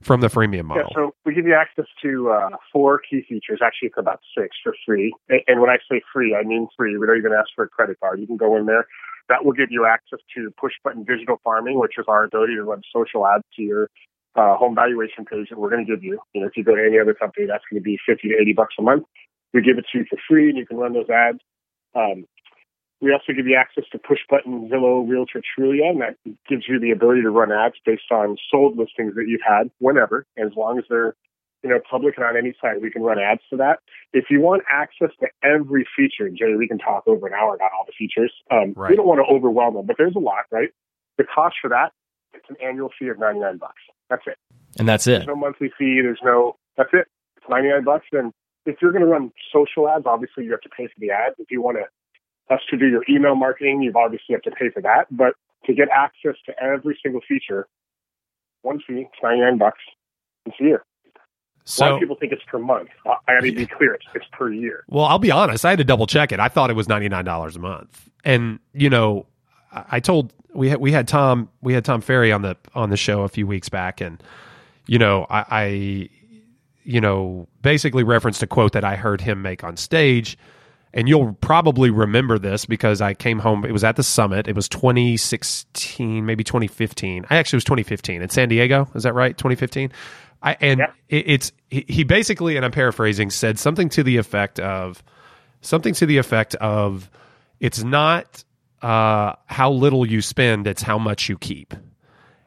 from 0.02 0.22
the 0.22 0.28
freemium 0.28 0.66
model? 0.66 0.88
Yeah, 0.90 0.96
so 0.96 1.16
we 1.26 1.36
give 1.36 1.46
you 1.46 1.54
access 1.54 1.86
to 2.02 2.32
uh, 2.32 2.50
four 2.72 3.00
key 3.00 3.24
features. 3.28 3.60
Actually, 3.64 3.90
it's 3.90 3.98
about 3.98 4.22
six 4.36 4.56
for 4.64 4.74
free. 4.86 5.14
And 5.48 5.62
when 5.62 5.70
I 5.70 5.78
say 5.90 6.02
free, 6.12 6.36
I 6.36 6.44
mean 6.44 6.68
free. 6.76 6.98
We 6.98 7.06
don't 7.06 7.18
even 7.18 7.34
ask 7.34 7.50
for 7.56 7.66
a 7.66 7.70
credit 7.70 8.00
card. 8.00 8.20
You 8.20 8.28
can 8.28 8.38
go 8.38 8.58
in 8.58 8.66
there. 8.66 8.88
That 9.30 9.46
will 9.46 9.54
give 9.54 9.68
you 9.70 9.86
access 9.86 10.20
to 10.36 10.52
push 10.60 10.74
button 10.84 11.04
digital 11.04 11.40
farming, 11.44 11.80
which 11.80 11.94
is 11.98 12.06
our 12.08 12.24
ability 12.24 12.56
to 12.56 12.64
run 12.64 12.82
social 12.94 13.26
ads 13.28 13.44
to 13.56 13.62
your 13.62 13.90
uh, 14.36 14.56
home 14.56 14.76
valuation 14.76 15.26
page 15.26 15.50
that 15.50 15.60
we're 15.60 15.70
going 15.70 15.86
to 15.86 15.90
give 15.90 16.04
you. 16.04 16.20
You 16.34 16.42
know, 16.42 16.48
if 16.48 16.58
you 16.58 16.64
go 16.64 16.76
to 16.76 16.84
any 16.84 17.00
other 17.00 17.14
company, 17.14 17.46
that's 17.46 17.64
going 17.70 17.80
to 17.80 17.84
be 17.84 18.00
50 18.06 18.30
to 18.30 18.36
80 18.42 18.54
bucks 18.54 18.76
a 18.80 18.82
month. 18.82 19.04
We 19.54 19.62
give 19.62 19.78
it 19.78 19.86
to 19.92 20.00
you 20.00 20.06
for 20.10 20.18
free, 20.28 20.50
and 20.50 20.58
you 20.58 20.66
can 20.66 20.78
run 20.78 20.94
those 20.94 21.10
ads. 21.10 21.40
Um, 21.96 22.26
we 23.02 23.12
also 23.12 23.34
give 23.34 23.48
you 23.48 23.56
access 23.56 23.84
to 23.92 24.00
push 24.00 24.20
button 24.30 24.70
Zillow 24.70 25.08
Realtor 25.08 25.42
Trulia, 25.42 25.90
and 25.90 26.02
that 26.02 26.16
gives 26.48 26.66
you 26.68 26.80
the 26.80 26.92
ability 26.92 27.22
to 27.24 27.32
run 27.32 27.52
ads 27.52 27.76
based 27.86 28.12
on 28.12 28.38
sold 28.50 28.78
listings 28.78 29.16
that 29.16 29.26
you've 29.28 29.42
had 29.46 29.72
whenever, 29.80 30.26
and 30.38 30.50
as 30.50 30.56
long 30.56 30.78
as 30.78 30.86
they're 30.90 31.16
you 31.64 31.70
know 31.70 31.80
public 31.90 32.16
and 32.18 32.26
on 32.26 32.38
any 32.38 32.56
site, 32.62 32.82
we 32.82 32.90
can 32.90 33.02
run 33.02 33.20
ads 33.20 33.42
to 33.50 33.58
that. 33.58 33.80
If 34.14 34.26
you 34.30 34.40
want 34.42 34.64
access 34.72 35.10
to 35.20 35.28
every 35.44 35.88
feature, 35.96 36.30
Jay, 36.30 36.56
we 36.58 36.68
can 36.68 36.78
talk 36.78 37.08
over 37.08 37.28
an 37.28 37.34
hour 37.34 37.56
about 37.56 37.72
all 37.78 37.86
the 37.86 37.94
features. 37.98 38.34
Um, 38.50 38.74
Right. 38.76 38.92
We 38.92 38.96
don't 38.96 39.08
want 39.08 39.20
to 39.20 39.34
overwhelm 39.34 39.76
them, 39.76 39.86
but 39.86 39.98
there's 39.98 40.16
a 40.16 40.20
lot, 40.20 40.46
right? 40.52 40.70
The 41.18 41.24
cost 41.24 41.56
for 41.62 41.70
that 41.70 41.92
it's 42.34 42.50
an 42.50 42.56
annual 42.66 42.90
fee 42.98 43.08
of 43.08 43.20
ninety 43.20 43.40
nine 43.40 43.58
bucks. 43.58 43.82
That's 44.10 44.24
it. 44.28 44.38
And 44.80 44.88
that's 44.88 45.08
it. 45.08 45.12
There's 45.12 45.28
no 45.28 45.36
monthly 45.36 45.72
fee. 45.78 46.00
There's 46.02 46.20
no. 46.24 46.58
That's 46.78 46.90
it. 46.94 47.08
It's 47.38 47.46
ninety 47.50 47.70
nine 47.70 47.84
bucks. 47.84 48.06
Then 48.12 48.32
if 48.66 48.78
you're 48.82 48.92
going 48.92 49.04
to 49.04 49.10
run 49.10 49.32
social 49.54 49.90
ads, 49.90 50.06
obviously 50.06 50.46
you 50.46 50.52
have 50.52 50.62
to 50.62 50.70
pay 50.70 50.88
for 50.88 51.00
the 51.00 51.12
ads. 51.12 51.36
If 51.40 51.52
you 51.52 51.62
want 51.62 51.78
to 51.78 52.54
us 52.54 52.62
to 52.70 52.78
do 52.78 52.88
your 52.88 53.04
email 53.10 53.36
marketing, 53.36 53.82
you 53.82 53.94
obviously 53.96 54.34
have 54.34 54.42
to 54.42 54.52
pay 54.52 54.70
for 54.70 54.82
that. 54.82 55.06
But 55.10 55.34
to 55.66 55.74
get 55.74 55.88
access 55.90 56.36
to 56.46 56.54
every 56.62 57.00
single 57.04 57.22
feature, 57.28 57.68
one 58.62 58.80
fee, 58.80 59.08
it's 59.08 59.24
ninety 59.24 59.42
nine 59.42 59.58
bucks. 59.58 59.80
It's 60.46 60.56
a 60.60 60.64
year. 60.64 60.76
a 60.78 60.80
lot 60.80 61.24
So 61.66 61.94
of 61.94 62.00
people 62.00 62.16
think 62.20 62.34
it's 62.34 62.44
per 62.48 62.60
month. 62.60 62.90
I, 63.06 63.34
got 63.34 63.42
to 63.42 63.52
be 63.52 63.66
clear. 63.66 63.94
It's, 63.94 64.06
it's 64.16 64.26
per 64.32 64.52
year. 64.52 64.84
Well, 64.88 65.06
I'll 65.06 65.20
be 65.20 65.32
honest. 65.32 65.66
I 65.66 65.70
had 65.70 65.78
to 65.80 65.84
double 65.86 66.08
check 66.08 66.32
it. 66.32 66.40
I 66.40 66.48
thought 66.48 66.70
it 66.70 66.76
was 66.76 66.88
ninety 66.88 67.10
nine 67.10 67.26
dollars 67.26 67.56
a 67.56 67.60
month, 67.60 68.10
and 68.24 68.60
you 68.74 68.90
know, 68.90 69.26
I 69.72 69.86
I 69.92 70.00
told 70.00 70.34
we 70.54 70.70
had 70.70 70.80
we 70.80 70.92
had 70.92 71.08
Tom 71.08 71.50
we 71.62 71.74
had 71.74 71.86
Tom 71.86 72.02
Ferry 72.02 72.32
on 72.32 72.42
the 72.42 72.58
on 72.76 72.90
the 72.90 72.98
show 72.98 73.22
a 73.22 73.30
few 73.30 73.48
weeks 73.48 73.70
back, 73.70 74.02
and 74.02 74.22
you 74.88 75.00
know, 75.00 75.26
I, 75.30 75.46
I 75.50 76.10
you 76.84 77.02
know 77.02 77.48
basically 77.62 78.04
referenced 78.04 78.42
a 78.44 78.48
quote 78.48 78.74
that 78.74 78.84
I 78.84 78.96
heard 78.96 79.22
him 79.22 79.42
make 79.42 79.64
on 79.64 79.78
stage, 79.78 80.38
and 80.94 81.08
you'll 81.08 81.34
probably 81.34 81.90
remember 81.90 82.38
this 82.40 82.66
because 82.66 83.02
I 83.02 83.14
came 83.14 83.40
home. 83.40 83.66
It 83.66 83.72
was 83.72 83.84
at 83.84 83.96
the 83.96 84.04
summit. 84.04 84.48
It 84.48 84.56
was 84.56 84.68
2016, 84.70 86.26
maybe 86.26 86.44
2015. 86.44 87.26
I 87.30 87.38
actually 87.38 87.58
was 87.58 87.64
2015 87.66 88.22
in 88.22 88.30
San 88.30 88.50
Diego. 88.50 88.90
Is 88.96 89.04
that 89.04 89.14
right? 89.14 89.38
2015. 89.38 89.92
I 90.44 90.58
and 90.60 90.80
Yeah. 90.80 90.92
it, 91.10 91.24
it's 91.28 91.52
he, 91.70 91.86
he 91.88 92.04
basically, 92.04 92.56
and 92.56 92.66
I'm 92.66 92.72
paraphrasing, 92.72 93.30
said 93.30 93.60
something 93.60 93.90
to 93.90 94.04
the 94.04 94.18
effect 94.18 94.60
of 94.60 95.04
something 95.62 95.94
to 95.96 96.06
the 96.06 96.18
effect 96.18 96.56
of 96.56 97.10
it's 97.60 97.84
not 97.84 98.44
uh, 98.82 99.34
how 99.46 99.72
little 99.72 100.06
you 100.06 100.22
spend; 100.22 100.66
it's 100.66 100.82
how 100.82 100.98
much 100.98 101.30
you 101.30 101.38
keep. 101.38 101.76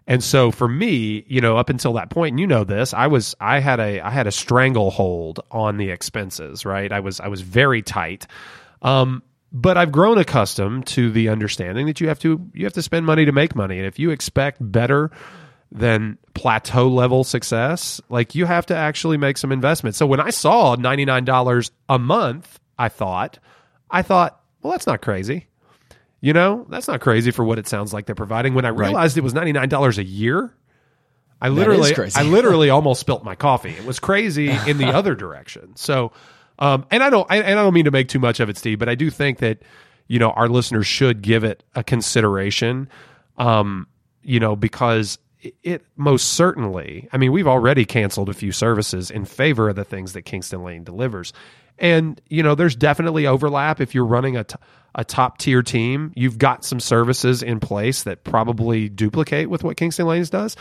And 0.06 0.22
so 0.22 0.50
for 0.50 0.68
me, 0.68 1.24
you 1.28 1.40
know, 1.40 1.56
up 1.56 1.70
until 1.70 1.94
that 1.94 2.10
point, 2.10 2.32
and 2.32 2.40
you 2.40 2.46
know 2.46 2.64
this, 2.64 2.92
I 2.92 3.06
was 3.06 3.34
I 3.40 3.60
had 3.60 3.80
a 3.80 4.00
I 4.00 4.10
had 4.10 4.26
a 4.26 4.32
stranglehold 4.32 5.40
on 5.50 5.78
the 5.78 5.90
expenses, 5.90 6.66
right? 6.66 6.92
I 6.92 7.00
was 7.00 7.20
I 7.20 7.28
was 7.28 7.40
very 7.40 7.80
tight. 7.80 8.26
Um, 8.82 9.22
but 9.50 9.78
I've 9.78 9.92
grown 9.92 10.18
accustomed 10.18 10.86
to 10.88 11.10
the 11.10 11.28
understanding 11.28 11.86
that 11.86 12.00
you 12.00 12.08
have 12.08 12.18
to 12.20 12.50
you 12.52 12.64
have 12.64 12.74
to 12.74 12.82
spend 12.82 13.06
money 13.06 13.24
to 13.24 13.32
make 13.32 13.54
money, 13.54 13.78
and 13.78 13.86
if 13.86 13.98
you 13.98 14.10
expect 14.10 14.58
better 14.60 15.10
than 15.72 16.18
plateau 16.34 16.88
level 16.88 17.24
success, 17.24 18.00
like 18.08 18.34
you 18.34 18.44
have 18.44 18.66
to 18.66 18.76
actually 18.76 19.16
make 19.16 19.38
some 19.38 19.52
investment. 19.52 19.96
So 19.96 20.06
when 20.06 20.20
I 20.20 20.30
saw 20.30 20.74
ninety 20.74 21.06
nine 21.06 21.24
dollars 21.24 21.70
a 21.88 21.98
month, 21.98 22.60
I 22.78 22.90
thought, 22.90 23.38
I 23.90 24.02
thought, 24.02 24.40
well, 24.60 24.72
that's 24.72 24.86
not 24.86 25.00
crazy. 25.00 25.46
You 26.24 26.32
know, 26.32 26.64
that's 26.70 26.88
not 26.88 27.02
crazy 27.02 27.32
for 27.32 27.44
what 27.44 27.58
it 27.58 27.68
sounds 27.68 27.92
like 27.92 28.06
they're 28.06 28.14
providing. 28.14 28.54
When 28.54 28.64
I 28.64 28.70
realized 28.70 29.18
it 29.18 29.20
was 29.20 29.34
ninety 29.34 29.52
nine 29.52 29.68
dollars 29.68 29.98
a 29.98 30.04
year, 30.04 30.54
I 31.38 31.50
literally. 31.50 31.94
I 32.14 32.22
literally 32.22 32.70
almost 32.70 33.00
spilt 33.00 33.24
my 33.24 33.34
coffee. 33.34 33.72
It 33.72 33.84
was 33.84 34.00
crazy 34.00 34.48
in 34.48 34.78
the 34.78 34.86
other 34.86 35.14
direction. 35.14 35.76
So, 35.76 36.12
um, 36.58 36.86
and 36.90 37.02
I 37.02 37.10
don't, 37.10 37.30
I, 37.30 37.42
and 37.42 37.58
I 37.60 37.62
don't 37.62 37.74
mean 37.74 37.84
to 37.84 37.90
make 37.90 38.08
too 38.08 38.20
much 38.20 38.40
of 38.40 38.48
it, 38.48 38.56
Steve, 38.56 38.78
but 38.78 38.88
I 38.88 38.94
do 38.94 39.10
think 39.10 39.40
that 39.40 39.58
you 40.08 40.18
know 40.18 40.30
our 40.30 40.48
listeners 40.48 40.86
should 40.86 41.20
give 41.20 41.44
it 41.44 41.62
a 41.74 41.84
consideration. 41.84 42.88
Um, 43.36 43.86
you 44.22 44.40
know, 44.40 44.56
because 44.56 45.18
it, 45.42 45.54
it 45.62 45.84
most 45.94 46.32
certainly. 46.32 47.06
I 47.12 47.18
mean, 47.18 47.32
we've 47.32 47.46
already 47.46 47.84
canceled 47.84 48.30
a 48.30 48.34
few 48.34 48.50
services 48.50 49.10
in 49.10 49.26
favor 49.26 49.68
of 49.68 49.76
the 49.76 49.84
things 49.84 50.14
that 50.14 50.22
Kingston 50.22 50.64
Lane 50.64 50.84
delivers. 50.84 51.34
And 51.78 52.20
you 52.28 52.42
know, 52.42 52.54
there's 52.54 52.76
definitely 52.76 53.26
overlap. 53.26 53.80
If 53.80 53.94
you're 53.94 54.06
running 54.06 54.36
a, 54.36 54.44
t- 54.44 54.56
a 54.94 55.04
top 55.04 55.38
tier 55.38 55.62
team, 55.62 56.12
you've 56.14 56.38
got 56.38 56.64
some 56.64 56.80
services 56.80 57.42
in 57.42 57.60
place 57.60 58.04
that 58.04 58.24
probably 58.24 58.88
duplicate 58.88 59.50
with 59.50 59.64
what 59.64 59.76
Kingston 59.76 60.06
Lanes 60.06 60.30
does. 60.30 60.56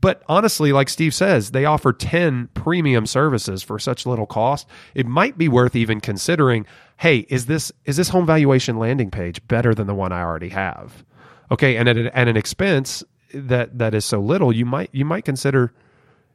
But 0.00 0.22
honestly, 0.28 0.72
like 0.72 0.88
Steve 0.88 1.12
says, 1.12 1.50
they 1.50 1.64
offer 1.64 1.92
10 1.92 2.50
premium 2.54 3.04
services 3.06 3.62
for 3.62 3.78
such 3.80 4.06
little 4.06 4.26
cost. 4.26 4.68
It 4.94 5.06
might 5.06 5.36
be 5.36 5.48
worth 5.48 5.74
even 5.74 6.00
considering, 6.00 6.66
hey, 6.98 7.26
is 7.28 7.46
this 7.46 7.72
is 7.84 7.96
this 7.96 8.08
home 8.08 8.26
valuation 8.26 8.78
landing 8.78 9.10
page 9.10 9.44
better 9.48 9.74
than 9.74 9.86
the 9.86 9.94
one 9.94 10.12
I 10.12 10.22
already 10.22 10.50
have? 10.50 11.04
Okay, 11.50 11.76
and 11.76 11.88
at, 11.88 11.96
an- 11.96 12.08
at 12.08 12.28
an 12.28 12.36
expense 12.36 13.02
that 13.34 13.78
that 13.78 13.94
is 13.94 14.04
so 14.04 14.20
little, 14.20 14.52
you 14.52 14.64
might 14.66 14.90
you 14.92 15.04
might 15.04 15.24
consider 15.24 15.72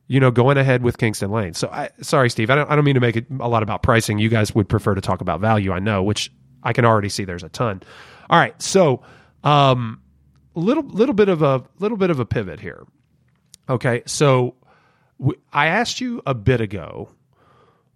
you 0.08 0.20
know, 0.20 0.32
going 0.32 0.58
ahead 0.58 0.84
with 0.84 0.98
Kingston 0.98 1.32
Lane. 1.32 1.54
So, 1.54 1.70
I, 1.70 1.89
sorry, 2.02 2.30
Steve, 2.30 2.50
I 2.50 2.56
don't, 2.56 2.70
I 2.70 2.76
don't 2.76 2.86
mean 2.86 2.96
to 2.96 3.02
make 3.02 3.16
it 3.16 3.26
a 3.39 3.48
lot 3.48 3.63
about 3.63 3.84
pricing. 3.84 4.20
You 4.20 4.30
guys 4.30 4.54
would 4.54 4.68
prefer 4.68 4.96
to 4.96 5.02
talk 5.02 5.22
about 5.22 5.39
value, 5.39 5.72
I 5.72 5.80
know, 5.80 6.04
which 6.04 6.32
I 6.63 6.74
can 6.74 6.86
already 6.86 7.10
see 7.10 7.24
there's 7.26 7.44
a 7.44 7.50
ton. 7.50 7.82
All 8.30 8.39
right, 8.39 8.60
so 8.62 9.02
um, 9.44 10.02
a 10.56 10.60
little 10.60 10.84
little 10.84 11.16
bit 11.16 11.30
of 11.30 11.42
a 11.42 11.63
little 11.80 11.98
bit 11.98 12.10
of 12.10 12.20
a 12.20 12.26
pivot 12.26 12.60
here. 12.60 12.86
Okay, 13.70 14.04
so 14.06 14.56
w- 15.20 15.39
I 15.52 15.68
asked 15.68 16.02
you 16.02 16.22
a 16.26 16.34
bit 16.34 16.62
ago 16.62 17.10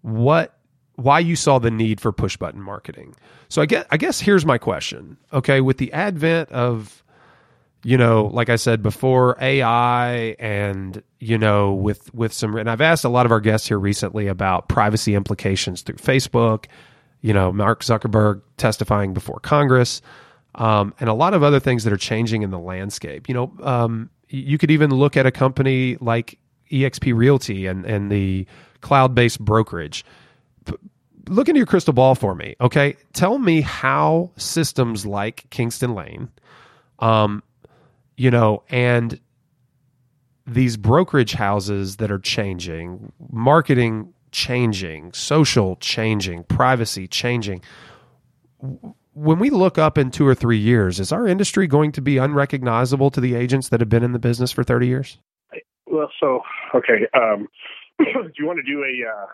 what 0.02 0.58
why 0.96 1.20
you 1.20 1.36
saw 1.36 1.60
the 1.60 1.72
need 1.72 2.02
for 2.02 2.12
push 2.12 2.38
button 2.38 2.62
marketing. 2.62 3.16
So 3.50 3.62
I 3.62 3.66
guess 3.66 3.86
I 3.92 3.98
guess 3.98 4.20
here's 4.20 4.46
my 4.46 4.58
question. 4.58 5.18
Okay, 5.32 5.62
with 5.62 5.78
the 5.78 5.92
advent 5.94 6.50
of 6.52 7.04
you 7.88 7.98
know, 7.98 8.30
like 8.34 8.50
I 8.50 8.58
said 8.58 8.84
before, 8.84 9.38
AI 9.40 10.36
and 10.40 11.02
you 11.22 11.38
know, 11.38 11.72
with 11.72 12.14
with 12.14 12.34
some, 12.34 12.58
and 12.58 12.70
I've 12.70 12.82
asked 12.82 13.06
a 13.06 13.10
lot 13.10 13.26
of 13.26 13.32
our 13.32 13.40
guests 13.40 13.66
here 13.66 13.80
recently 13.80 14.28
about 14.28 14.68
privacy 14.68 15.16
implications 15.16 15.84
through 15.84 15.96
Facebook. 15.96 16.66
You 17.22 17.32
know, 17.32 17.54
Mark 17.54 17.86
Zuckerberg 17.86 18.42
testifying 18.58 19.14
before 19.14 19.40
Congress, 19.40 20.02
um, 20.56 20.94
and 21.00 21.10
a 21.10 21.14
lot 21.14 21.34
of 21.34 21.44
other 21.44 21.62
things 21.62 21.86
that 21.86 21.94
are 21.94 21.98
changing 21.98 22.42
in 22.42 22.50
the 22.50 22.60
landscape. 22.60 23.30
You 23.30 23.36
know, 23.36 23.54
um, 23.64 24.10
you 24.28 24.58
could 24.58 24.70
even 24.70 24.92
look 24.92 25.16
at 25.16 25.26
a 25.26 25.32
company 25.32 25.96
like 26.02 26.38
EXP 26.70 27.16
Realty 27.16 27.68
and 27.68 27.86
and 27.86 28.12
the 28.12 28.46
cloud 28.82 29.16
based 29.16 29.40
brokerage 29.40 30.04
look 31.30 31.48
into 31.48 31.60
your 31.60 31.66
crystal 31.66 31.94
ball 31.94 32.16
for 32.16 32.36
me. 32.36 32.58
Okay. 32.60 32.98
Tell 33.14 33.38
me 33.38 33.62
how 33.62 34.32
systems 34.36 35.06
like 35.06 35.46
Kingston 35.52 35.94
Lane, 35.94 36.30
um, 37.00 37.44
you 38.18 38.32
know, 38.32 38.64
and 38.70 39.20
these 40.46 40.76
brokerage 40.76 41.34
houses 41.34 41.98
that 41.98 42.12
are 42.12 42.20
changing, 42.20 43.12
marketing 43.32 44.14
changing, 44.32 45.14
social 45.14 45.76
changing, 45.78 46.44
privacy 46.44 47.08
changing. 47.08 47.62
When 49.14 49.40
we 49.40 49.50
look 49.50 49.78
up 49.78 49.98
in 49.98 50.12
two 50.12 50.28
or 50.28 50.36
three 50.36 50.58
years, 50.58 51.00
is 51.00 51.12
our 51.12 51.28
industry 51.28 51.68
going 51.68 51.92
to 51.94 52.02
be 52.02 52.18
unrecognizable 52.18 53.12
to 53.12 53.22
the 53.22 53.36
agents 53.36 53.70
that 53.70 53.80
have 53.80 53.90
been 53.90 54.04
in 54.04 54.12
the 54.12 54.20
business 54.20 54.52
for 54.52 54.64
30 54.64 54.88
years? 54.88 55.18
Well, 55.86 56.10
so 56.20 56.42
okay. 56.76 57.08
Um, 57.14 57.48
do 58.00 58.32
you 58.38 58.46
want 58.46 58.60
to 58.64 58.72
do 58.72 58.84
a? 58.84 59.10
Uh, 59.10 59.26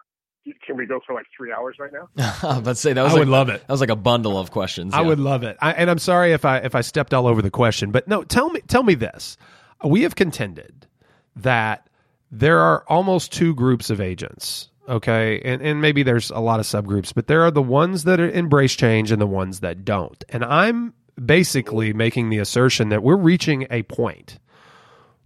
can 0.66 0.78
we 0.78 0.86
go 0.86 1.00
for 1.06 1.14
like 1.14 1.26
three 1.36 1.52
hours 1.52 1.78
right 1.80 1.92
now? 1.92 2.10
I 2.18 2.48
was 2.48 2.58
about 2.58 2.66
to 2.66 2.76
say 2.76 2.94
that 2.94 3.04
was 3.04 3.12
I 3.12 3.16
like, 3.16 3.20
would 3.22 3.28
love 3.30 3.50
it. 3.50 3.62
That 3.62 3.70
was 3.70 3.82
like 3.82 3.90
a 3.90 3.96
bundle 3.96 4.38
of 4.38 4.52
questions. 4.52 4.94
I 4.94 5.02
yeah. 5.02 5.08
would 5.08 5.20
love 5.20 5.44
it. 5.44 5.58
I, 5.62 5.74
and 5.74 5.90
I'm 5.90 6.00
sorry 6.00 6.34
if 6.34 6.46
I 6.46 6.58
if 6.58 6.76
I 6.76 6.82
stepped 6.82 7.14
all 7.14 7.28
over 7.28 7.42
the 7.42 7.52
question, 7.52 7.92
but 7.92 8.08
no, 8.08 8.24
tell 8.24 8.50
me 8.50 8.62
tell 8.68 8.84
me 8.84 8.96
this. 8.96 9.38
We 9.84 10.04
have 10.04 10.16
contended 10.16 10.88
that 11.36 11.90
there 12.32 12.60
are 12.60 12.84
almost 12.88 13.32
two 13.32 13.54
groups 13.56 13.90
of 13.90 14.02
agents. 14.02 14.70
Okay, 14.88 15.42
and 15.46 15.62
and 15.62 15.82
maybe 15.82 16.04
there's 16.04 16.30
a 16.30 16.40
lot 16.40 16.60
of 16.60 16.66
subgroups, 16.66 17.14
but 17.14 17.28
there 17.28 17.44
are 17.44 17.52
the 17.52 17.62
ones 17.62 18.04
that 18.04 18.20
embrace 18.20 18.76
change 18.76 19.12
and 19.12 19.22
the 19.22 19.28
ones 19.28 19.62
that 19.62 19.86
don't. 19.86 20.22
And 20.28 20.44
I'm 20.44 20.94
basically 21.24 21.94
making 21.94 22.30
the 22.30 22.40
assertion 22.40 22.90
that 22.90 23.02
we're 23.02 23.16
reaching 23.16 23.66
a 23.70 23.84
point 23.84 24.40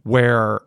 where 0.03 0.61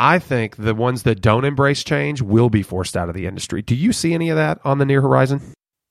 I 0.00 0.18
think 0.18 0.56
the 0.56 0.74
ones 0.74 1.02
that 1.02 1.20
don't 1.20 1.44
embrace 1.44 1.84
change 1.84 2.22
will 2.22 2.48
be 2.48 2.62
forced 2.62 2.96
out 2.96 3.10
of 3.10 3.14
the 3.14 3.26
industry. 3.26 3.60
Do 3.60 3.74
you 3.74 3.92
see 3.92 4.14
any 4.14 4.30
of 4.30 4.36
that 4.36 4.58
on 4.64 4.78
the 4.78 4.86
near 4.86 5.02
horizon? 5.02 5.42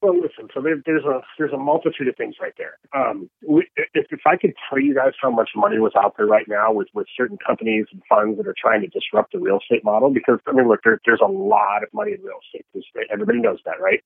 Well, 0.01 0.15
listen. 0.15 0.47
So 0.51 0.61
there, 0.61 0.81
there's 0.83 1.03
a 1.03 1.21
there's 1.37 1.53
a 1.53 1.57
multitude 1.57 2.07
of 2.07 2.15
things 2.15 2.35
right 2.41 2.53
there. 2.57 2.79
Um, 2.95 3.29
we, 3.47 3.67
if, 3.75 4.07
if 4.09 4.21
I 4.25 4.35
could 4.35 4.53
tell 4.67 4.79
you 4.79 4.95
guys 4.95 5.11
how 5.21 5.29
much 5.29 5.51
money 5.55 5.77
was 5.77 5.91
out 5.95 6.15
there 6.17 6.25
right 6.25 6.47
now 6.47 6.71
with 6.71 6.87
with 6.95 7.05
certain 7.15 7.37
companies 7.45 7.85
and 7.91 8.01
funds 8.09 8.37
that 8.37 8.47
are 8.47 8.55
trying 8.59 8.81
to 8.81 8.87
disrupt 8.87 9.33
the 9.33 9.39
real 9.39 9.59
estate 9.59 9.83
model, 9.83 10.09
because 10.09 10.39
I 10.47 10.53
mean, 10.53 10.67
look, 10.67 10.79
there, 10.83 10.99
there's 11.05 11.21
a 11.23 11.29
lot 11.29 11.83
of 11.83 11.89
money 11.93 12.13
in 12.13 12.21
real 12.23 12.39
estate. 12.47 12.65
Everybody 13.11 13.41
knows 13.41 13.59
that, 13.65 13.79
right? 13.79 14.01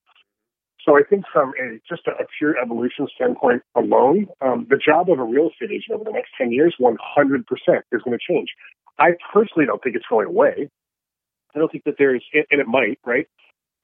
So 0.86 0.98
I 0.98 1.02
think 1.10 1.24
from 1.32 1.54
a 1.60 1.80
just 1.88 2.08
a, 2.08 2.12
pure 2.38 2.58
evolution 2.58 3.08
standpoint 3.16 3.62
alone, 3.76 4.28
um, 4.42 4.68
the 4.70 4.78
job 4.78 5.10
of 5.10 5.20
a 5.20 5.24
real 5.24 5.50
estate 5.50 5.72
agent 5.74 5.96
over 5.96 6.04
the 6.04 6.12
next 6.12 6.32
10 6.38 6.52
years, 6.52 6.76
100% 6.80 6.98
is 7.92 8.02
going 8.04 8.18
to 8.18 8.20
change. 8.20 8.50
I 9.00 9.12
personally 9.32 9.66
don't 9.66 9.82
think 9.82 9.96
it's 9.96 10.06
going 10.10 10.28
away. 10.28 10.70
I 11.56 11.60
don't 11.60 11.72
think 11.72 11.86
that 11.86 11.96
there 11.98 12.16
is, 12.16 12.22
and 12.34 12.60
it 12.60 12.68
might, 12.68 13.00
right? 13.06 13.28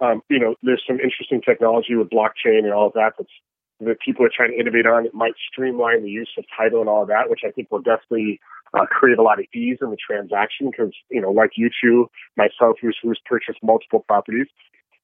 Um, 0.01 0.21
you 0.29 0.39
know, 0.39 0.55
there's 0.61 0.83
some 0.87 0.99
interesting 0.99 1.41
technology 1.41 1.95
with 1.95 2.09
blockchain 2.09 2.63
and 2.63 2.73
all 2.73 2.87
of 2.87 2.93
that 2.93 3.13
that's 3.17 3.31
that 3.81 3.99
people 4.03 4.25
are 4.25 4.31
trying 4.35 4.51
to 4.51 4.59
innovate 4.59 4.85
on. 4.85 5.05
It 5.05 5.13
might 5.13 5.33
streamline 5.51 6.03
the 6.03 6.09
use 6.09 6.29
of 6.37 6.43
title 6.55 6.81
and 6.81 6.89
all 6.89 7.03
of 7.03 7.07
that, 7.07 7.29
which 7.29 7.41
I 7.45 7.51
think 7.51 7.71
will 7.71 7.81
definitely 7.81 8.39
uh, 8.73 8.85
create 8.87 9.17
a 9.17 9.21
lot 9.21 9.39
of 9.39 9.45
ease 9.53 9.77
in 9.81 9.89
the 9.89 9.97
transaction 9.97 10.69
because, 10.69 10.91
you 11.09 11.21
know, 11.21 11.31
like 11.31 11.51
you 11.55 11.69
two, 11.81 12.09
myself, 12.35 12.75
who's, 12.81 12.97
who's 13.01 13.19
purchased 13.25 13.59
multiple 13.63 14.03
properties, 14.05 14.47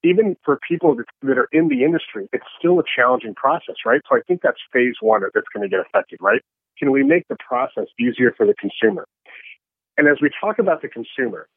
even 0.06 0.38
for 0.46 0.60
people 0.68 0.96
that, 0.96 1.38
are 1.38 1.50
in 1.52 1.68
the 1.68 1.84
industry, 1.84 2.30
it's 2.32 2.46
still 2.58 2.80
a 2.80 2.84
challenging 2.96 3.34
process, 3.36 3.76
right? 3.86 4.02
So 4.10 4.18
I 4.18 4.22
think 4.28 4.42
that's 4.42 4.60
phase 4.72 4.96
one 5.02 5.22
that's 5.22 5.48
going 5.54 5.64
to 5.64 5.70
get 5.70 5.80
affected, 5.80 6.20
right? 6.22 6.42
Can 6.78 6.92
we 6.92 7.04
make 7.04 7.28
the 7.28 7.38
process 7.38 7.86
easier 8.00 8.34
for 8.38 8.46
the 8.46 8.54
consumer? 8.54 9.06
And 9.98 10.08
as 10.08 10.18
we 10.22 10.30
talk 10.42 10.60
about 10.60 10.82
the 10.82 10.90
consumer, 10.90 11.48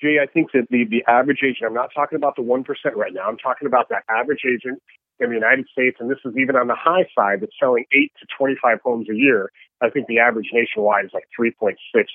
Jay, 0.00 0.16
I 0.22 0.26
think 0.26 0.52
that 0.52 0.66
the, 0.70 0.84
the 0.88 1.04
average 1.06 1.40
agent, 1.44 1.64
I'm 1.66 1.74
not 1.74 1.90
talking 1.94 2.16
about 2.16 2.36
the 2.36 2.42
1% 2.42 2.64
right 2.96 3.12
now, 3.12 3.28
I'm 3.28 3.36
talking 3.36 3.66
about 3.66 3.88
that 3.90 4.04
average 4.08 4.40
agent 4.46 4.80
in 5.20 5.28
the 5.28 5.34
United 5.34 5.66
States, 5.70 5.98
and 6.00 6.10
this 6.10 6.18
is 6.24 6.32
even 6.36 6.56
on 6.56 6.66
the 6.66 6.74
high 6.74 7.06
side, 7.14 7.40
that's 7.40 7.52
selling 7.60 7.84
8 7.92 8.10
to 8.20 8.26
25 8.38 8.78
homes 8.82 9.08
a 9.10 9.14
year. 9.14 9.50
I 9.82 9.90
think 9.90 10.06
the 10.06 10.18
average 10.18 10.48
nationwide 10.52 11.04
is 11.04 11.10
like 11.12 11.28
3.6 11.38 11.74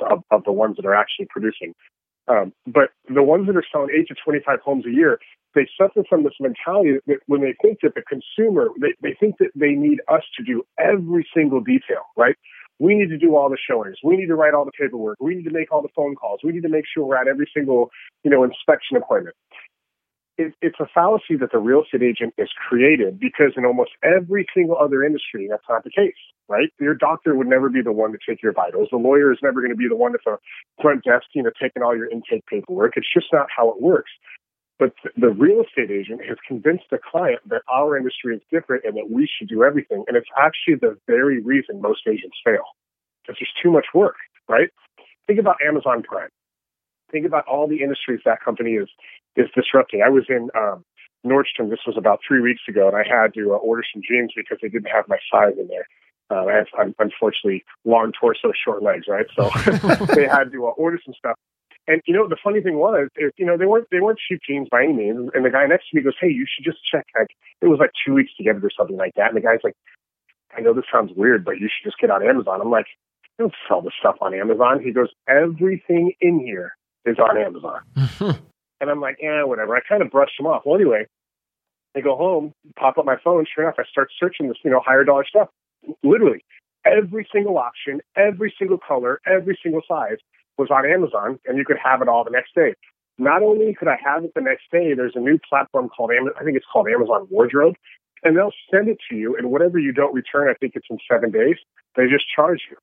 of, 0.09 0.23
of 0.31 0.43
the 0.43 0.51
ones 0.51 0.77
that 0.77 0.85
are 0.85 0.95
actually 0.95 1.27
producing. 1.29 1.73
Um, 2.27 2.53
but 2.65 2.89
the 3.13 3.23
ones 3.23 3.47
that 3.47 3.55
are 3.55 3.63
selling 3.71 3.89
8 3.97 4.07
to 4.09 4.15
25 4.23 4.59
homes 4.61 4.85
a 4.85 4.91
year, 4.91 5.19
they 5.55 5.67
suffer 5.79 6.03
from 6.07 6.23
this 6.23 6.33
mentality 6.39 6.99
that 7.07 7.19
when 7.27 7.41
they 7.41 7.55
think 7.61 7.79
that 7.81 7.95
the 7.95 8.03
consumer, 8.03 8.67
they, 8.79 8.93
they 9.01 9.15
think 9.19 9.37
that 9.39 9.51
they 9.55 9.71
need 9.71 9.99
us 10.07 10.23
to 10.37 10.43
do 10.43 10.63
every 10.77 11.27
single 11.35 11.61
detail, 11.61 12.03
right? 12.17 12.35
We 12.79 12.93
need 12.93 13.09
to 13.09 13.17
do 13.17 13.35
all 13.35 13.49
the 13.49 13.57
showings. 13.57 13.97
We 14.03 14.17
need 14.17 14.27
to 14.27 14.35
write 14.35 14.53
all 14.53 14.65
the 14.65 14.71
paperwork. 14.71 15.17
We 15.19 15.35
need 15.35 15.45
to 15.45 15.51
make 15.51 15.71
all 15.71 15.81
the 15.81 15.89
phone 15.95 16.15
calls. 16.15 16.41
We 16.43 16.51
need 16.51 16.61
to 16.61 16.69
make 16.69 16.85
sure 16.93 17.05
we're 17.05 17.17
at 17.17 17.27
every 17.27 17.49
single, 17.55 17.89
you 18.23 18.29
know, 18.29 18.43
inspection 18.43 18.97
appointment. 18.97 19.35
It, 20.37 20.53
it's 20.61 20.79
a 20.79 20.85
fallacy 20.93 21.35
that 21.39 21.51
the 21.51 21.57
real 21.57 21.83
estate 21.83 22.03
agent 22.03 22.33
is 22.37 22.49
created 22.69 23.19
because 23.19 23.53
in 23.57 23.65
almost 23.65 23.91
every 24.03 24.45
single 24.53 24.77
other 24.77 25.03
industry, 25.03 25.47
that's 25.49 25.63
not 25.67 25.83
the 25.83 25.89
case, 25.89 26.13
right? 26.47 26.69
Your 26.79 26.93
doctor 26.93 27.35
would 27.35 27.47
never 27.47 27.69
be 27.69 27.81
the 27.81 27.91
one 27.91 28.11
to 28.11 28.19
take 28.27 28.43
your 28.43 28.53
vitals. 28.53 28.89
The 28.91 28.97
lawyer 28.97 29.31
is 29.31 29.39
never 29.41 29.61
going 29.61 29.71
to 29.71 29.77
be 29.77 29.87
the 29.87 29.95
one 29.95 30.13
at 30.13 30.19
the 30.25 30.37
front 30.81 31.03
desk, 31.03 31.25
you 31.33 31.41
know, 31.41 31.49
taking 31.59 31.81
all 31.81 31.95
your 31.95 32.09
intake 32.09 32.45
paperwork. 32.45 32.93
It's 32.97 33.11
just 33.11 33.27
not 33.33 33.47
how 33.55 33.69
it 33.69 33.81
works. 33.81 34.11
But 34.79 34.93
the 35.15 35.29
real 35.29 35.63
estate 35.63 35.89
agent 35.89 36.21
has 36.27 36.37
convinced 36.47 36.85
the 36.91 36.99
client 36.99 37.39
that 37.47 37.63
our 37.67 37.97
industry 37.97 38.35
is 38.35 38.43
different 38.51 38.85
and 38.85 38.95
that 38.95 39.09
we 39.09 39.27
should 39.27 39.49
do 39.49 39.63
everything. 39.63 40.03
And 40.07 40.15
it's 40.15 40.29
actually 40.37 40.75
the 40.75 40.97
very 41.07 41.41
reason 41.41 41.81
most 41.81 42.01
agents 42.07 42.37
fail 42.45 42.63
because 43.23 43.39
there's 43.39 43.53
too 43.61 43.71
much 43.71 43.87
work, 43.95 44.15
right? 44.47 44.69
Think 45.25 45.39
about 45.39 45.57
Amazon 45.65 46.03
Prime. 46.03 46.29
Think 47.11 47.25
about 47.25 47.45
all 47.47 47.67
the 47.67 47.81
industries 47.81 48.19
that 48.25 48.43
company 48.43 48.73
is 48.73 48.87
is 49.37 49.47
disrupting. 49.55 50.01
I 50.05 50.09
was 50.09 50.25
in 50.27 50.49
um, 50.57 50.83
Nordstrom. 51.25 51.69
This 51.69 51.85
was 51.85 51.95
about 51.97 52.19
three 52.27 52.41
weeks 52.41 52.61
ago, 52.67 52.87
and 52.87 52.97
I 52.97 53.03
had 53.07 53.33
to 53.35 53.53
uh, 53.53 53.57
order 53.57 53.83
some 53.93 54.01
jeans 54.07 54.33
because 54.35 54.57
they 54.61 54.67
didn't 54.67 54.89
have 54.91 55.07
my 55.07 55.17
size 55.31 55.53
in 55.57 55.67
there. 55.67 55.87
Uh, 56.29 56.45
I 56.45 56.53
have, 56.55 56.67
I'm, 56.77 56.95
unfortunately, 56.99 57.63
long 57.85 58.11
torso, 58.19 58.51
short 58.51 58.83
legs, 58.83 59.05
right? 59.07 59.27
So 59.35 59.49
they 60.15 60.27
had 60.27 60.51
to 60.51 60.67
uh, 60.67 60.71
order 60.71 60.99
some 61.05 61.13
stuff. 61.17 61.35
And 61.89 62.01
you 62.05 62.13
know, 62.13 62.27
the 62.27 62.35
funny 62.43 62.59
thing 62.59 62.77
was, 62.77 63.07
is, 63.15 63.31
you 63.37 63.45
know, 63.45 63.55
they 63.55 63.65
weren't 63.65 63.87
they 63.91 64.01
weren't 64.01 64.19
cheap 64.19 64.41
jeans 64.45 64.67
by 64.69 64.83
any 64.83 64.93
means. 64.93 65.29
And 65.33 65.45
the 65.45 65.49
guy 65.49 65.65
next 65.67 65.89
to 65.89 65.95
me 65.95 66.03
goes, 66.03 66.15
"Hey, 66.19 66.27
you 66.27 66.45
should 66.45 66.65
just 66.65 66.83
check." 66.83 67.05
Like 67.17 67.29
it 67.61 67.67
was 67.67 67.79
like 67.79 67.91
two 68.05 68.13
weeks 68.13 68.31
to 68.35 68.43
get 68.43 68.57
it 68.57 68.65
or 68.65 68.71
something 68.77 68.97
like 68.97 69.13
that. 69.15 69.29
And 69.29 69.37
the 69.37 69.41
guy's 69.41 69.63
like, 69.63 69.75
"I 70.55 70.59
know 70.59 70.73
this 70.73 70.83
sounds 70.91 71.11
weird, 71.15 71.45
but 71.45 71.59
you 71.59 71.69
should 71.69 71.87
just 71.87 71.97
get 71.97 72.11
on 72.11 72.27
Amazon." 72.27 72.59
I'm 72.59 72.69
like, 72.69 72.87
"You 73.39 73.45
don't 73.45 73.55
sell 73.69 73.81
the 73.81 73.91
stuff 73.97 74.17
on 74.19 74.33
Amazon." 74.33 74.83
He 74.83 74.91
goes, 74.91 75.07
"Everything 75.29 76.11
in 76.19 76.41
here 76.41 76.75
is 77.05 77.15
on 77.19 77.37
Amazon." 77.37 77.79
and 78.81 78.89
I'm 78.89 79.01
like, 79.01 79.17
"Yeah, 79.21 79.43
whatever." 79.43 79.75
I 79.75 79.81
kind 79.87 80.01
of 80.01 80.11
brushed 80.11 80.37
them 80.37 80.47
off. 80.47 80.63
Well, 80.65 80.75
anyway, 80.75 81.05
I 81.95 82.01
go 82.01 82.15
home, 82.15 82.53
pop 82.77 82.97
up 82.97 83.05
my 83.05 83.17
phone. 83.23 83.45
Sure 83.53 83.63
enough, 83.63 83.75
I 83.79 83.83
start 83.85 84.09
searching 84.19 84.47
this, 84.47 84.57
you 84.63 84.71
know, 84.71 84.81
higher 84.85 85.03
dollar 85.03 85.25
stuff. 85.27 85.49
Literally, 86.03 86.43
every 86.85 87.27
single 87.31 87.57
option, 87.57 88.01
every 88.15 88.53
single 88.57 88.77
color, 88.77 89.19
every 89.25 89.57
single 89.61 89.81
size 89.87 90.17
was 90.57 90.69
on 90.71 90.85
Amazon, 90.85 91.39
and 91.45 91.57
you 91.57 91.65
could 91.65 91.77
have 91.83 92.01
it 92.01 92.07
all 92.07 92.23
the 92.23 92.31
next 92.31 92.53
day. 92.55 92.73
Not 93.17 93.41
only 93.41 93.73
could 93.73 93.87
I 93.87 93.97
have 94.03 94.23
it 94.23 94.33
the 94.35 94.41
next 94.41 94.65
day, 94.71 94.93
there's 94.93 95.15
a 95.15 95.19
new 95.19 95.39
platform 95.49 95.89
called 95.89 96.11
I 96.11 96.43
think 96.43 96.55
it's 96.55 96.65
called 96.71 96.87
Amazon 96.87 97.27
Wardrobe, 97.31 97.75
and 98.23 98.37
they'll 98.37 98.53
send 98.71 98.89
it 98.89 98.97
to 99.09 99.15
you. 99.15 99.35
And 99.35 99.49
whatever 99.51 99.79
you 99.79 99.91
don't 99.91 100.13
return, 100.13 100.49
I 100.49 100.53
think 100.53 100.73
it's 100.75 100.87
in 100.89 100.97
seven 101.09 101.31
days. 101.31 101.55
They 101.95 102.07
just 102.07 102.25
charge 102.33 102.61
you. 102.69 102.77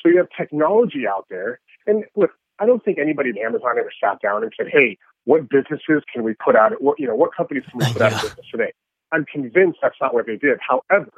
So 0.00 0.08
you 0.08 0.18
have 0.18 0.28
technology 0.36 1.06
out 1.08 1.26
there, 1.28 1.60
and 1.86 2.04
look, 2.14 2.30
I 2.60 2.66
don't 2.66 2.84
think 2.84 2.98
anybody 2.98 3.30
at 3.30 3.38
Amazon 3.38 3.78
ever 3.78 3.90
sat 4.02 4.20
down 4.20 4.44
and 4.44 4.52
said, 4.56 4.68
"Hey, 4.70 4.96
what 5.24 5.48
businesses 5.48 6.02
can 6.12 6.22
we 6.24 6.34
put 6.34 6.56
out? 6.56 6.72
What 6.80 6.98
you 6.98 7.06
know, 7.06 7.14
what 7.14 7.34
companies 7.34 7.64
can 7.70 7.78
we 7.78 7.92
put 7.92 8.02
out 8.02 8.12
of 8.12 8.22
business 8.22 8.46
today?" 8.50 8.72
I'm 9.12 9.24
convinced 9.24 9.78
that's 9.82 9.96
not 10.00 10.12
what 10.12 10.26
they 10.26 10.36
did. 10.36 10.58
However, 10.66 11.10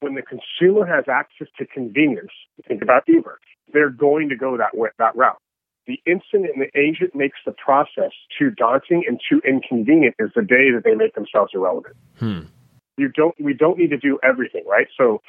when 0.00 0.14
the 0.14 0.22
consumer 0.22 0.84
has 0.84 1.04
access 1.08 1.48
to 1.58 1.66
convenience, 1.66 2.32
think 2.68 2.82
about 2.82 3.04
Uber 3.06 3.38
they're 3.72 3.90
going 3.90 4.28
to 4.28 4.36
go 4.36 4.56
that 4.56 4.76
way, 4.76 4.90
that 4.98 5.16
route. 5.16 5.38
The 5.86 6.00
instant 6.04 6.46
an 6.54 6.66
agent 6.74 7.14
makes 7.14 7.38
the 7.44 7.52
process 7.52 8.10
too 8.36 8.50
daunting 8.50 9.04
and 9.06 9.20
too 9.28 9.40
inconvenient 9.46 10.16
is 10.18 10.30
the 10.34 10.42
day 10.42 10.70
that 10.74 10.82
they 10.84 10.94
make 10.94 11.14
themselves 11.14 11.52
irrelevant. 11.54 11.96
Hmm. 12.18 12.40
You 12.96 13.08
don't. 13.08 13.34
We 13.38 13.54
don't 13.54 13.78
need 13.78 13.90
to 13.90 13.98
do 13.98 14.18
everything, 14.22 14.64
right? 14.66 14.88
So 14.96 15.20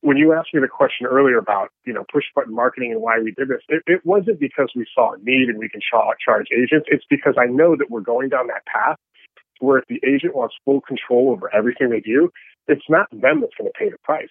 when 0.00 0.16
you 0.16 0.32
asked 0.32 0.52
me 0.52 0.60
the 0.60 0.68
question 0.68 1.06
earlier 1.06 1.38
about 1.38 1.70
you 1.84 1.92
know 1.92 2.04
push 2.12 2.24
button 2.34 2.54
marketing 2.54 2.92
and 2.92 3.00
why 3.00 3.18
we 3.18 3.32
did 3.32 3.48
this, 3.48 3.62
it, 3.68 3.82
it 3.86 4.04
wasn't 4.04 4.40
because 4.40 4.70
we 4.74 4.86
saw 4.94 5.14
a 5.14 5.18
need 5.18 5.48
and 5.48 5.58
we 5.58 5.68
can 5.68 5.80
charge 5.80 6.48
agents. 6.52 6.86
It's 6.90 7.04
because 7.08 7.34
I 7.38 7.46
know 7.46 7.76
that 7.76 7.90
we're 7.90 8.00
going 8.00 8.28
down 8.28 8.48
that 8.48 8.66
path 8.66 8.98
where 9.60 9.78
if 9.78 9.84
the 9.88 10.00
agent 10.06 10.34
wants 10.34 10.54
full 10.64 10.80
control 10.80 11.30
over 11.30 11.54
everything 11.54 11.90
they 11.90 12.00
do, 12.00 12.30
it's 12.68 12.84
not 12.88 13.08
them 13.10 13.40
that's 13.40 13.54
going 13.58 13.70
to 13.70 13.78
pay 13.78 13.88
the 13.88 13.96
price. 14.04 14.28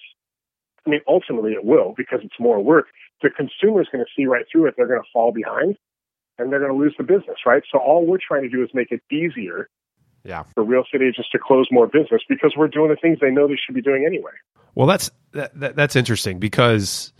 I 0.85 0.89
mean, 0.89 1.01
ultimately 1.07 1.53
it 1.53 1.65
will 1.65 1.93
because 1.97 2.19
it's 2.23 2.39
more 2.39 2.63
work, 2.63 2.85
the 3.23 3.29
consumer 3.29 3.81
is 3.81 3.87
going 3.91 4.03
to 4.03 4.11
see 4.15 4.27
right 4.27 4.45
through 4.51 4.67
it. 4.67 4.75
They're 4.77 4.87
going 4.87 5.01
to 5.01 5.09
fall 5.11 5.31
behind 5.31 5.77
and 6.37 6.51
they're 6.51 6.59
going 6.59 6.71
to 6.71 6.77
lose 6.77 6.93
the 6.97 7.03
business, 7.03 7.37
right? 7.45 7.63
So 7.71 7.79
all 7.79 8.05
we're 8.05 8.19
trying 8.25 8.43
to 8.43 8.49
do 8.49 8.61
is 8.63 8.69
make 8.73 8.91
it 8.91 9.01
easier 9.11 9.69
yeah. 10.25 10.43
for 10.53 10.63
real 10.63 10.83
estate 10.83 11.01
agents 11.01 11.29
to 11.31 11.39
close 11.39 11.67
more 11.71 11.87
business 11.87 12.21
because 12.27 12.53
we're 12.57 12.67
doing 12.67 12.89
the 12.89 12.95
things 12.95 13.19
they 13.21 13.31
know 13.31 13.47
they 13.47 13.57
should 13.63 13.75
be 13.75 13.81
doing 13.81 14.05
anyway. 14.05 14.31
Well, 14.73 14.87
that's 14.87 15.11
that, 15.31 15.57
that, 15.59 15.75
that's 15.75 15.95
interesting 15.95 16.39
because 16.39 17.13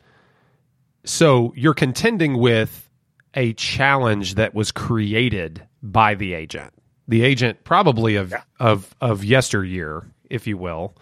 so 1.03 1.53
you're 1.55 1.73
contending 1.73 2.37
with 2.37 2.89
a 3.33 3.53
challenge 3.53 4.35
that 4.35 4.53
was 4.53 4.71
created 4.71 5.65
by 5.81 6.15
the 6.15 6.33
agent. 6.33 6.73
The 7.07 7.23
agent 7.23 7.63
probably 7.63 8.15
of 8.15 8.31
yeah. 8.31 8.41
of 8.59 8.95
of 8.99 9.23
yesteryear, 9.23 10.09
if 10.29 10.47
you 10.47 10.57
will, 10.57 10.95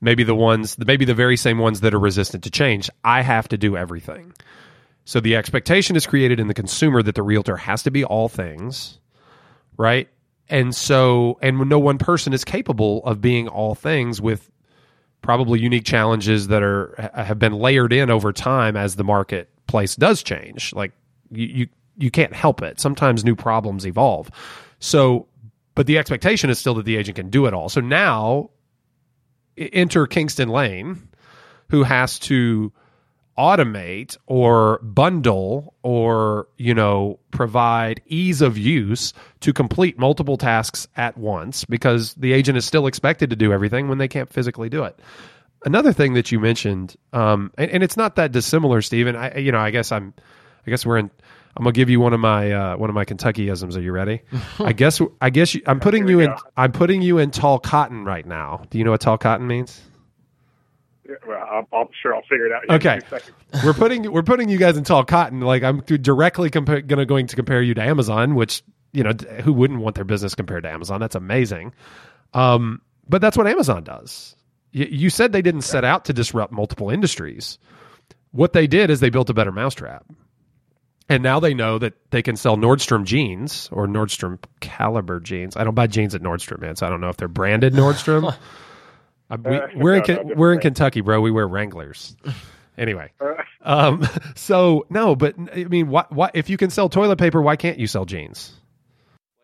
maybe 0.00 0.24
the 0.24 0.34
ones 0.34 0.76
maybe 0.78 1.04
the 1.04 1.14
very 1.14 1.36
same 1.36 1.58
ones 1.58 1.80
that 1.80 1.94
are 1.94 1.98
resistant 1.98 2.44
to 2.44 2.50
change 2.50 2.90
i 3.04 3.22
have 3.22 3.48
to 3.48 3.56
do 3.56 3.76
everything 3.76 4.32
so 5.04 5.20
the 5.20 5.36
expectation 5.36 5.96
is 5.96 6.06
created 6.06 6.40
in 6.40 6.48
the 6.48 6.54
consumer 6.54 7.02
that 7.02 7.14
the 7.14 7.22
realtor 7.22 7.56
has 7.56 7.82
to 7.82 7.90
be 7.90 8.04
all 8.04 8.28
things 8.28 8.98
right 9.76 10.08
and 10.48 10.74
so 10.74 11.38
and 11.42 11.58
no 11.68 11.78
one 11.78 11.98
person 11.98 12.32
is 12.32 12.44
capable 12.44 13.04
of 13.04 13.20
being 13.20 13.48
all 13.48 13.74
things 13.74 14.20
with 14.20 14.50
probably 15.22 15.58
unique 15.58 15.84
challenges 15.84 16.48
that 16.48 16.62
are 16.62 17.10
have 17.14 17.38
been 17.38 17.52
layered 17.52 17.92
in 17.92 18.10
over 18.10 18.32
time 18.32 18.76
as 18.76 18.96
the 18.96 19.04
marketplace 19.04 19.96
does 19.96 20.22
change 20.22 20.72
like 20.74 20.92
you 21.30 21.46
you, 21.46 21.68
you 21.98 22.10
can't 22.10 22.34
help 22.34 22.60
it. 22.62 22.78
Sometimes 22.78 23.24
new 23.24 23.34
problems 23.34 23.86
evolve. 23.86 24.30
So 24.78 25.26
but 25.74 25.86
the 25.86 25.98
expectation 25.98 26.50
is 26.50 26.58
still 26.58 26.74
that 26.74 26.84
the 26.84 26.96
agent 26.96 27.16
can 27.16 27.30
do 27.30 27.46
it 27.46 27.54
all. 27.54 27.68
So 27.68 27.80
now 27.80 28.50
enter 29.56 30.06
Kingston 30.06 30.48
Lane, 30.48 31.08
who 31.70 31.82
has 31.82 32.18
to 32.20 32.72
automate 33.38 34.16
or 34.26 34.78
bundle 34.82 35.74
or 35.82 36.48
you 36.56 36.74
know 36.74 37.18
provide 37.30 38.00
ease 38.06 38.40
of 38.40 38.56
use 38.56 39.12
to 39.40 39.52
complete 39.52 39.98
multiple 39.98 40.36
tasks 40.36 40.88
at 40.96 41.16
once 41.18 41.64
because 41.64 42.14
the 42.14 42.32
agent 42.32 42.56
is 42.56 42.64
still 42.64 42.86
expected 42.86 43.28
to 43.30 43.36
do 43.36 43.52
everything 43.52 43.88
when 43.88 43.98
they 43.98 44.08
can't 44.08 44.32
physically 44.32 44.68
do 44.68 44.84
it 44.84 44.98
another 45.64 45.92
thing 45.92 46.14
that 46.14 46.32
you 46.32 46.40
mentioned 46.40 46.96
um, 47.12 47.52
and, 47.58 47.70
and, 47.70 47.82
it's 47.82 47.96
not 47.96 48.16
that 48.16 48.32
dissimilar 48.32 48.80
stephen 48.80 49.14
i 49.14 49.36
you 49.36 49.52
know 49.52 49.60
i 49.60 49.70
guess 49.70 49.92
i'm 49.92 50.14
i 50.66 50.70
guess 50.70 50.86
we're 50.86 50.98
in 50.98 51.10
I'm 51.56 51.64
gonna 51.64 51.72
give 51.72 51.88
you 51.88 52.00
one 52.00 52.12
of 52.12 52.20
my 52.20 52.52
uh, 52.52 52.76
one 52.76 52.90
of 52.90 52.94
my 52.94 53.06
Kentuckyisms. 53.06 53.78
Are 53.78 53.80
you 53.80 53.90
ready? 53.90 54.20
I 54.58 54.74
guess 54.74 55.00
I 55.22 55.30
guess 55.30 55.54
you, 55.54 55.62
I'm 55.66 55.80
putting 55.86 56.06
you 56.06 56.20
in. 56.20 56.34
I'm 56.54 56.70
putting 56.70 57.00
you 57.00 57.16
in 57.16 57.30
tall 57.30 57.58
cotton 57.58 58.04
right 58.04 58.26
now. 58.26 58.64
Do 58.68 58.76
you 58.76 58.84
know 58.84 58.90
what 58.90 59.00
tall 59.00 59.16
cotton 59.16 59.46
means? 59.46 59.80
Yeah, 61.56 61.62
Well, 61.62 61.68
I'm, 61.72 61.78
I'm 61.80 61.88
sure 62.02 62.14
I'll 62.14 62.22
figure 62.22 62.46
it 62.46 62.52
out. 62.52 62.64
in 62.64 62.70
Okay. 62.74 63.00
we're 63.64 63.74
putting 63.74 64.10
we're 64.12 64.22
putting 64.22 64.48
you 64.48 64.58
guys 64.58 64.76
in 64.76 64.84
tall 64.84 65.04
cotton. 65.04 65.40
Like 65.40 65.62
I'm 65.62 65.80
directly 65.80 66.50
compa- 66.50 66.86
gonna 66.86 67.06
going 67.06 67.26
to 67.28 67.36
compare 67.36 67.62
you 67.62 67.74
to 67.74 67.82
Amazon, 67.82 68.34
which 68.34 68.62
you 68.92 69.02
know 69.02 69.12
who 69.42 69.52
wouldn't 69.52 69.80
want 69.80 69.94
their 69.96 70.04
business 70.04 70.34
compared 70.34 70.62
to 70.64 70.70
Amazon? 70.70 71.00
That's 71.00 71.14
amazing. 71.14 71.72
Um, 72.34 72.80
but 73.08 73.20
that's 73.20 73.36
what 73.36 73.46
Amazon 73.46 73.84
does. 73.84 74.34
Y- 74.74 74.88
you 74.90 75.10
said 75.10 75.32
they 75.32 75.42
didn't 75.42 75.62
set 75.62 75.84
out 75.84 76.04
to 76.06 76.12
disrupt 76.12 76.52
multiple 76.52 76.90
industries. 76.90 77.58
What 78.32 78.52
they 78.52 78.66
did 78.66 78.90
is 78.90 79.00
they 79.00 79.10
built 79.10 79.30
a 79.30 79.34
better 79.34 79.52
mousetrap. 79.52 80.04
And 81.08 81.22
now 81.22 81.38
they 81.38 81.54
know 81.54 81.78
that 81.78 81.94
they 82.10 82.20
can 82.20 82.34
sell 82.36 82.56
Nordstrom 82.56 83.04
jeans 83.04 83.68
or 83.70 83.86
Nordstrom 83.86 84.38
caliber 84.58 85.20
jeans. 85.20 85.56
I 85.56 85.62
don't 85.62 85.74
buy 85.76 85.86
jeans 85.86 86.16
at 86.16 86.20
Nordstrom, 86.20 86.60
man, 86.60 86.74
so 86.74 86.84
I 86.86 86.90
don't 86.90 87.00
know 87.00 87.08
if 87.10 87.16
they're 87.16 87.28
branded 87.28 87.74
Nordstrom. 87.74 88.34
We, 89.30 89.36
Uh, 89.56 89.66
we're 89.76 89.94
in 89.94 89.98
no, 90.00 90.04
Ken- 90.04 90.26
no, 90.28 90.34
we're 90.34 90.54
in. 90.54 90.60
Kentucky, 90.60 91.00
bro. 91.00 91.20
We 91.20 91.30
wear 91.30 91.48
Wranglers. 91.48 92.16
Anyway, 92.78 93.10
Uh, 93.22 93.32
um, 93.62 94.06
so 94.34 94.84
no, 94.90 95.16
but 95.16 95.34
I 95.54 95.64
mean, 95.64 95.88
what, 95.88 96.12
what 96.12 96.36
if 96.36 96.50
you 96.50 96.58
can 96.58 96.68
sell 96.68 96.90
toilet 96.90 97.16
paper? 97.18 97.40
Why 97.40 97.56
can't 97.56 97.78
you 97.78 97.86
sell 97.86 98.04
jeans? 98.04 98.52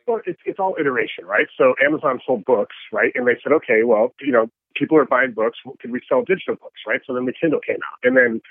Well, 0.06 0.20
it's 0.26 0.40
it's 0.44 0.58
all 0.58 0.76
iteration, 0.78 1.24
right? 1.24 1.46
So 1.56 1.74
Amazon 1.82 2.20
sold 2.26 2.44
books, 2.44 2.76
right? 2.92 3.10
And 3.14 3.26
they 3.26 3.38
said, 3.42 3.52
okay, 3.52 3.84
well, 3.84 4.12
you 4.20 4.32
know, 4.32 4.50
people 4.76 4.98
are 4.98 5.06
buying 5.06 5.32
books. 5.32 5.58
Can 5.80 5.92
we 5.92 6.02
sell 6.06 6.20
digital 6.22 6.56
books, 6.56 6.80
right? 6.86 7.00
So 7.06 7.14
then 7.14 7.24
the 7.24 7.32
Kindle 7.32 7.60
came 7.66 7.76
out, 7.76 7.98
and 8.02 8.14
then 8.14 8.42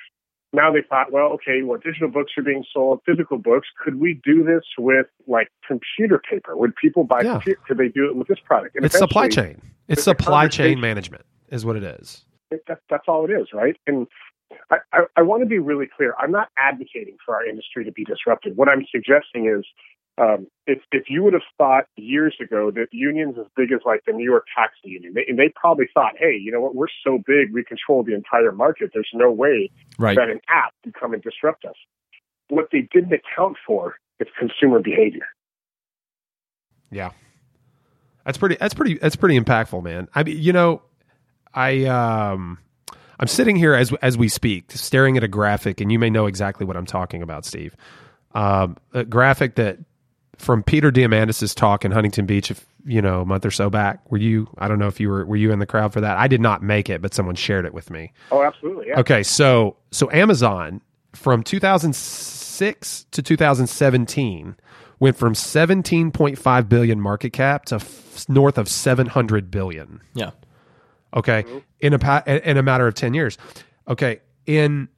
now 0.54 0.72
they 0.72 0.82
thought, 0.88 1.12
well, 1.12 1.28
okay, 1.34 1.62
well, 1.64 1.80
digital 1.84 2.10
books 2.10 2.34
are 2.38 2.44
being 2.44 2.64
sold, 2.74 3.00
physical 3.06 3.38
books. 3.38 3.68
Could 3.84 4.00
we 4.00 4.20
do 4.24 4.44
this 4.44 4.64
with 4.78 5.08
like 5.28 5.48
computer 5.66 6.20
paper? 6.30 6.58
Would 6.58 6.76
people 6.76 7.04
buy? 7.04 7.22
Yeah. 7.22 7.34
Computer? 7.34 7.60
Could 7.68 7.78
they 7.78 7.88
do 7.88 8.06
it 8.10 8.16
with 8.16 8.28
this 8.28 8.40
product? 8.44 8.76
And 8.76 8.86
It's 8.86 8.98
supply 8.98 9.30
chain. 9.30 9.62
It's 9.88 10.04
supply 10.04 10.48
chain 10.48 10.80
management, 10.80 11.24
is 11.50 11.66
what 11.66 11.76
it 11.76 11.84
is. 11.84 12.24
it- 12.50 12.64
that, 12.68 12.80
that's 12.90 13.06
all 13.08 13.26
it 13.26 13.32
is, 13.32 13.48
right? 13.54 13.78
And 13.88 14.08
I, 14.70 14.78
I, 14.94 15.00
I 15.18 15.22
want 15.22 15.42
to 15.42 15.48
be 15.48 15.60
really 15.60 15.88
clear. 15.96 16.14
I'm 16.20 16.32
not 16.32 16.50
advocating 16.58 17.16
for 17.26 17.36
our 17.36 17.46
industry 17.46 17.86
to 17.86 17.92
be 17.92 18.04
disrupted. 18.04 18.58
What 18.58 18.68
I'm 18.68 18.86
suggesting 18.92 19.48
is, 19.48 19.66
um, 20.18 20.48
if 20.68 20.80
if 20.92 21.04
you 21.10 21.24
would 21.24 21.34
have 21.34 21.42
thought 21.58 21.86
years 21.96 22.36
ago 22.42 22.70
that 22.72 22.88
unions 22.92 23.36
as 23.40 23.46
big 23.56 23.72
as 23.72 23.80
like 23.86 24.02
the 24.06 24.14
New 24.14 24.26
York 24.26 24.46
Taxi 24.56 24.90
Union, 24.90 25.14
they, 25.16 25.26
and 25.28 25.38
they 25.40 25.52
probably 25.56 25.86
thought, 25.94 26.14
hey, 26.18 26.38
you 26.40 26.52
know 26.52 26.60
what, 26.62 26.76
we're 26.76 26.88
so 27.04 27.18
big, 27.26 27.54
we 27.54 27.64
control 27.64 28.04
the 28.04 28.14
entire 28.14 28.52
market. 28.52 28.92
There's 28.94 29.10
no 29.14 29.32
way 29.32 29.70
Right. 29.98 30.16
that 30.18 30.30
an 30.30 30.42
app 30.50 30.74
could 30.84 30.94
come 30.94 31.14
and 31.14 31.22
disrupt 31.24 31.66
us. 31.66 31.76
What 32.50 32.68
they 32.72 32.88
didn't 32.94 33.14
account 33.14 33.58
for 33.66 33.96
is 34.20 34.28
consumer 34.38 34.80
behavior. 34.80 35.26
Yeah, 36.92 37.12
that's 38.26 38.38
pretty. 38.38 38.58
That's 38.60 38.74
pretty. 38.74 38.96
That's 38.96 39.16
pretty 39.16 39.40
impactful, 39.40 39.82
man. 39.84 40.10
I 40.14 40.24
mean, 40.24 40.38
you 40.38 40.52
know, 40.52 40.82
I 41.54 41.86
um, 41.86 42.60
I'm 43.20 43.28
sitting 43.28 43.56
here 43.56 43.74
as 43.74 43.94
as 44.02 44.18
we 44.18 44.28
speak, 44.28 44.72
staring 44.72 45.16
at 45.16 45.24
a 45.24 45.28
graphic, 45.30 45.80
and 45.80 45.92
you 45.92 45.98
may 46.00 46.10
know 46.10 46.26
exactly 46.26 46.66
what 46.66 46.76
I'm 46.76 46.86
talking 46.86 47.22
about, 47.22 47.46
Steve. 47.46 47.76
Um, 48.34 48.78
a 48.94 49.06
graphic 49.06 49.56
that 49.56 49.78
from 50.42 50.64
Peter 50.64 50.92
Diamandis' 50.92 51.56
talk 51.56 51.86
in 51.86 51.92
Huntington 51.92 52.26
Beach, 52.26 52.52
if 52.52 52.66
you 52.86 53.02
know, 53.02 53.22
a 53.22 53.26
month 53.26 53.46
or 53.46 53.52
so 53.52 53.70
back. 53.70 54.10
Were 54.12 54.18
you? 54.18 54.48
I 54.58 54.68
don't 54.68 54.80
know 54.80 54.88
if 54.88 55.00
you 55.00 55.10
were. 55.10 55.26
Were 55.26 55.36
you 55.36 55.52
in 55.52 55.60
the 55.60 55.66
crowd 55.66 55.94
for 55.94 56.02
that? 56.02 56.18
I 56.18 56.28
did 56.28 56.42
not 56.42 56.64
make 56.64 56.90
it, 56.90 57.02
but 57.02 57.14
someone 57.14 57.36
shared 57.36 57.66
it 57.66 57.74
with 57.74 57.90
me. 57.90 58.12
Oh, 58.32 58.44
absolutely. 58.44 58.88
Yeah. 58.88 59.00
Okay, 59.00 59.24
so 59.24 59.78
so 59.92 60.10
Amazon 60.12 60.82
from 61.14 61.44
2006 61.44 63.06
to 63.12 63.22
2017 63.22 64.56
went 65.00 65.18
from 65.18 65.34
17.5 65.34 66.70
billion 66.70 67.02
market 67.02 67.32
cap 67.34 67.66
to 67.66 67.76
f- 67.76 68.26
north 68.30 68.58
of 68.58 68.68
700 68.68 69.50
billion. 69.50 70.02
Yeah. 70.14 70.32
Okay, 71.14 71.44
mm-hmm. 71.44 71.58
in 71.80 71.94
a 71.94 72.00
pa- 72.00 72.24
in 72.26 72.58
a 72.58 72.64
matter 72.64 72.88
of 72.88 72.94
10 72.94 73.14
years. 73.14 73.38
Okay, 73.88 74.22
in 74.46 74.90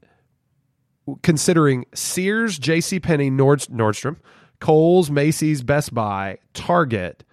considering 1.22 1.86
Sears, 1.94 2.60
J.C. 2.60 3.00
Penney, 3.00 3.30
Nord- 3.30 3.68
Nordstrom, 3.72 4.18
Kohl's, 4.64 5.12
Macy's, 5.12 5.62
Best 5.62 5.94
Buy, 5.94 6.38
Target, 6.54 7.26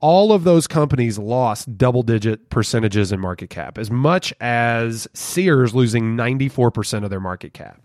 all 0.00 0.32
of 0.32 0.44
those 0.44 0.66
companies 0.66 1.18
lost 1.18 1.76
double 1.76 2.02
digit 2.02 2.48
percentages 2.48 3.12
in 3.12 3.20
market 3.20 3.50
cap, 3.50 3.76
as 3.76 3.90
much 3.90 4.32
as 4.40 5.06
Sears 5.12 5.74
losing 5.74 6.16
94% 6.16 7.04
of 7.04 7.10
their 7.10 7.20
market 7.20 7.52
cap. 7.52 7.84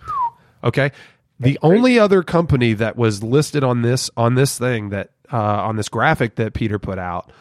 Okay. 0.64 0.94
The 1.42 1.60
only 1.62 2.00
other 2.00 2.24
company 2.24 2.72
that 2.72 2.96
was 2.96 3.22
listed 3.22 3.66
on 3.66 3.82
this 3.82 4.10
on 4.16 4.36
this 4.36 4.58
thing 4.58 4.92
that 4.92 5.10
uh, 5.30 5.38
on 5.38 5.76
this 5.76 5.90
graphic 5.90 6.36
that 6.36 6.54
Peter 6.54 6.80
put 6.80 6.98
out 6.98 7.34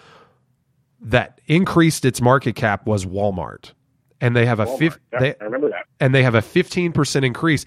that 1.02 1.40
increased 1.46 2.04
its 2.04 2.20
market 2.20 2.56
cap 2.56 2.84
was 2.84 3.06
Walmart, 3.06 3.74
and 4.20 4.34
they 4.34 4.44
have 4.44 4.58
a 4.58 4.66
Walmart. 4.66 4.98
Yeah, 5.12 5.20
they, 5.20 5.34
I 5.40 5.44
remember 5.44 5.68
that. 5.68 5.84
and 6.00 6.12
they 6.12 6.24
have 6.24 6.34
a 6.34 6.40
15% 6.40 7.24
increase. 7.24 7.64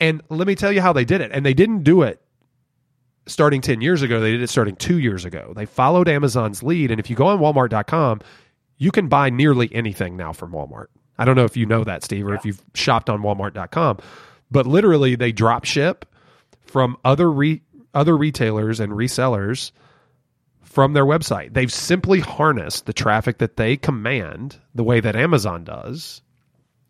And 0.00 0.22
let 0.28 0.48
me 0.48 0.56
tell 0.56 0.72
you 0.72 0.80
how 0.80 0.92
they 0.92 1.04
did 1.04 1.20
it. 1.20 1.30
And 1.32 1.46
they 1.46 1.54
didn't 1.54 1.84
do 1.84 2.02
it 2.02 2.20
starting 3.26 3.60
10 3.60 3.80
years 3.80 4.02
ago. 4.02 4.20
They 4.20 4.32
did 4.32 4.42
it 4.42 4.50
starting 4.50 4.76
two 4.76 4.98
years 4.98 5.24
ago. 5.24 5.52
They 5.54 5.66
followed 5.66 6.08
Amazon's 6.08 6.62
lead. 6.62 6.90
And 6.90 6.98
if 6.98 7.08
you 7.10 7.16
go 7.16 7.28
on 7.28 7.38
walmart.com, 7.38 8.20
you 8.78 8.90
can 8.90 9.08
buy 9.08 9.30
nearly 9.30 9.72
anything 9.72 10.16
now 10.16 10.32
from 10.32 10.52
Walmart. 10.52 10.86
I 11.18 11.24
don't 11.24 11.36
know 11.36 11.44
if 11.44 11.56
you 11.56 11.66
know 11.66 11.84
that, 11.84 12.02
Steve, 12.02 12.26
or 12.26 12.34
if 12.34 12.44
you've 12.44 12.62
shopped 12.74 13.08
on 13.08 13.22
walmart.com, 13.22 13.98
but 14.50 14.66
literally 14.66 15.14
they 15.14 15.30
drop 15.30 15.64
ship 15.64 16.06
from 16.62 16.96
other 17.04 17.30
re- 17.30 17.62
other 17.94 18.16
retailers 18.16 18.80
and 18.80 18.92
resellers 18.92 19.72
from 20.62 20.94
their 20.94 21.04
website. 21.04 21.52
They've 21.52 21.72
simply 21.72 22.20
harnessed 22.20 22.86
the 22.86 22.94
traffic 22.94 23.38
that 23.38 23.56
they 23.56 23.76
command 23.76 24.58
the 24.74 24.82
way 24.82 25.00
that 25.00 25.14
Amazon 25.14 25.64
does 25.64 26.22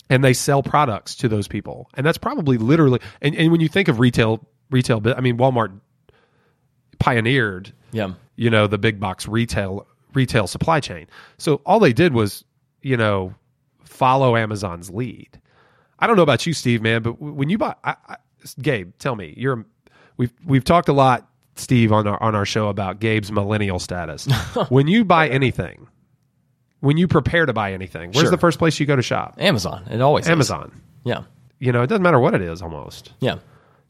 and 0.08 0.22
they 0.22 0.34
sell 0.34 0.62
products 0.62 1.16
to 1.16 1.28
those 1.28 1.48
people. 1.48 1.90
And 1.94 2.06
that's 2.06 2.18
probably 2.18 2.58
literally 2.58 3.00
and, 3.20 3.34
and 3.34 3.50
when 3.50 3.60
you 3.60 3.68
think 3.68 3.88
of 3.88 3.98
retail 3.98 4.46
retail 4.70 5.02
I 5.16 5.20
mean 5.20 5.36
Walmart 5.36 5.80
pioneered, 7.02 7.72
Yeah. 7.90 8.12
you 8.36 8.48
know, 8.48 8.66
the 8.68 8.78
big 8.78 9.00
box 9.00 9.26
retail 9.26 9.86
retail 10.14 10.46
supply 10.46 10.78
chain. 10.78 11.06
So 11.38 11.60
all 11.66 11.80
they 11.80 11.92
did 11.92 12.14
was, 12.14 12.44
you 12.82 12.96
know, 12.96 13.34
follow 13.84 14.36
Amazon's 14.36 14.88
lead. 14.90 15.40
I 15.98 16.06
don't 16.06 16.16
know 16.16 16.22
about 16.22 16.46
you 16.46 16.52
Steve, 16.52 16.80
man, 16.82 17.02
but 17.02 17.20
when 17.20 17.48
you 17.48 17.58
buy 17.58 17.74
I, 17.84 17.96
I, 18.08 18.16
Gabe, 18.60 18.92
tell 18.98 19.16
me. 19.16 19.34
You're 19.36 19.64
we've 20.16 20.32
we've 20.46 20.64
talked 20.64 20.88
a 20.88 20.92
lot 20.92 21.28
Steve 21.56 21.92
on 21.92 22.06
our 22.06 22.22
on 22.22 22.34
our 22.34 22.46
show 22.46 22.68
about 22.68 23.00
Gabe's 23.00 23.30
millennial 23.32 23.78
status. 23.78 24.26
when 24.68 24.86
you 24.86 25.04
buy 25.04 25.28
anything, 25.28 25.86
when 26.80 26.96
you 26.96 27.08
prepare 27.08 27.46
to 27.46 27.52
buy 27.52 27.72
anything, 27.72 28.10
where's 28.12 28.22
Sure. 28.24 28.30
the 28.30 28.38
first 28.38 28.58
place 28.58 28.78
you 28.80 28.86
go 28.86 28.96
to 28.96 29.02
shop? 29.02 29.36
Amazon. 29.38 29.84
It 29.90 30.00
always 30.00 30.24
is. 30.26 30.30
Amazon. 30.30 30.80
Yeah. 31.04 31.22
You 31.58 31.72
know, 31.72 31.82
it 31.82 31.86
doesn't 31.86 32.02
matter 32.02 32.18
what 32.20 32.34
it 32.34 32.42
is 32.42 32.60
almost. 32.62 33.12
Yeah. 33.20 33.36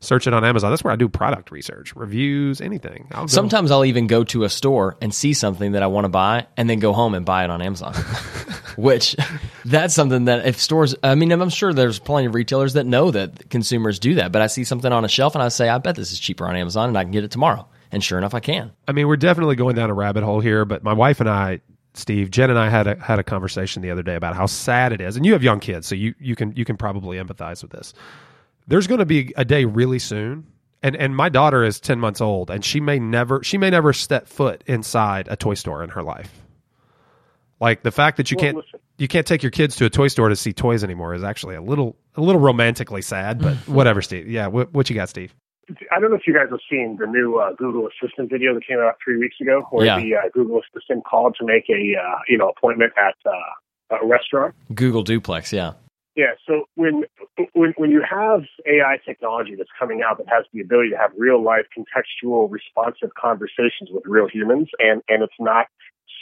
Search 0.03 0.27
it 0.27 0.35
on 0.35 0.45
Amazon. 0.45 0.73
That's 0.73 0.83
where 0.83 0.93
I 0.93 0.97
do 0.97 1.09
product 1.09 1.53
research, 1.53 1.95
reviews, 1.95 2.61
anything. 2.61 3.07
I'll 3.13 3.29
Sometimes 3.29 3.71
I'll 3.71 3.85
even 3.85 4.09
go 4.09 4.25
to 4.25 4.43
a 4.43 4.49
store 4.49 4.97
and 5.01 5.15
see 5.15 5.33
something 5.33 5.73
that 5.73 5.83
I 5.85 5.87
want 5.87 6.07
to 6.07 6.09
buy 6.09 6.49
and 6.57 6.69
then 6.69 6.81
go 6.81 6.93
home 6.93 7.15
and 7.15 7.25
buy 7.25 7.45
it 7.45 7.51
on 7.51 7.63
Amazon. 7.63 7.95
Which 8.77 9.15
that's 9.65 9.95
something 9.95 10.25
that 10.25 10.45
if 10.45 10.61
stores 10.61 10.97
I 11.05 11.15
mean 11.15 11.31
I'm 11.31 11.49
sure 11.51 11.73
there's 11.73 12.01
plenty 12.01 12.27
of 12.27 12.35
retailers 12.35 12.73
that 12.73 12.85
know 12.85 13.13
that 13.13 13.49
consumers 13.49 14.01
do 14.01 14.17
that, 14.17 14.33
but 14.33 14.43
I 14.43 14.49
see 14.49 14.65
something 14.65 14.91
on 14.91 15.05
a 15.05 15.09
shelf 15.09 15.37
and 15.37 15.43
I 15.43 15.49
say 15.49 15.69
I 15.69 15.79
bet 15.79 15.95
this 15.95 16.11
is 16.11 16.19
cheaper 16.19 16.47
on 16.47 16.57
Amazon 16.57 16.89
and 16.89 16.99
I 16.99 17.05
can 17.05 17.13
get 17.13 17.23
it 17.23 17.31
tomorrow. 17.31 17.69
And 17.93 18.03
sure 18.03 18.19
enough 18.19 18.35
I 18.35 18.41
can. 18.41 18.73
I 18.89 18.93
mean, 18.93 19.07
we're 19.07 19.17
definitely 19.17 19.55
going 19.55 19.77
down 19.77 19.89
a 19.89 19.95
rabbit 19.95 20.25
hole 20.25 20.41
here, 20.41 20.65
but 20.65 20.83
my 20.83 20.95
wife 20.95 21.21
and 21.21 21.29
I, 21.29 21.61
Steve, 21.95 22.31
Jen 22.31 22.51
and 22.51 22.59
I 22.59 22.71
had 22.71 22.87
a 22.89 22.99
had 22.99 23.21
a 23.21 23.23
conversation 23.23 23.83
the 23.83 23.91
other 23.91 24.03
day 24.03 24.17
about 24.17 24.35
how 24.35 24.47
sad 24.47 24.93
it 24.93 25.01
is. 25.01 25.17
And 25.17 25.25
you 25.25 25.35
have 25.35 25.45
young 25.45 25.61
kids, 25.61 25.87
so 25.87 25.95
you 25.95 26.15
you 26.19 26.35
can 26.35 26.57
you 26.57 26.65
can 26.65 26.77
probably 26.77 27.19
empathize 27.19 27.63
with 27.63 27.71
this. 27.71 27.93
There's 28.67 28.87
going 28.87 29.01
to 29.01 29.07
be 29.07 29.33
a 29.37 29.45
day 29.45 29.65
really 29.65 29.99
soon. 29.99 30.47
And 30.85 30.97
and 30.97 31.15
my 31.15 31.29
daughter 31.29 31.63
is 31.63 31.79
10 31.79 32.01
months 32.01 32.21
old 32.21 32.51
and 32.51 32.65
she 32.65 32.81
may 32.81 32.99
never 32.99 33.41
she 33.45 33.57
may 33.57 33.71
never 33.71 33.93
step 33.93 34.27
foot 34.27 34.65
inside 34.67 35.29
a 35.31 35.37
toy 35.37 35.55
store 35.55 35.85
in 35.85 35.91
her 35.91 36.03
life. 36.03 36.33
Like 37.61 37.83
the 37.83 37.93
fact 37.93 38.17
that 38.17 38.31
you 38.33 38.37
Well, 38.37 38.45
can't 38.45 38.57
listen. 38.57 38.81
you 38.99 39.07
can't 39.07 39.27
take 39.27 39.43
your 39.45 39.51
kids 39.53 39.77
to 39.77 39.85
a 39.85 39.91
toy 39.91 40.09
store 40.09 40.29
to 40.29 40.35
see 40.37 40.53
toys 40.53 40.83
anymore 40.83 41.15
is 41.15 41.23
actually 41.23 41.55
a 41.55 41.63
little 41.63 41.97
a 42.17 42.21
little 42.21 42.41
romantically 42.41 43.01
sad, 43.03 43.41
but 43.41 43.57
whatever, 43.69 44.03
Steve. 44.03 44.29
Yeah, 44.29 44.49
what, 44.49 44.73
what 44.73 44.91
you 44.91 44.97
got, 44.97 45.09
Steve? 45.09 45.33
I 45.93 46.01
don't 46.01 46.11
know 46.11 46.17
if 46.17 46.27
you 46.27 46.35
guys 46.35 46.49
have 46.51 46.59
seen 46.69 46.99
the 47.01 47.07
new 47.07 47.39
uh, 47.39 47.53
Google 47.57 47.87
Assistant 47.89 48.29
video 48.31 48.53
that 48.55 48.67
came 48.67 48.79
out 48.81 48.97
three 49.03 49.17
weeks 49.17 49.37
ago, 49.41 49.63
where 49.71 49.87
Yeah. 49.87 50.01
the 50.01 50.17
uh, 50.17 50.21
Google 50.35 50.61
Assistant 50.75 51.05
called 51.05 51.37
to 51.39 51.47
make 51.47 51.65
a 51.71 51.97
uh, 51.97 52.19
you 52.29 52.37
know 52.37 52.49
appointment 52.49 52.93
at 52.99 53.15
uh, 53.25 53.97
a 54.03 54.07
restaurant. 54.07 54.55
Google 54.75 55.05
Duplex, 55.05 55.53
yeah. 55.53 55.75
Yeah. 56.17 56.35
So 56.47 56.65
when 56.75 57.05
when 57.55 57.73
when 57.77 57.91
you 57.91 58.03
have 58.09 58.43
AI 58.67 58.99
technology 59.05 59.55
that's 59.57 59.71
coming 59.79 60.03
out 60.07 60.19
that 60.19 60.29
has 60.29 60.45
the 60.53 60.61
ability 60.61 60.91
to 60.91 60.99
have 60.99 61.13
real 61.17 61.43
life, 61.43 61.65
contextual, 61.77 62.51
responsive 62.51 63.11
conversations 63.21 63.89
with 63.91 64.05
real 64.07 64.29
humans, 64.29 64.69
and 64.79 65.03
and 65.09 65.23
it's 65.23 65.41
not 65.41 65.67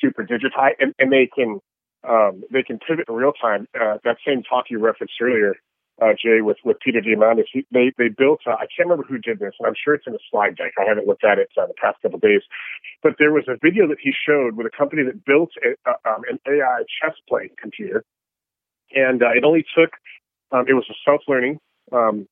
super 0.00 0.24
digitized, 0.24 0.76
and, 0.79 0.94
and 0.98 1.12
they 1.12 1.29
can 1.35 1.61
um, 2.09 2.42
they 2.53 2.62
can 2.62 2.79
pivot 2.79 3.07
in 3.09 3.14
real 3.14 3.33
time. 3.33 3.66
Uh, 3.74 3.98
that 4.05 4.18
same 4.26 4.42
talk 4.42 4.66
you 4.70 4.79
referenced 4.79 5.14
earlier 5.20 5.57
uh, 6.00 6.12
Jay, 6.16 6.40
with 6.40 6.57
with 6.64 6.79
Peter 6.81 7.00
Diamandis. 7.00 7.46
He, 7.53 7.66
they 7.70 7.92
they 7.98 8.09
built. 8.09 8.40
Uh, 8.46 8.53
I 8.53 8.66
can't 8.70 8.88
remember 8.88 9.05
who 9.07 9.18
did 9.18 9.38
this, 9.38 9.53
and 9.59 9.66
I'm 9.66 9.74
sure 9.76 9.94
it's 9.94 10.07
in 10.07 10.14
a 10.14 10.22
slide 10.31 10.57
deck. 10.57 10.72
I 10.79 10.88
haven't 10.88 11.07
looked 11.07 11.24
at 11.24 11.38
it 11.38 11.48
uh, 11.61 11.66
the 11.66 11.74
past 11.81 12.00
couple 12.03 12.16
of 12.16 12.22
days, 12.22 12.42
but 13.03 13.14
there 13.18 13.33
was 13.33 13.44
a 13.48 13.57
video 13.62 13.87
that 13.88 13.98
he 14.00 14.12
showed 14.12 14.57
with 14.57 14.66
a 14.66 14.76
company 14.76 15.03
that 15.05 15.24
built 15.24 15.50
a, 15.64 15.76
uh, 15.88 15.98
um, 16.09 16.22
an 16.29 16.38
AI 16.48 16.83
chess 17.00 17.14
playing 17.29 17.50
computer, 17.61 18.05
and 18.94 19.22
uh, 19.22 19.31
it 19.35 19.44
only 19.44 19.64
took. 19.76 19.90
Um, 20.53 20.66
it 20.68 20.74
was 20.74 20.85
a 20.90 20.94
self 21.05 21.22
learning. 21.29 21.59
Um, 21.92 22.26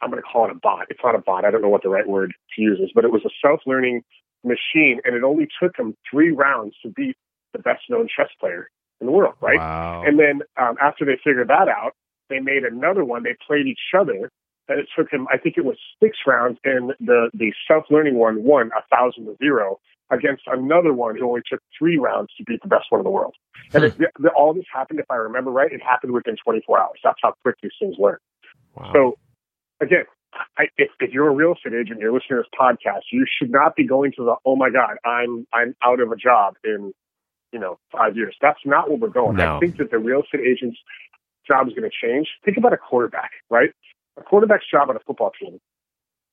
I'm 0.00 0.10
going 0.10 0.22
to 0.22 0.26
call 0.26 0.46
it 0.46 0.50
a 0.50 0.54
bot. 0.54 0.86
It's 0.88 1.00
not 1.04 1.14
a 1.14 1.18
bot. 1.18 1.44
I 1.44 1.50
don't 1.50 1.60
know 1.60 1.68
what 1.68 1.82
the 1.82 1.90
right 1.90 2.06
word 2.06 2.32
to 2.56 2.62
use 2.62 2.80
is, 2.80 2.90
but 2.94 3.04
it 3.04 3.12
was 3.12 3.22
a 3.24 3.30
self 3.42 3.60
learning 3.66 4.02
machine, 4.44 5.00
and 5.04 5.14
it 5.14 5.22
only 5.22 5.48
took 5.62 5.76
him 5.76 5.94
three 6.10 6.30
rounds 6.30 6.74
to 6.82 6.88
beat 6.88 7.16
the 7.52 7.58
best 7.58 7.82
known 7.88 8.08
chess 8.14 8.28
player 8.40 8.70
in 9.00 9.06
the 9.06 9.12
world, 9.12 9.34
right? 9.40 9.58
Wow. 9.58 10.04
And 10.06 10.18
then 10.18 10.42
um, 10.56 10.76
after 10.80 11.04
they 11.04 11.18
figured 11.22 11.48
that 11.48 11.68
out, 11.68 11.92
they 12.28 12.40
made 12.40 12.64
another 12.64 13.04
one. 13.04 13.22
They 13.22 13.36
played 13.46 13.66
each 13.66 13.92
other, 13.98 14.30
and 14.68 14.80
it 14.80 14.88
took 14.96 15.10
him, 15.10 15.26
I 15.32 15.38
think 15.38 15.56
it 15.56 15.64
was 15.64 15.76
six 16.02 16.18
rounds, 16.26 16.58
and 16.64 16.92
the 17.00 17.30
the 17.34 17.52
self 17.68 17.84
learning 17.90 18.14
one 18.14 18.42
won 18.42 18.70
a 18.76 18.82
thousand 18.94 19.26
to 19.26 19.36
zero 19.42 19.78
against 20.10 20.42
another 20.46 20.92
one 20.92 21.16
who 21.16 21.26
only 21.26 21.42
took 21.48 21.60
three 21.78 21.98
rounds 21.98 22.30
to 22.36 22.44
beat 22.44 22.60
the 22.62 22.68
best 22.68 22.86
one 22.90 23.00
in 23.00 23.04
the 23.04 23.10
world. 23.10 23.34
And 23.72 23.84
hmm. 23.84 24.02
it, 24.02 24.10
the, 24.18 24.30
all 24.30 24.54
this 24.54 24.64
happened, 24.72 25.00
if 25.00 25.06
I 25.10 25.16
remember 25.16 25.50
right, 25.50 25.72
it 25.72 25.82
happened 25.82 26.12
within 26.12 26.36
24 26.44 26.80
hours. 26.80 26.98
That's 27.02 27.18
how 27.22 27.34
quick 27.42 27.56
these 27.62 27.72
things 27.80 27.96
learn. 27.98 28.18
wow. 28.76 28.90
So, 28.92 29.14
again, 29.80 30.04
I, 30.58 30.64
if, 30.76 30.90
if 31.00 31.12
you're 31.12 31.28
a 31.28 31.34
real 31.34 31.54
estate 31.54 31.78
agent, 31.78 32.00
you're 32.00 32.12
listening 32.12 32.42
to 32.42 32.42
this 32.42 32.58
podcast, 32.58 33.02
you 33.12 33.24
should 33.38 33.50
not 33.50 33.76
be 33.76 33.86
going 33.86 34.12
to 34.16 34.24
the, 34.24 34.34
oh 34.44 34.56
my 34.56 34.70
God, 34.70 34.96
I'm 35.04 35.46
I'm 35.52 35.76
out 35.82 36.00
of 36.00 36.10
a 36.10 36.16
job 36.16 36.54
in, 36.64 36.92
you 37.52 37.58
know, 37.58 37.78
five 37.92 38.16
years. 38.16 38.36
That's 38.40 38.58
not 38.64 38.88
where 38.88 38.98
we're 38.98 39.08
going. 39.08 39.36
No. 39.36 39.56
I 39.56 39.60
think 39.60 39.76
that 39.76 39.90
the 39.90 39.98
real 39.98 40.22
estate 40.22 40.40
agent's 40.40 40.78
job 41.46 41.68
is 41.68 41.74
going 41.74 41.88
to 41.88 42.06
change. 42.06 42.28
Think 42.44 42.56
about 42.56 42.72
a 42.72 42.76
quarterback, 42.76 43.30
right? 43.48 43.70
A 44.16 44.22
quarterback's 44.22 44.64
job 44.70 44.90
on 44.90 44.96
a 44.96 45.00
football 45.00 45.30
team 45.40 45.60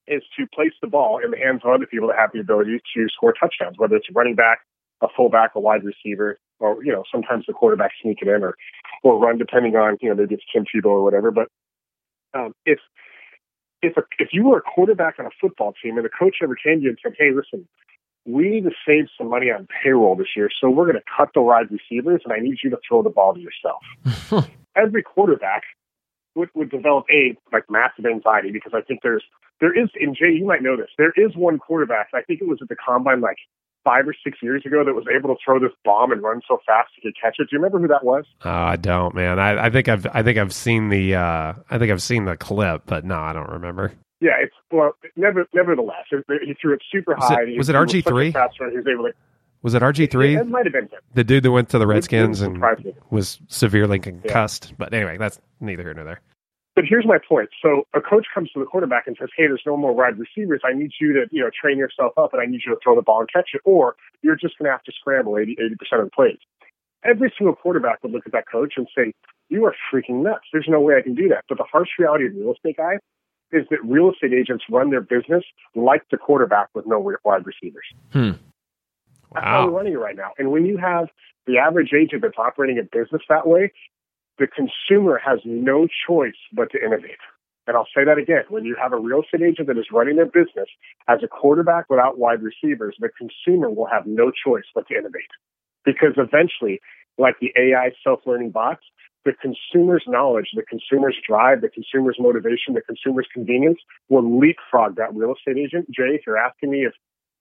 is 0.08 0.24
to 0.38 0.46
place 0.54 0.74
the 0.82 0.88
ball 0.88 1.20
in 1.24 1.32
the 1.32 1.38
hands 1.38 1.62
of 1.64 1.72
other 1.72 1.86
people 1.86 2.08
that 2.08 2.18
have 2.18 2.32
the 2.34 2.40
ability 2.40 2.82
to 2.96 3.08
score 3.10 3.34
touchdowns, 3.34 3.78
whether 3.78 3.96
it's 3.96 4.08
a 4.10 4.14
running 4.14 4.36
back, 4.36 4.60
a 5.02 5.08
fullback, 5.16 5.52
a 5.56 5.60
wide 5.60 5.84
receiver, 5.84 6.38
or 6.60 6.84
you 6.84 6.92
know 6.92 7.04
sometimes 7.12 7.46
the 7.48 7.54
quarterback 7.54 7.92
sneak 8.02 8.20
it 8.22 8.28
in 8.28 8.44
or 8.44 8.56
or 9.04 9.20
run 9.20 9.38
depending 9.38 9.76
on 9.76 9.98
you 10.02 10.10
know 10.10 10.16
maybe 10.16 10.36
it's 10.36 10.44
Tim 10.54 10.64
Tebow 10.64 10.92
or 10.92 11.04
whatever. 11.04 11.32
But 11.32 11.48
um, 12.34 12.54
if 12.66 12.80
if 13.82 13.98
a, 13.98 14.02
if 14.20 14.30
you 14.32 14.46
were 14.46 14.58
a 14.58 14.62
quarterback 14.62 15.16
on 15.20 15.26
a 15.26 15.32
football 15.40 15.74
team 15.82 15.98
and 15.98 16.06
the 16.06 16.10
coach 16.10 16.38
ever 16.44 16.56
came 16.56 16.78
to 16.78 16.84
you 16.84 16.90
and 16.90 16.98
said, 17.02 17.14
"Hey, 17.18 17.32
listen, 17.34 17.68
we 18.26 18.50
need 18.50 18.64
to 18.64 18.72
save 18.88 19.06
some 19.18 19.30
money 19.30 19.48
on 19.48 19.68
payroll 19.84 20.16
this 20.16 20.36
year, 20.36 20.50
so 20.62 20.70
we're 20.70 20.86
going 20.86 20.98
to 20.98 21.12
cut 21.18 21.30
the 21.34 21.42
wide 21.42 21.68
receivers, 21.72 22.22
and 22.24 22.34
I 22.34 22.40
need 22.40 22.58
you 22.64 22.70
to 22.70 22.78
throw 22.88 23.02
the 23.02 23.10
ball 23.10 23.34
to 23.34 23.40
yourself." 23.40 24.48
Every 24.76 25.04
quarterback 25.04 25.64
would, 26.36 26.50
would 26.54 26.70
develop 26.70 27.06
a 27.12 27.36
like 27.52 27.70
massive 27.70 28.06
anxiety 28.06 28.52
because 28.52 28.72
I 28.74 28.82
think 28.82 29.02
there's 29.04 29.24
there 29.62 29.72
is 29.78 29.90
and 30.00 30.16
Jay, 30.16 30.32
you 30.34 30.46
might 30.46 30.62
know 30.62 30.76
this. 30.76 30.90
There 30.98 31.14
is 31.16 31.36
one 31.36 31.58
quarterback. 31.60 32.10
I 32.14 32.22
think 32.24 32.42
it 32.42 32.48
was 32.48 32.60
at 32.62 32.68
the 32.68 32.76
combine 32.76 33.22
like 33.22 33.38
five 33.84 34.08
or 34.08 34.14
six 34.24 34.38
years 34.44 34.64
ago 34.66 34.84
that 34.86 34.94
was 34.94 35.06
able 35.16 35.34
to 35.34 35.40
throw 35.44 35.60
this 35.60 35.72
bomb 35.86 36.12
and 36.12 36.22
run 36.22 36.40
so 36.48 36.60
fast 36.68 36.90
he 36.96 37.02
could 37.02 37.16
catch 37.20 37.36
it. 37.40 37.44
Do 37.44 37.56
you 37.56 37.58
remember 37.60 37.80
who 37.80 37.88
that 37.88 38.04
was? 38.04 38.26
Oh, 38.46 38.50
I 38.50 38.76
don't, 38.76 39.16
man. 39.16 39.40
I, 39.40 39.66
I 39.68 39.70
think 39.70 39.88
I've 39.88 40.06
I 40.14 40.22
think 40.24 40.38
I've 40.38 40.54
seen 40.54 40.90
the 40.90 41.16
uh, 41.16 41.54
I 41.70 41.78
think 41.78 41.92
I've 41.92 42.02
seen 42.02 42.26
the 42.26 42.36
clip, 42.38 42.84
but 42.86 43.06
no, 43.06 43.16
I 43.18 43.34
don't 43.34 43.50
remember. 43.50 43.94
Yeah, 44.20 44.34
it's 44.40 44.54
well, 44.72 44.92
never, 45.16 45.48
nevertheless, 45.54 46.06
it, 46.12 46.24
he 46.46 46.54
threw 46.62 46.74
it 46.74 46.82
super 46.92 47.16
Was 47.16 47.24
high. 47.28 47.46
He- 47.48 47.58
was 47.58 47.70
it 47.70 47.76
he 47.76 48.02
such 48.02 48.12
a 48.12 48.14
RG3? 48.14 48.34
fast 48.34 48.60
runner, 48.60 48.72
He 48.72 48.78
was 48.78 48.88
able 48.88 49.04
to. 49.06 49.14
Was 49.64 49.74
it 49.76 49.82
RG 49.84 50.10
three, 50.12 50.36
it 50.36 50.48
might 50.48 50.66
have 50.66 50.74
been 50.74 50.84
him. 50.86 51.00
the 51.14 51.24
dude 51.24 51.44
that 51.44 51.52
went 51.52 51.70
to 51.70 51.78
the 51.80 51.86
Redskins 51.88 52.42
and 52.42 52.64
was 53.12 53.40
severely 53.48 54.00
concussed? 54.00 54.74
But 54.78 54.92
anyway, 54.94 55.18
that's 55.18 55.40
neither 55.60 55.84
here 55.84 55.94
nor 55.94 56.04
there. 56.04 56.22
But 56.76 56.86
here's 56.88 57.06
my 57.06 57.18
point. 57.18 57.50
So 57.62 57.84
a 57.94 58.02
coach 58.02 58.28
comes 58.34 58.50
to 58.52 58.60
the 58.60 58.66
quarterback 58.66 59.06
and 59.06 59.18
says, 59.20 59.30
"Hey, 59.36 59.48
there's 59.48 59.64
no 59.66 59.76
more 59.76 59.94
wide 59.94 60.18
receivers. 60.18 60.62
I 60.64 60.74
need 60.74 60.92
you 61.00 61.14
to, 61.14 61.28
you 61.32 61.42
know, 61.44 61.50
train 61.50 61.78
yourself 61.78 62.14
up, 62.18 62.34
and 62.34 62.42
I 62.42 62.46
need 62.46 62.62
you 62.66 62.74
to 62.74 62.80
throw 62.82 62.96
the 62.96 63.02
ball 63.02 63.20
and 63.20 63.30
catch 63.32 63.50
it, 63.54 63.62
or 63.66 63.96
you're 64.22 64.38
just 64.38 64.58
going 64.58 64.68
to 64.68 64.72
have 64.72 64.84
to 64.84 64.92
scramble 64.94 65.38
80 65.38 65.56
percent 65.78 66.02
of 66.02 66.08
the 66.08 66.12
plays." 66.12 66.40
Every 67.04 67.34
single 67.38 67.56
quarterback 67.56 68.02
would 68.04 68.12
look 68.12 68.26
at 68.26 68.32
that 68.32 68.46
coach 68.50 68.74
and 68.78 68.88
say, 68.96 69.14
"You 69.50 69.66
are 69.66 69.76
freaking 69.92 70.24
nuts. 70.24 70.46
There's 70.54 70.68
no 70.70 70.80
way 70.80 70.96
I 70.96 71.02
can 71.02 71.16
do 71.16 71.28
that." 71.30 71.44
But 71.50 71.58
the 71.58 71.66
harsh 71.66 71.90
reality 72.00 72.28
of 72.28 72.34
the 72.34 72.40
real 72.40 72.54
estate 72.54 72.78
guy 72.78 73.00
is 73.52 73.68
that 73.70 73.84
real 73.84 74.12
estate 74.12 74.34
agents 74.34 74.64
run 74.70 74.92
their 74.92 75.02
business 75.02 75.44
like 75.76 76.04
the 76.10 76.18
quarterback 76.18 76.70
with 76.74 76.86
no 76.86 77.00
wide 77.24 77.46
receivers. 77.46 77.86
Hmm. 78.14 78.32
That's 79.34 79.46
how 79.46 79.66
we're 79.66 79.78
running 79.78 79.94
it 79.94 79.98
right 79.98 80.16
now. 80.16 80.32
And 80.38 80.52
when 80.52 80.66
you 80.66 80.78
have 80.78 81.08
the 81.48 81.58
average 81.58 81.92
agent 81.94 82.22
that's 82.22 82.38
operating 82.38 82.78
a 82.80 82.84
business 82.84 83.22
that 83.30 83.48
way, 83.48 83.72
the 84.42 84.48
consumer 84.48 85.22
has 85.24 85.40
no 85.46 85.88
choice 86.08 86.42
but 86.52 86.72
to 86.72 86.84
innovate. 86.84 87.22
And 87.68 87.78
I'll 87.78 87.88
say 87.96 88.04
that 88.04 88.18
again. 88.18 88.42
When 88.50 88.66
you 88.66 88.76
have 88.82 88.92
a 88.92 88.98
real 88.98 89.22
estate 89.22 89.46
agent 89.46 89.68
that 89.68 89.78
is 89.78 89.86
running 89.94 90.16
their 90.16 90.26
business 90.26 90.68
as 91.08 91.20
a 91.24 91.28
quarterback 91.28 91.86
without 91.92 92.18
wide 92.18 92.42
receivers, 92.42 92.96
the 93.00 93.10
consumer 93.16 93.70
will 93.70 93.86
have 93.86 94.08
no 94.08 94.32
choice 94.32 94.66
but 94.74 94.88
to 94.88 94.98
innovate. 94.98 95.30
Because 95.86 96.18
eventually, 96.18 96.82
like 97.20 97.36
the 97.40 97.54
AI 97.56 97.92
self 98.04 98.22
learning 98.26 98.50
bots, 98.50 98.82
the 99.26 99.34
consumer's 99.34 100.04
knowledge, 100.08 100.50
the 100.56 100.64
consumer's 100.64 101.16
drive, 101.26 101.62
the 101.62 101.70
consumer's 101.70 102.18
motivation, 102.20 102.74
the 102.74 102.82
consumer's 102.82 103.28
convenience 103.32 103.78
will 104.10 104.26
leapfrog 104.40 104.96
that 104.96 105.14
real 105.14 105.36
estate 105.38 105.62
agent. 105.62 105.86
Jay, 105.92 106.18
if 106.18 106.22
you're 106.26 106.42
asking 106.42 106.72
me 106.72 106.86
if 106.86 106.94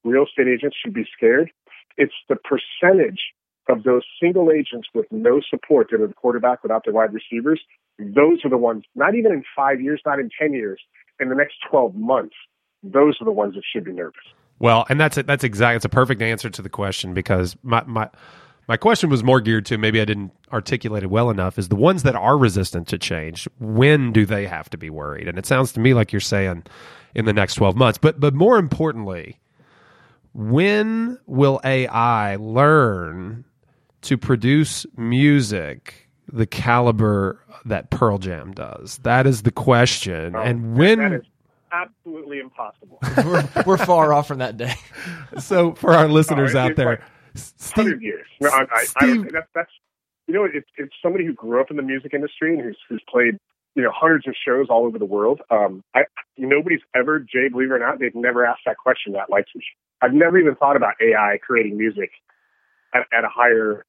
real 0.03 0.25
estate 0.25 0.47
agents 0.47 0.77
should 0.77 0.93
be 0.93 1.05
scared, 1.17 1.49
it's 1.97 2.13
the 2.29 2.35
percentage 2.35 3.33
of 3.69 3.83
those 3.83 4.03
single 4.21 4.51
agents 4.51 4.87
with 4.93 5.05
no 5.11 5.41
support 5.49 5.87
that 5.91 6.01
are 6.01 6.07
the 6.07 6.13
quarterback 6.13 6.63
without 6.63 6.83
the 6.85 6.91
wide 6.91 7.13
receivers. 7.13 7.61
Those 7.99 8.43
are 8.43 8.49
the 8.49 8.57
ones, 8.57 8.83
not 8.95 9.15
even 9.15 9.31
in 9.31 9.43
five 9.55 9.79
years, 9.81 10.01
not 10.05 10.19
in 10.19 10.29
10 10.39 10.53
years, 10.53 10.81
in 11.19 11.29
the 11.29 11.35
next 11.35 11.55
12 11.69 11.95
months, 11.95 12.35
those 12.83 13.15
are 13.21 13.25
the 13.25 13.31
ones 13.31 13.53
that 13.55 13.63
should 13.71 13.85
be 13.85 13.91
nervous. 13.91 14.21
Well, 14.59 14.85
and 14.89 14.99
that's 14.99 15.17
it. 15.17 15.27
That's 15.27 15.43
exact. 15.43 15.77
It's 15.77 15.85
a 15.85 15.89
perfect 15.89 16.21
answer 16.21 16.49
to 16.49 16.61
the 16.61 16.69
question 16.69 17.13
because 17.13 17.55
my 17.63 17.83
my 17.85 18.09
my 18.67 18.77
question 18.77 19.09
was 19.09 19.23
more 19.23 19.41
geared 19.41 19.65
to 19.67 19.77
maybe 19.77 19.99
I 19.99 20.05
didn't 20.05 20.31
articulate 20.53 21.03
it 21.03 21.09
well 21.09 21.29
enough. 21.29 21.57
Is 21.57 21.69
the 21.69 21.75
ones 21.75 22.03
that 22.03 22.15
are 22.15 22.37
resistant 22.37 22.87
to 22.89 22.97
change? 22.97 23.47
When 23.59 24.11
do 24.11 24.25
they 24.25 24.45
have 24.45 24.69
to 24.71 24.77
be 24.77 24.89
worried? 24.89 25.27
And 25.27 25.39
it 25.39 25.45
sounds 25.45 25.71
to 25.73 25.79
me 25.79 25.93
like 25.93 26.11
you're 26.11 26.19
saying 26.19 26.63
in 27.15 27.25
the 27.25 27.33
next 27.33 27.55
twelve 27.55 27.75
months. 27.75 27.97
But 27.97 28.19
but 28.19 28.35
more 28.35 28.57
importantly, 28.57 29.39
when 30.33 31.17
will 31.25 31.59
AI 31.63 32.35
learn 32.35 33.45
to 34.01 34.17
produce 34.17 34.85
music 34.97 36.07
the 36.31 36.45
caliber 36.45 37.39
that 37.65 37.89
Pearl 37.89 38.17
Jam 38.17 38.53
does? 38.53 38.99
That 39.03 39.27
is 39.27 39.43
the 39.43 39.51
question. 39.51 40.35
and 40.35 40.75
when 40.77 40.99
That 40.99 41.13
is 41.13 41.25
absolutely 41.71 42.39
impossible. 42.39 42.99
we're, 43.17 43.47
we're 43.65 43.77
far 43.77 44.13
off 44.13 44.27
from 44.27 44.39
that 44.39 44.57
day. 44.57 44.73
so 45.39 45.73
for 45.73 45.91
our 45.93 46.07
listeners 46.07 46.55
Oh, 46.55 46.59
out 46.59 46.75
there, 46.75 46.85
like 46.85 47.01
Steve, 47.35 47.85
Hundred 47.85 48.01
years. 48.01 48.27
No, 48.39 48.49
I, 48.49 48.61
I, 48.61 48.65
I, 48.71 48.83
Steve- 48.83 49.31
that's, 49.31 49.47
that's 49.55 49.71
you 50.27 50.33
know, 50.33 50.45
it's 50.45 50.67
it's 50.77 50.93
somebody 51.01 51.25
who 51.25 51.33
grew 51.33 51.59
up 51.61 51.71
in 51.71 51.77
the 51.77 51.83
music 51.83 52.13
industry 52.13 52.53
and 52.53 52.61
who's 52.63 52.77
who's 52.89 53.01
played 53.09 53.37
you 53.75 53.83
know 53.83 53.91
hundreds 53.93 54.27
of 54.27 54.35
shows 54.45 54.67
all 54.69 54.85
over 54.85 54.99
the 54.99 55.05
world. 55.05 55.41
Um, 55.49 55.83
I 55.95 56.03
nobody's 56.37 56.81
ever, 56.95 57.19
Jay, 57.19 57.47
believe 57.49 57.71
it 57.71 57.75
or 57.75 57.79
not, 57.79 57.99
they've 57.99 58.15
never 58.15 58.45
asked 58.45 58.61
that 58.65 58.77
question 58.77 59.13
that 59.13 59.29
like 59.29 59.45
I've 60.01 60.13
never 60.13 60.37
even 60.37 60.55
thought 60.55 60.75
about 60.75 60.95
AI 61.01 61.37
creating 61.45 61.77
music 61.77 62.11
at, 62.93 63.01
at 63.13 63.23
a 63.23 63.29
higher. 63.29 63.85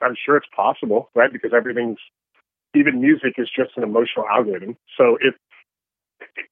I'm 0.00 0.14
sure 0.24 0.36
it's 0.36 0.46
possible, 0.54 1.10
right? 1.14 1.32
Because 1.32 1.52
everything's 1.54 1.98
even 2.74 3.00
music 3.00 3.34
is 3.38 3.48
just 3.54 3.72
an 3.76 3.82
emotional 3.82 4.26
algorithm. 4.30 4.76
So 4.96 5.18
it 5.20 5.34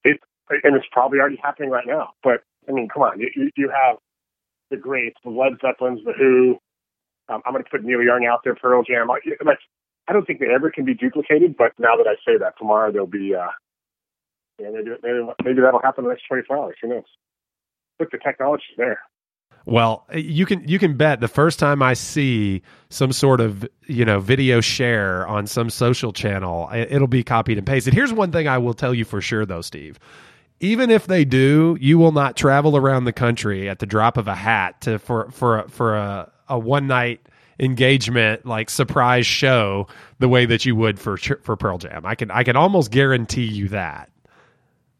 it 0.04 0.20
and 0.64 0.76
it's 0.76 0.86
probably 0.92 1.18
already 1.20 1.38
happening 1.42 1.70
right 1.70 1.86
now. 1.86 2.10
But 2.22 2.42
I 2.68 2.72
mean, 2.72 2.88
come 2.92 3.02
on, 3.02 3.20
you, 3.20 3.30
you- 3.56 3.70
have 3.70 3.96
the 4.70 4.76
greats, 4.76 5.16
the 5.24 5.30
Led 5.30 5.52
Zeppelins, 5.60 6.00
the 6.04 6.12
Who. 6.12 6.58
Um, 7.28 7.42
I'm 7.46 7.52
going 7.52 7.64
to 7.64 7.70
put 7.70 7.84
Neil 7.84 8.02
Young 8.02 8.26
out 8.26 8.40
there, 8.44 8.54
Pearl 8.56 8.82
Jam. 8.82 9.08
Like, 9.08 9.22
I 10.08 10.12
don't 10.12 10.26
think 10.26 10.40
they 10.40 10.48
ever 10.52 10.70
can 10.70 10.84
be 10.84 10.94
duplicated. 10.94 11.56
But 11.56 11.72
now 11.78 11.96
that 11.96 12.06
I 12.06 12.14
say 12.26 12.38
that, 12.38 12.54
tomorrow 12.58 12.92
they'll 12.92 13.06
be. 13.06 13.34
Uh, 13.34 13.46
yeah, 14.60 14.68
maybe, 14.72 14.90
maybe 15.02 15.18
maybe 15.44 15.60
that'll 15.62 15.80
happen 15.82 16.04
in 16.04 16.08
the 16.08 16.14
next 16.14 16.26
24 16.28 16.56
hours. 16.58 16.76
Who 16.82 16.88
knows? 16.88 17.04
Look, 18.00 18.10
the 18.10 18.18
technology's 18.18 18.76
there. 18.76 19.00
Well, 19.66 20.06
you 20.14 20.46
can 20.46 20.66
you 20.66 20.78
can 20.78 20.96
bet 20.96 21.20
the 21.20 21.28
first 21.28 21.58
time 21.58 21.82
I 21.82 21.94
see 21.94 22.62
some 22.88 23.12
sort 23.12 23.40
of 23.40 23.68
you 23.86 24.04
know 24.04 24.18
video 24.18 24.60
share 24.60 25.26
on 25.28 25.46
some 25.46 25.70
social 25.70 26.12
channel, 26.12 26.68
it- 26.70 26.90
it'll 26.92 27.08
be 27.08 27.22
copied 27.22 27.58
and 27.58 27.66
pasted. 27.66 27.94
Here's 27.94 28.12
one 28.12 28.32
thing 28.32 28.48
I 28.48 28.58
will 28.58 28.74
tell 28.74 28.94
you 28.94 29.04
for 29.04 29.20
sure, 29.20 29.44
though, 29.46 29.60
Steve. 29.60 29.98
Even 30.60 30.90
if 30.90 31.06
they 31.06 31.24
do, 31.24 31.76
you 31.80 31.98
will 31.98 32.12
not 32.12 32.36
travel 32.36 32.76
around 32.76 33.04
the 33.04 33.12
country 33.12 33.68
at 33.68 33.78
the 33.78 33.86
drop 33.86 34.16
of 34.16 34.28
a 34.28 34.34
hat 34.34 34.80
to 34.82 34.98
for 34.98 35.30
for 35.30 35.66
for 35.68 35.96
a, 35.96 36.30
a 36.48 36.58
one 36.58 36.86
night 36.86 37.20
engagement 37.58 38.46
like 38.46 38.70
surprise 38.70 39.26
show 39.26 39.86
the 40.18 40.28
way 40.28 40.46
that 40.46 40.64
you 40.64 40.74
would 40.74 40.98
for 40.98 41.16
for 41.18 41.56
Pearl 41.56 41.78
Jam. 41.78 42.04
I 42.06 42.14
can 42.14 42.30
I 42.30 42.44
can 42.44 42.56
almost 42.56 42.90
guarantee 42.90 43.44
you 43.44 43.68
that. 43.68 44.10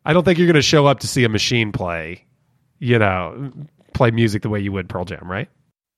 I 0.05 0.13
don't 0.13 0.25
think 0.25 0.39
you're 0.39 0.47
going 0.47 0.55
to 0.55 0.63
show 0.63 0.87
up 0.87 1.01
to 1.01 1.07
see 1.07 1.25
a 1.25 1.29
machine 1.29 1.73
play, 1.73 2.25
you 2.79 2.99
know, 2.99 3.53
play 4.01 4.11
music 4.11 4.41
the 4.41 4.49
way 4.49 4.59
you 4.59 4.73
would 4.73 4.89
Pearl 4.89 5.05
Jam, 5.05 5.31
right? 5.31 5.47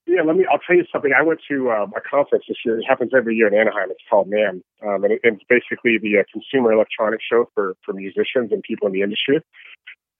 Yeah, 0.09 0.22
let 0.26 0.34
me. 0.34 0.44
I'll 0.50 0.59
tell 0.59 0.74
you 0.74 0.84
something. 0.92 1.12
I 1.16 1.22
went 1.22 1.38
to 1.48 1.70
uh, 1.70 1.86
a 1.96 2.00
conference 2.00 2.44
this 2.48 2.59
year. 2.66 2.76
It 2.80 2.84
happens 2.84 3.12
every 3.16 3.36
year 3.36 3.46
in 3.46 3.55
Anaheim. 3.55 3.88
It's 3.90 4.03
called 4.11 4.28
NAMM, 4.28 4.61
um, 4.82 5.05
and 5.05 5.12
it, 5.12 5.20
it's 5.22 5.44
basically 5.48 5.98
the 6.03 6.18
uh, 6.18 6.22
Consumer 6.32 6.72
Electronics 6.72 7.22
Show 7.30 7.48
for 7.55 7.76
for 7.84 7.94
musicians 7.94 8.50
and 8.50 8.61
people 8.64 8.88
in 8.88 8.92
the 8.92 9.03
industry. 9.03 9.38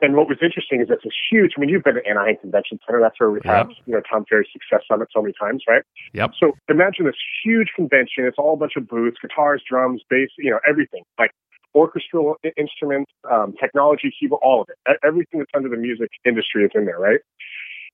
And 0.01 0.15
what 0.15 0.29
was 0.29 0.39
interesting 0.41 0.81
is 0.81 0.87
it's 0.91 1.05
a 1.05 1.11
huge. 1.31 1.55
I 1.57 1.61
mean, 1.61 1.69
you've 1.69 1.83
been 1.83 1.97
to 1.97 2.07
Anaheim 2.07 2.37
Convention 2.41 2.79
Center. 2.87 3.01
That's 3.03 3.19
where 3.19 3.33
we've 3.33 3.45
had 3.45 3.67
you 3.87 3.95
know 3.95 4.03
Tom 4.09 4.25
Ferry 4.31 4.49
Success 4.53 4.87
Summit 4.87 5.09
so 5.13 5.21
many 5.21 5.35
times, 5.35 5.65
right? 5.67 5.83
Yep. 6.15 6.31
So 6.39 6.53
imagine 6.69 7.07
this 7.07 7.19
huge 7.45 7.73
convention. 7.75 8.25
It's 8.25 8.39
all 8.39 8.55
a 8.55 8.57
bunch 8.57 8.77
of 8.77 8.87
booths, 8.87 9.17
guitars, 9.21 9.63
drums, 9.69 10.03
bass, 10.09 10.31
you 10.39 10.53
know, 10.53 10.61
everything 10.69 11.03
like 11.19 11.33
orchestral 11.75 12.37
instruments, 12.57 13.11
um, 13.31 13.55
technology, 13.61 14.13
keyboard, 14.19 14.41
all 14.45 14.63
of 14.63 14.69
it. 14.71 14.99
Everything 15.05 15.41
that's 15.41 15.51
under 15.55 15.69
the 15.69 15.77
music 15.77 16.11
industry 16.25 16.65
is 16.65 16.71
in 16.75 16.87
there, 16.87 16.99
right? 16.99 17.21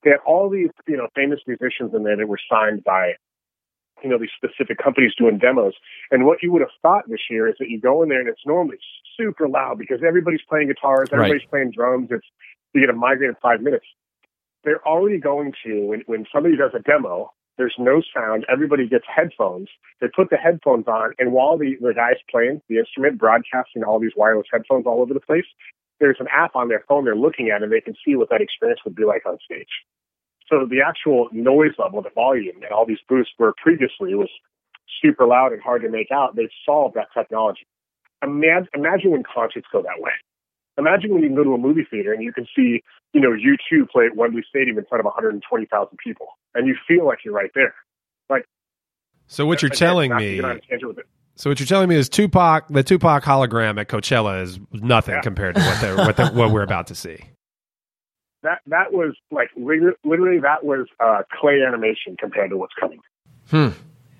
They 0.04 0.10
had 0.10 0.20
all 0.26 0.48
these, 0.48 0.70
you 0.86 0.96
know, 0.96 1.08
famous 1.14 1.40
musicians 1.46 1.92
in 1.94 2.04
there 2.04 2.16
that 2.16 2.28
were 2.28 2.38
signed 2.50 2.84
by 2.84 3.14
you 4.02 4.08
know, 4.08 4.18
these 4.18 4.30
specific 4.36 4.78
companies 4.78 5.12
doing 5.18 5.38
demos. 5.38 5.74
And 6.10 6.24
what 6.24 6.42
you 6.42 6.52
would 6.52 6.62
have 6.62 6.70
thought 6.82 7.08
this 7.08 7.20
year 7.30 7.48
is 7.48 7.56
that 7.58 7.68
you 7.68 7.80
go 7.80 8.02
in 8.02 8.08
there 8.08 8.20
and 8.20 8.28
it's 8.28 8.46
normally 8.46 8.78
super 9.16 9.48
loud 9.48 9.78
because 9.78 10.00
everybody's 10.06 10.42
playing 10.48 10.68
guitars, 10.68 11.08
everybody's 11.12 11.42
right. 11.42 11.50
playing 11.50 11.72
drums. 11.72 12.08
It's 12.10 12.26
you 12.74 12.80
get 12.80 12.90
a 12.90 12.96
migraine 12.96 13.30
in 13.30 13.36
five 13.42 13.60
minutes. 13.60 13.86
They're 14.64 14.86
already 14.86 15.18
going 15.18 15.52
to 15.64 15.86
when 15.86 16.02
when 16.06 16.26
somebody 16.32 16.56
does 16.56 16.72
a 16.74 16.80
demo, 16.80 17.32
there's 17.56 17.74
no 17.78 18.02
sound. 18.14 18.44
Everybody 18.50 18.88
gets 18.88 19.04
headphones. 19.12 19.68
They 20.00 20.08
put 20.14 20.30
the 20.30 20.36
headphones 20.36 20.86
on, 20.86 21.12
and 21.18 21.32
while 21.32 21.58
the, 21.58 21.76
the 21.80 21.94
guy's 21.94 22.20
playing 22.30 22.60
the 22.68 22.78
instrument, 22.78 23.18
broadcasting 23.18 23.82
all 23.82 23.98
these 23.98 24.12
wireless 24.16 24.46
headphones 24.52 24.86
all 24.86 25.00
over 25.00 25.14
the 25.14 25.20
place, 25.20 25.46
there's 26.00 26.18
an 26.20 26.28
app 26.32 26.54
on 26.54 26.68
their 26.68 26.84
phone 26.88 27.04
they're 27.04 27.16
looking 27.16 27.50
at, 27.50 27.62
and 27.62 27.72
they 27.72 27.80
can 27.80 27.94
see 28.04 28.16
what 28.16 28.30
that 28.30 28.40
experience 28.40 28.80
would 28.84 28.94
be 28.94 29.04
like 29.04 29.26
on 29.26 29.38
stage. 29.44 29.84
So 30.48 30.66
the 30.68 30.80
actual 30.86 31.28
noise 31.32 31.72
level, 31.78 32.00
the 32.02 32.10
volume, 32.14 32.62
and 32.62 32.72
all 32.72 32.86
these 32.86 33.02
booths 33.08 33.30
where 33.36 33.52
previously 33.62 34.14
was 34.14 34.30
super 35.02 35.26
loud 35.26 35.52
and 35.52 35.62
hard 35.62 35.82
to 35.82 35.90
make 35.90 36.10
out, 36.10 36.36
they've 36.36 36.48
solved 36.64 36.94
that 36.96 37.08
technology. 37.12 37.66
Imagine, 38.22 38.68
imagine 38.74 39.10
when 39.12 39.22
concerts 39.22 39.66
go 39.70 39.82
that 39.82 40.00
way. 40.00 40.12
Imagine 40.78 41.12
when 41.12 41.22
you 41.22 41.28
can 41.28 41.36
go 41.36 41.44
to 41.44 41.54
a 41.54 41.58
movie 41.58 41.86
theater 41.90 42.12
and 42.12 42.22
you 42.22 42.32
can 42.32 42.46
see, 42.56 42.82
you 43.12 43.20
know, 43.20 43.30
U2 43.30 43.88
play 43.90 44.06
at 44.06 44.16
Wembley 44.16 44.44
Stadium 44.48 44.78
in 44.78 44.84
front 44.86 45.00
of 45.00 45.04
120,000 45.06 45.98
people, 45.98 46.28
and 46.54 46.66
you 46.66 46.76
feel 46.86 47.04
like 47.04 47.18
you're 47.24 47.34
right 47.34 47.50
there. 47.54 47.74
Like, 48.30 48.46
so 49.26 49.44
what 49.44 49.60
you're 49.60 49.70
telling 49.70 50.14
me. 50.14 50.40
So 51.38 51.48
what 51.48 51.60
you're 51.60 51.68
telling 51.68 51.88
me 51.88 51.94
is 51.94 52.08
Tupac, 52.08 52.66
the 52.68 52.82
Tupac 52.82 53.22
hologram 53.22 53.80
at 53.80 53.88
Coachella 53.88 54.42
is 54.42 54.58
nothing 54.72 55.14
yeah. 55.14 55.20
compared 55.20 55.54
to 55.54 55.60
what, 55.60 55.96
what, 56.06 56.16
the, 56.16 56.26
what 56.30 56.50
we're 56.50 56.64
about 56.64 56.88
to 56.88 56.96
see 56.96 57.18
that 58.42 58.60
that 58.66 58.92
was 58.92 59.14
like 59.30 59.50
literally 59.56 60.40
that 60.40 60.64
was 60.64 60.86
uh, 61.00 61.22
clay 61.40 61.62
animation 61.66 62.16
compared 62.18 62.50
to 62.50 62.56
what's 62.56 62.74
coming. 62.78 63.00
Hmm. 63.50 63.68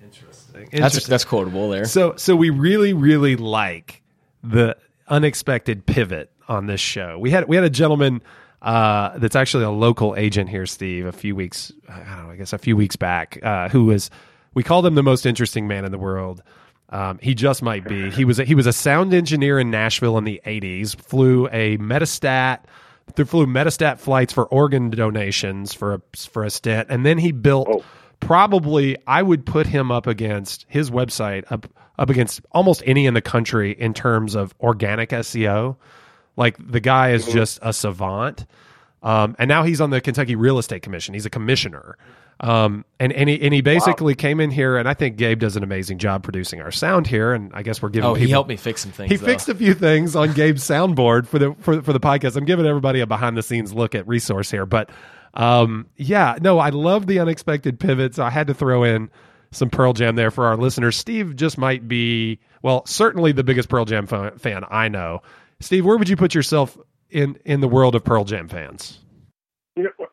Interesting. 0.03 0.61
Interesting. 0.61 0.79
That's 0.79 1.07
that's 1.07 1.25
quotable 1.25 1.69
there. 1.69 1.85
So 1.85 2.15
so 2.15 2.35
we 2.35 2.49
really 2.49 2.93
really 2.93 3.35
like 3.35 4.01
the 4.43 4.75
unexpected 5.07 5.85
pivot 5.85 6.31
on 6.47 6.67
this 6.67 6.81
show. 6.81 7.17
We 7.19 7.31
had 7.31 7.47
we 7.47 7.55
had 7.55 7.65
a 7.65 7.69
gentleman 7.69 8.21
uh, 8.61 9.17
that's 9.17 9.35
actually 9.35 9.63
a 9.63 9.69
local 9.69 10.15
agent 10.15 10.49
here, 10.49 10.65
Steve. 10.65 11.05
A 11.05 11.11
few 11.11 11.35
weeks, 11.35 11.71
I 11.87 11.97
don't 11.97 12.27
know, 12.27 12.31
I 12.31 12.35
guess 12.35 12.53
a 12.53 12.57
few 12.57 12.75
weeks 12.75 12.95
back, 12.95 13.39
uh, 13.43 13.69
who 13.69 13.85
was 13.85 14.09
we 14.53 14.63
called 14.63 14.85
him 14.85 14.95
the 14.95 15.03
most 15.03 15.25
interesting 15.25 15.67
man 15.67 15.85
in 15.85 15.91
the 15.91 15.99
world. 15.99 16.41
Um, 16.91 17.19
he 17.21 17.35
just 17.35 17.61
might 17.61 17.87
be. 17.87 18.09
He 18.09 18.25
was 18.25 18.39
a, 18.39 18.43
he 18.43 18.55
was 18.55 18.67
a 18.67 18.73
sound 18.73 19.13
engineer 19.13 19.59
in 19.59 19.71
Nashville 19.71 20.17
in 20.17 20.23
the 20.23 20.41
'80s. 20.45 20.95
Flew 20.95 21.47
a 21.47 21.77
Metastat 21.77 22.59
flew 23.25 23.45
Metastat 23.45 23.99
flights 23.99 24.33
for 24.33 24.45
organ 24.45 24.89
donations 24.89 25.73
for 25.73 25.95
a 25.95 26.01
for 26.15 26.43
a 26.43 26.49
stint, 26.49 26.87
and 26.89 27.05
then 27.05 27.17
he 27.17 27.31
built. 27.31 27.67
Oh. 27.69 27.83
Probably, 28.21 28.97
I 29.07 29.21
would 29.21 29.45
put 29.45 29.65
him 29.65 29.93
up 29.93 30.05
against 30.05 30.65
his 30.67 30.91
website 30.91 31.49
up 31.49 31.67
up 31.97 32.09
against 32.09 32.41
almost 32.51 32.83
any 32.85 33.05
in 33.05 33.13
the 33.13 33.21
country 33.21 33.71
in 33.71 33.93
terms 33.93 34.35
of 34.35 34.53
organic 34.59 35.11
SEO. 35.11 35.77
Like 36.35 36.57
the 36.59 36.81
guy 36.81 37.11
is 37.11 37.23
mm-hmm. 37.23 37.37
just 37.37 37.59
a 37.61 37.71
savant. 37.71 38.45
Um, 39.03 39.37
and 39.39 39.47
now 39.47 39.63
he's 39.63 39.79
on 39.79 39.89
the 39.89 40.01
Kentucky 40.01 40.35
Real 40.35 40.57
Estate 40.57 40.81
Commission. 40.81 41.13
He's 41.13 41.25
a 41.25 41.29
commissioner. 41.29 41.97
Um, 42.41 42.85
and, 43.01 43.11
and 43.11 43.27
he, 43.27 43.41
and 43.41 43.53
he 43.53 43.59
basically 43.61 44.13
wow. 44.13 44.17
came 44.17 44.39
in 44.39 44.49
here, 44.49 44.77
and 44.77 44.87
I 44.87 44.93
think 44.93 45.17
Gabe 45.17 45.39
does 45.39 45.57
an 45.57 45.63
amazing 45.63 45.97
job 45.97 46.23
producing 46.23 46.61
our 46.61 46.71
sound 46.71 47.05
here. 47.05 47.33
And 47.33 47.51
I 47.53 47.63
guess 47.63 47.81
we're 47.81 47.89
giving. 47.89 48.09
Oh, 48.09 48.13
people, 48.13 48.25
he 48.25 48.31
helped 48.31 48.49
me 48.49 48.55
fix 48.55 48.81
some 48.81 48.91
things. 48.91 49.11
He 49.11 49.17
though. 49.17 49.25
fixed 49.25 49.49
a 49.49 49.55
few 49.55 49.73
things 49.73 50.15
on 50.15 50.33
Gabe's 50.33 50.63
soundboard 50.63 51.27
for 51.27 51.37
the 51.37 51.53
for, 51.59 51.81
for 51.81 51.91
the 51.91 51.99
podcast. 51.99 52.37
I'm 52.37 52.45
giving 52.45 52.65
everybody 52.65 53.01
a 53.01 53.07
behind 53.07 53.35
the 53.35 53.43
scenes 53.43 53.73
look 53.73 53.93
at 53.93 54.07
resource 54.07 54.49
here, 54.49 54.65
but 54.65 54.89
um, 55.33 55.87
yeah, 55.97 56.37
no, 56.41 56.59
I 56.59 56.69
love 56.69 57.07
the 57.07 57.19
unexpected 57.19 57.79
pivots. 57.79 58.19
I 58.19 58.29
had 58.29 58.47
to 58.47 58.53
throw 58.53 58.83
in 58.83 59.09
some 59.51 59.69
Pearl 59.69 59.93
Jam 59.93 60.15
there 60.15 60.31
for 60.31 60.45
our 60.45 60.55
listeners. 60.55 60.95
Steve 60.95 61.35
just 61.35 61.57
might 61.57 61.87
be 61.87 62.39
well, 62.61 62.85
certainly 62.85 63.31
the 63.31 63.43
biggest 63.43 63.69
Pearl 63.69 63.85
Jam 63.85 64.07
fan 64.07 64.63
I 64.69 64.87
know. 64.87 65.21
Steve, 65.59 65.85
where 65.85 65.97
would 65.97 66.09
you 66.09 66.15
put 66.15 66.33
yourself 66.33 66.77
in 67.09 67.37
in 67.43 67.59
the 67.59 67.67
world 67.67 67.95
of 67.95 68.03
Pearl 68.03 68.23
Jam 68.23 68.47
fans? 68.47 68.99
You 69.79 69.85
know, 69.85 70.07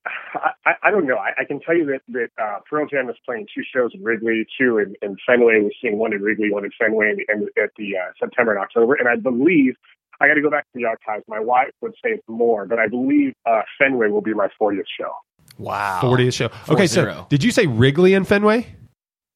I, 0.65 0.75
I 0.85 0.91
don't 0.93 1.09
know. 1.09 1.17
I, 1.17 1.31
I 1.41 1.45
can 1.45 1.59
tell 1.59 1.77
you 1.77 1.87
that 1.87 2.03
that 2.09 2.29
uh, 2.41 2.59
Pearl 2.71 2.87
Jam 2.87 3.11
is 3.11 3.17
playing 3.25 3.49
two 3.53 3.63
shows 3.75 3.91
in 3.95 4.05
Wrigley, 4.05 4.47
two 4.57 4.79
in, 4.79 4.95
in 5.03 5.17
Fenway. 5.27 5.61
We're 5.61 5.71
seeing 5.83 5.99
one 5.99 6.13
in 6.13 6.23
Wrigley, 6.23 6.53
one 6.53 6.65
in 6.65 6.71
Fenway, 6.79 7.11
and, 7.11 7.21
and 7.29 7.49
at 7.61 7.71
the 7.77 7.97
uh, 7.97 8.13
September 8.21 8.53
and 8.53 8.61
October. 8.61 8.95
And 8.95 9.09
I 9.09 9.17
believe 9.17 9.75
I 10.21 10.29
got 10.29 10.35
to 10.35 10.41
go 10.41 10.51
back 10.51 10.63
to 10.65 10.71
the 10.75 10.85
archives. 10.85 11.25
My 11.27 11.41
wife 11.41 11.73
would 11.81 11.95
say 11.95 12.11
it's 12.11 12.29
more, 12.29 12.65
but 12.65 12.79
I 12.79 12.87
believe 12.87 13.35
uh, 13.45 13.63
Fenway 13.77 14.09
will 14.09 14.21
be 14.21 14.35
my 14.35 14.49
40th 14.61 14.85
show. 14.99 15.13
Wow, 15.59 16.01
40th 16.03 16.35
show. 16.35 16.51
Okay, 16.69 16.87
so 16.87 17.27
did 17.29 17.43
you 17.43 17.51
say 17.51 17.67
Wrigley 17.67 18.15
and 18.15 18.29
Fenway? 18.29 18.67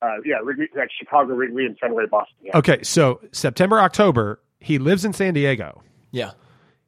Uh, 0.02 0.16
yeah, 0.24 0.36
Wrigley, 0.44 0.68
like 0.76 0.90
Chicago, 0.96 1.34
Wrigley, 1.34 1.66
and 1.66 1.76
Fenway, 1.78 2.04
Boston. 2.08 2.36
Yeah. 2.42 2.56
Okay, 2.56 2.82
so 2.84 3.20
September, 3.32 3.80
October. 3.80 4.40
He 4.60 4.78
lives 4.78 5.04
in 5.04 5.12
San 5.12 5.34
Diego. 5.34 5.82
Yeah. 6.12 6.32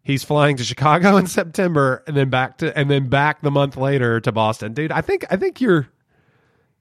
He's 0.03 0.25
flying 0.25 0.57
to 0.57 0.65
Chicago 0.65 1.17
in 1.17 1.27
September 1.27 2.03
and 2.07 2.17
then 2.17 2.29
back 2.29 2.59
to 2.59 2.77
and 2.77 2.91
then 2.91 3.09
back 3.09 3.43
the 3.43 3.51
month 3.51 3.77
later 3.77 4.21
to 4.21 4.33
Boston. 4.33 4.73
Dude, 4.73 4.91
I 4.91 5.01
think 5.01 5.25
I 5.31 5.37
think 5.37 5.61
you're 5.61 5.89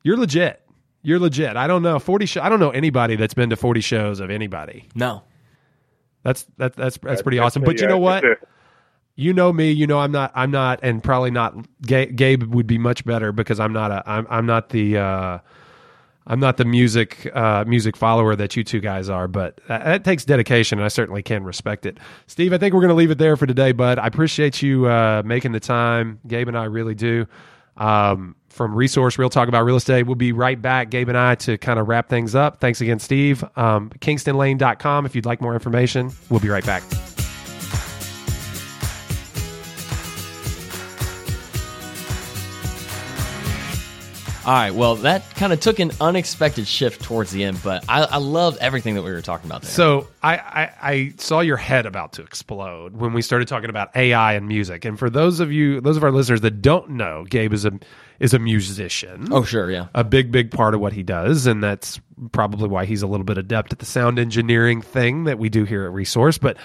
you're 0.04 0.18
legit. 0.18 0.62
You're 1.04 1.20
legit. 1.20 1.56
I 1.56 1.68
don't 1.68 1.84
know 1.84 2.00
40 2.00 2.26
sh- 2.26 2.38
I 2.38 2.50
don't 2.50 2.60
know 2.60 2.72
anybody 2.72 3.16
that's 3.16 3.34
been 3.34 3.50
to 3.52 3.56
40 3.56 3.82
shows 3.82 4.20
of 4.20 4.30
anybody. 4.30 4.88
No. 4.96 5.24
That's 6.24 6.44
that, 6.58 6.76
that's 6.76 6.98
that's 6.98 7.22
pretty 7.22 7.40
awesome. 7.40 7.64
But 7.64 7.80
you 7.80 7.88
know 7.88 7.98
what? 7.98 8.24
You 9.16 9.34
know 9.34 9.52
me, 9.52 9.72
you 9.72 9.88
know 9.88 10.00
I'm 10.00 10.12
not 10.12 10.32
I'm 10.36 10.52
not 10.52 10.80
and 10.84 11.04
probably 11.04 11.32
not 11.32 11.56
Gabe 11.82 12.44
would 12.44 12.68
be 12.68 12.78
much 12.78 13.06
better 13.06 13.32
because 13.32 13.60
I'm 13.60 13.74
not 13.74 13.92
a 13.92 14.04
I'm 14.06 14.26
I'm 14.30 14.46
not 14.46 14.70
the 14.70 14.98
uh 14.98 15.40
I'm 16.28 16.40
not 16.40 16.58
the 16.58 16.66
music 16.66 17.30
uh, 17.36 17.66
music 17.66 17.98
follower 17.98 18.36
that 18.36 18.56
you 18.56 18.64
two 18.64 18.80
guys 18.80 19.10
are, 19.10 19.28
but 19.28 19.60
that, 19.68 19.84
that, 19.84 20.04
takes 20.04 20.24
dedication, 20.24 20.78
and 20.78 20.86
I 20.86 20.90
certainly 20.90 21.24
can 21.24 21.44
respect 21.44 21.86
it. 21.86 21.98
Steve, 22.28 22.54
I 22.54 22.58
think 22.58 22.74
we're 22.74 22.82
going 22.82 22.90
to 22.90 22.96
leave 22.96 23.12
it 23.12 23.18
there 23.18 23.36
for 23.36 23.48
today, 23.48 23.72
bud. 23.72 23.98
I 23.98 24.08
appreciate 24.08 24.62
you 24.62 24.88
uh, 24.88 25.24
making 25.26 25.52
the 25.52 25.60
time. 25.60 26.20
Gabe 26.28 26.48
and 26.48 26.58
I 26.58 26.66
really 26.66 26.96
do. 26.96 27.26
Um, 27.78 28.36
from 28.50 28.76
Resource 28.76 29.18
Real 29.18 29.30
Talk 29.30 29.48
about 29.48 29.64
real 29.64 29.78
estate, 29.78 30.04
we'll 30.04 30.16
be 30.16 30.34
right 30.34 30.62
back, 30.62 30.90
Gabe 30.90 31.10
and 31.10 31.18
I, 31.18 31.36
to 31.36 31.58
kind 31.58 31.80
of 31.80 31.88
wrap 31.88 32.10
things 32.10 32.36
up. 32.36 32.60
Thanks 32.60 32.82
again, 32.82 33.00
Steve. 33.00 33.44
Um, 33.56 33.90
KingstonLane.com 34.00 35.06
if 35.06 35.16
you'd 35.16 35.26
like 35.26 35.42
more 35.42 35.54
information. 35.54 36.12
We'll 36.30 36.42
be 36.42 36.50
right 36.50 36.66
back. 36.66 36.84
All 44.44 44.52
right. 44.52 44.74
Well, 44.74 44.96
that 44.98 45.36
kind 45.36 45.54
of 45.54 45.60
took 45.60 45.78
an 45.78 45.92
unexpected 46.02 46.66
shift 46.66 47.04
towards 47.04 47.30
the 47.30 47.44
end, 47.44 47.60
but 47.64 47.86
I, 47.88 48.04
I 48.04 48.18
love 48.18 48.58
everything 48.60 48.96
that 48.96 49.04
we 49.04 49.12
were 49.12 49.22
talking 49.22 49.48
about 49.48 49.62
there. 49.62 49.70
So 49.70 50.08
I, 50.24 50.38
I, 50.38 50.72
I, 50.82 51.14
saw 51.18 51.42
your 51.42 51.58
head 51.58 51.86
about 51.86 52.14
to 52.14 52.24
explode 52.24 52.96
when 52.96 53.14
we 53.14 53.22
started 53.22 53.48
talking 53.48 53.70
about 53.70 53.96
AI 53.96 54.34
and 54.34 54.48
music. 54.48 54.84
And 54.84 54.98
for 54.98 55.12
those 55.12 55.42
of 55.42 55.52
you, 55.52 55.80
those 55.80 55.96
of 55.96 56.04
our 56.04 56.12
listeners 56.12 56.42
that 56.42 56.60
don't 56.64 56.90
know, 56.92 57.24
Gabe 57.30 57.54
is 57.54 57.66
a 57.66 57.80
is 58.20 58.34
a 58.34 58.40
musician. 58.40 59.28
Oh, 59.32 59.44
sure, 59.44 59.70
yeah. 59.70 59.88
A 59.94 60.04
big, 60.04 60.32
big 60.32 60.50
part 60.50 60.74
of 60.74 60.82
what 60.82 60.94
he 60.94 61.04
does, 61.04 61.46
and 61.46 61.64
that's 61.64 62.00
probably 62.32 62.68
why 62.68 62.86
he's 62.86 63.04
a 63.04 63.08
little 63.08 63.24
bit 63.24 63.38
adept 63.38 63.74
at 63.74 63.80
the 63.80 63.86
sound 63.86 64.18
engineering 64.18 64.82
thing 64.82 65.26
that 65.26 65.38
we 65.38 65.50
do 65.50 65.66
here 65.66 65.86
at 65.86 65.92
Resource. 65.92 66.40
But 66.40 66.58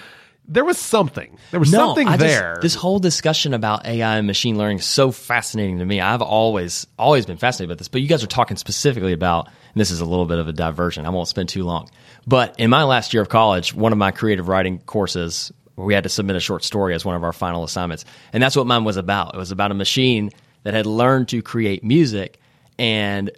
there 0.47 0.63
was 0.63 0.77
something. 0.77 1.37
There 1.51 1.59
was 1.59 1.71
no, 1.71 1.79
something 1.79 2.07
I 2.07 2.17
there. 2.17 2.53
Just, 2.55 2.61
this 2.61 2.75
whole 2.75 2.99
discussion 2.99 3.53
about 3.53 3.85
AI 3.85 4.17
and 4.17 4.27
machine 4.27 4.57
learning 4.57 4.79
is 4.79 4.85
so 4.85 5.11
fascinating 5.11 5.79
to 5.79 5.85
me. 5.85 5.99
I've 5.99 6.21
always 6.21 6.87
always 6.97 7.25
been 7.25 7.37
fascinated 7.37 7.71
about 7.71 7.77
this, 7.79 7.87
but 7.87 8.01
you 8.01 8.07
guys 8.07 8.23
are 8.23 8.27
talking 8.27 8.57
specifically 8.57 9.13
about 9.13 9.49
and 9.77 9.79
this 9.79 9.91
is 9.91 9.99
a 9.99 10.05
little 10.05 10.25
bit 10.25 10.39
of 10.39 10.47
a 10.47 10.53
diversion. 10.53 11.05
I 11.05 11.09
won't 11.09 11.27
spend 11.27 11.49
too 11.49 11.63
long. 11.63 11.87
But 12.25 12.59
in 12.59 12.71
my 12.71 12.83
last 12.83 13.13
year 13.13 13.21
of 13.21 13.29
college, 13.29 13.75
one 13.75 13.91
of 13.91 13.99
my 13.99 14.09
creative 14.09 14.47
writing 14.47 14.79
courses, 14.79 15.51
we 15.75 15.93
had 15.93 16.01
to 16.01 16.09
submit 16.09 16.35
a 16.35 16.39
short 16.39 16.63
story 16.63 16.95
as 16.95 17.05
one 17.05 17.15
of 17.15 17.23
our 17.23 17.31
final 17.31 17.63
assignments. 17.63 18.03
And 18.33 18.41
that's 18.41 18.55
what 18.55 18.65
mine 18.65 18.85
was 18.85 18.97
about. 18.97 19.35
It 19.35 19.37
was 19.37 19.51
about 19.51 19.69
a 19.69 19.75
machine 19.75 20.31
that 20.63 20.73
had 20.73 20.87
learned 20.87 21.29
to 21.29 21.43
create 21.43 21.83
music 21.83 22.39
and 22.79 23.29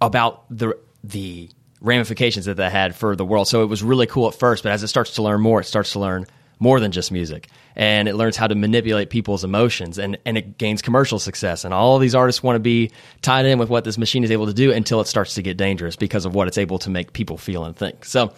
about 0.00 0.44
the 0.50 0.78
the 1.02 1.50
ramifications 1.84 2.46
that 2.46 2.56
that 2.56 2.72
had 2.72 2.96
for 2.96 3.14
the 3.14 3.24
world. 3.24 3.46
So 3.46 3.62
it 3.62 3.66
was 3.66 3.82
really 3.82 4.06
cool 4.06 4.28
at 4.28 4.34
first, 4.34 4.62
but 4.62 4.72
as 4.72 4.82
it 4.82 4.88
starts 4.88 5.14
to 5.14 5.22
learn 5.22 5.40
more, 5.40 5.60
it 5.60 5.64
starts 5.64 5.92
to 5.92 6.00
learn 6.00 6.26
more 6.58 6.80
than 6.80 6.92
just 6.92 7.12
music. 7.12 7.48
And 7.76 8.08
it 8.08 8.14
learns 8.14 8.36
how 8.36 8.46
to 8.46 8.54
manipulate 8.54 9.10
people's 9.10 9.44
emotions 9.44 9.98
and, 9.98 10.16
and 10.24 10.38
it 10.38 10.56
gains 10.58 10.80
commercial 10.80 11.18
success. 11.18 11.64
And 11.64 11.74
all 11.74 11.96
of 11.96 12.00
these 12.00 12.14
artists 12.14 12.42
want 12.42 12.56
to 12.56 12.60
be 12.60 12.90
tied 13.22 13.46
in 13.46 13.58
with 13.58 13.68
what 13.68 13.84
this 13.84 13.98
machine 13.98 14.24
is 14.24 14.30
able 14.30 14.46
to 14.46 14.54
do 14.54 14.72
until 14.72 15.00
it 15.00 15.06
starts 15.06 15.34
to 15.34 15.42
get 15.42 15.56
dangerous 15.56 15.96
because 15.96 16.24
of 16.24 16.34
what 16.34 16.48
it's 16.48 16.58
able 16.58 16.78
to 16.80 16.90
make 16.90 17.12
people 17.12 17.36
feel 17.36 17.64
and 17.64 17.76
think. 17.76 18.04
So 18.04 18.32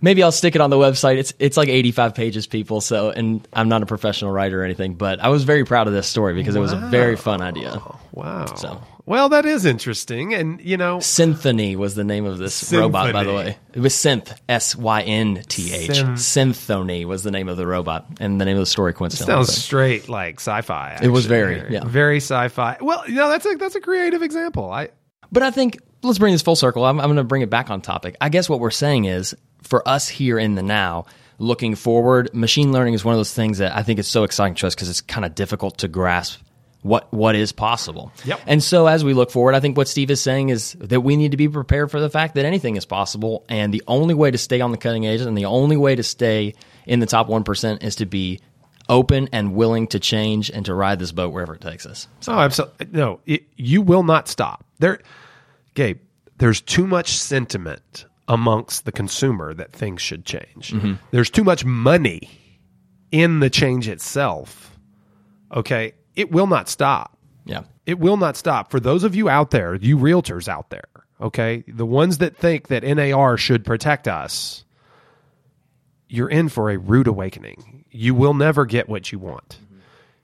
maybe 0.00 0.22
I'll 0.22 0.32
stick 0.32 0.54
it 0.54 0.60
on 0.60 0.70
the 0.70 0.76
website. 0.76 1.16
It's 1.16 1.34
it's 1.38 1.56
like 1.56 1.68
85 1.68 2.14
pages, 2.14 2.46
people. 2.46 2.80
So, 2.80 3.10
and 3.10 3.46
I'm 3.52 3.68
not 3.68 3.82
a 3.82 3.86
professional 3.86 4.30
writer 4.30 4.60
or 4.60 4.64
anything, 4.64 4.94
but 4.94 5.20
I 5.20 5.28
was 5.28 5.44
very 5.44 5.64
proud 5.64 5.86
of 5.86 5.92
this 5.92 6.06
story 6.06 6.34
because 6.34 6.54
it 6.54 6.60
was 6.60 6.72
a 6.72 6.76
very 6.76 7.16
fun 7.16 7.42
idea. 7.42 7.80
Wow. 8.12 8.54
So. 8.54 8.82
Well, 9.04 9.30
that 9.30 9.44
is 9.44 9.64
interesting, 9.64 10.32
and 10.32 10.60
you 10.60 10.76
know, 10.76 10.98
Synthony 10.98 11.74
was 11.74 11.96
the 11.96 12.04
name 12.04 12.24
of 12.24 12.38
this 12.38 12.72
robot, 12.72 13.12
by 13.12 13.24
the 13.24 13.34
way. 13.34 13.58
It 13.74 13.80
was 13.80 13.94
Synth, 13.94 14.32
S 14.48 14.76
Y 14.76 15.02
N 15.02 15.42
T 15.48 15.74
H. 15.74 15.90
Synthony 15.90 17.04
was 17.04 17.24
the 17.24 17.32
name 17.32 17.48
of 17.48 17.56
the 17.56 17.66
robot, 17.66 18.06
and 18.20 18.40
the 18.40 18.44
name 18.44 18.56
of 18.56 18.60
the 18.62 18.66
story 18.66 18.94
coincidentally. 18.94 19.44
sounds 19.44 19.56
straight 19.56 20.08
like 20.08 20.36
sci-fi. 20.36 21.00
It 21.02 21.08
was 21.08 21.24
actually. 21.24 21.36
very, 21.36 21.72
yeah. 21.72 21.84
very 21.84 22.18
sci-fi. 22.18 22.78
Well, 22.80 23.02
you 23.08 23.16
know, 23.16 23.28
that's 23.28 23.44
a 23.44 23.56
that's 23.56 23.74
a 23.74 23.80
creative 23.80 24.22
example. 24.22 24.70
I 24.70 24.90
But 25.32 25.42
I 25.42 25.50
think 25.50 25.78
let's 26.02 26.18
bring 26.18 26.32
this 26.32 26.42
full 26.42 26.56
circle. 26.56 26.84
I'm, 26.84 27.00
I'm 27.00 27.06
going 27.06 27.16
to 27.16 27.24
bring 27.24 27.42
it 27.42 27.50
back 27.50 27.70
on 27.70 27.80
topic. 27.80 28.16
I 28.20 28.28
guess 28.28 28.48
what 28.48 28.60
we're 28.60 28.70
saying 28.70 29.06
is 29.06 29.34
for 29.62 29.86
us 29.88 30.08
here 30.08 30.38
in 30.38 30.54
the 30.54 30.62
now, 30.62 31.06
looking 31.38 31.74
forward, 31.74 32.32
machine 32.34 32.70
learning 32.70 32.94
is 32.94 33.04
one 33.04 33.14
of 33.14 33.18
those 33.18 33.34
things 33.34 33.58
that 33.58 33.74
I 33.74 33.82
think 33.82 33.98
is 33.98 34.06
so 34.06 34.22
exciting 34.22 34.54
to 34.56 34.68
us 34.68 34.76
because 34.76 34.88
it's 34.88 35.00
kind 35.00 35.24
of 35.24 35.34
difficult 35.34 35.78
to 35.78 35.88
grasp 35.88 36.40
what 36.82 37.12
what 37.12 37.34
is 37.34 37.52
possible. 37.52 38.12
Yep. 38.24 38.40
And 38.46 38.62
so 38.62 38.86
as 38.86 39.04
we 39.04 39.14
look 39.14 39.30
forward, 39.30 39.54
I 39.54 39.60
think 39.60 39.76
what 39.76 39.88
Steve 39.88 40.10
is 40.10 40.20
saying 40.20 40.50
is 40.50 40.72
that 40.80 41.00
we 41.00 41.16
need 41.16 41.30
to 41.30 41.36
be 41.36 41.48
prepared 41.48 41.90
for 41.90 42.00
the 42.00 42.10
fact 42.10 42.34
that 42.34 42.44
anything 42.44 42.76
is 42.76 42.84
possible, 42.84 43.44
and 43.48 43.72
the 43.72 43.82
only 43.86 44.14
way 44.14 44.30
to 44.30 44.38
stay 44.38 44.60
on 44.60 44.72
the 44.72 44.76
cutting 44.76 45.06
edge 45.06 45.20
and 45.20 45.38
the 45.38 45.44
only 45.46 45.76
way 45.76 45.94
to 45.94 46.02
stay 46.02 46.54
in 46.86 47.00
the 47.00 47.06
top 47.06 47.28
one 47.28 47.44
percent 47.44 47.82
is 47.82 47.96
to 47.96 48.06
be 48.06 48.40
open 48.88 49.28
and 49.32 49.54
willing 49.54 49.86
to 49.86 50.00
change 50.00 50.50
and 50.50 50.66
to 50.66 50.74
ride 50.74 50.98
this 50.98 51.12
boat 51.12 51.32
wherever 51.32 51.54
it 51.54 51.60
takes 51.60 51.86
us. 51.86 52.08
So. 52.20 52.32
Oh, 52.32 52.38
absolutely. 52.40 52.88
No, 52.90 53.20
it, 53.26 53.44
you 53.56 53.80
will 53.80 54.02
not 54.02 54.26
stop. 54.26 54.64
There, 54.80 54.98
Gabe, 55.74 56.00
there's 56.38 56.60
too 56.60 56.86
much 56.86 57.10
sentiment 57.10 58.06
amongst 58.26 58.84
the 58.84 58.92
consumer 58.92 59.54
that 59.54 59.72
things 59.72 60.02
should 60.02 60.24
change. 60.24 60.72
Mm-hmm. 60.72 60.94
There's 61.12 61.30
too 61.30 61.44
much 61.44 61.64
money 61.64 62.28
in 63.12 63.38
the 63.38 63.48
change 63.48 63.88
itself. 63.88 64.76
Okay. 65.54 65.94
It 66.16 66.30
will 66.30 66.46
not 66.46 66.68
stop. 66.68 67.16
Yeah. 67.44 67.62
It 67.86 67.98
will 67.98 68.16
not 68.16 68.36
stop. 68.36 68.70
For 68.70 68.80
those 68.80 69.04
of 69.04 69.14
you 69.14 69.28
out 69.28 69.50
there, 69.50 69.74
you 69.74 69.96
realtors 69.96 70.48
out 70.48 70.70
there, 70.70 70.88
okay, 71.20 71.64
the 71.66 71.86
ones 71.86 72.18
that 72.18 72.36
think 72.36 72.68
that 72.68 72.84
NAR 72.84 73.36
should 73.36 73.64
protect 73.64 74.06
us, 74.06 74.64
you're 76.08 76.30
in 76.30 76.48
for 76.48 76.70
a 76.70 76.76
rude 76.78 77.08
awakening. 77.08 77.84
You 77.90 78.14
will 78.14 78.34
never 78.34 78.64
get 78.66 78.88
what 78.88 79.10
you 79.10 79.18
want. 79.18 79.58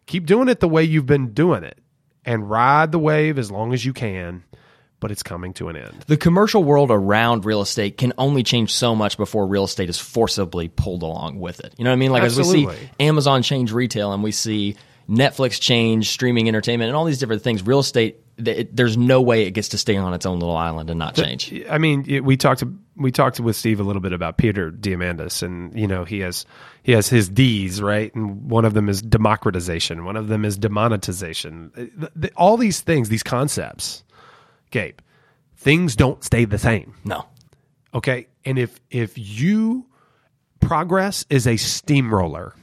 Keep 0.07 0.27
doing 0.27 0.49
it 0.49 0.61
the 0.61 0.69
way 0.69 0.85
you've 0.85 1.07
been 1.07 1.33
doing 1.33 1.65
it 1.65 1.79
and 2.25 2.49
ride 2.49 2.93
the 2.93 2.99
wave 2.99 3.39
as 3.39 3.51
long 3.51 3.73
as 3.73 3.85
you 3.85 3.93
can, 3.93 4.45
but 5.01 5.11
it's 5.11 5.23
coming 5.23 5.53
to 5.55 5.69
an 5.69 5.77
end. 5.77 6.05
the 6.07 6.17
commercial 6.17 6.63
world 6.63 6.91
around 6.91 7.45
real 7.45 7.61
estate 7.61 7.97
can 7.97 8.13
only 8.19 8.43
change 8.43 8.75
so 8.75 8.95
much 8.95 9.17
before 9.17 9.47
real 9.47 9.65
estate 9.65 9.89
is 9.89 9.99
forcibly 9.99 10.69
pulled 10.69 11.03
along 11.03 11.41
with 11.41 11.61
it. 11.61 11.75
You 11.79 11.85
know 11.85 11.91
what 11.91 11.95
I 11.95 11.99
mean? 11.99 12.11
Like 12.11 12.23
as 12.23 12.37
we 12.37 12.45
see 12.45 12.69
Amazon 13.01 13.43
change 13.43 13.73
retail 13.73 14.13
and 14.13 14.23
we 14.23 14.33
see 14.33 14.77
Netflix 15.09 15.59
change 15.61 16.11
streaming 16.11 16.49
entertainment 16.49 16.89
and 16.89 16.97
all 16.97 17.05
these 17.07 17.19
different 17.19 17.43
things, 17.43 17.63
real 17.67 17.79
estate 17.79 18.21
it, 18.37 18.77
there's 18.77 18.97
no 18.97 19.21
way 19.21 19.47
it 19.47 19.51
gets 19.51 19.71
to 19.71 19.79
stay 19.79 19.97
on 19.97 20.15
its 20.15 20.25
own 20.25 20.39
little 20.39 20.57
island 20.57 20.91
and 20.91 20.99
not 20.99 21.17
change. 21.17 21.53
I 21.69 21.79
mean, 21.79 22.05
it- 22.07 22.23
we 22.25 22.37
talked 22.37 22.63
we 22.95 23.11
talked 23.11 23.41
with 23.41 23.57
Steve 23.57 23.81
a 23.81 23.83
little 23.83 24.03
bit 24.03 24.13
about 24.13 24.37
Peter 24.39 24.71
Diamandis, 24.71 25.43
and 25.43 25.77
you 25.79 25.87
know 25.89 26.05
he 26.05 26.21
has 26.21 26.47
he 26.85 26.93
has 26.93 27.09
his 27.09 27.29
D's 27.29 27.81
right, 27.83 28.15
and 28.15 28.49
one 28.51 28.65
of 28.65 28.75
them 28.75 28.89
is 28.89 29.03
democratization, 29.03 30.05
one 30.05 30.17
of 30.17 30.29
them 30.29 30.45
is 30.45 30.57
demonetization. 30.59 31.73
Uh, 32.23 32.29
all 32.37 32.57
these 32.57 32.81
things, 32.81 33.09
these 33.09 33.23
concepts, 33.25 34.05
Gabe, 34.71 34.99
things 35.57 35.97
don't 35.97 36.23
stay 36.23 36.45
the 36.45 36.59
same. 36.59 36.95
No. 37.05 37.25
Okay, 37.95 38.29
and 38.45 38.59
if 38.59 38.79
if 38.91 39.17
you 39.17 39.87
progress 40.61 41.25
is 41.31 41.47
a 41.47 41.57
steamroller, 41.57 42.55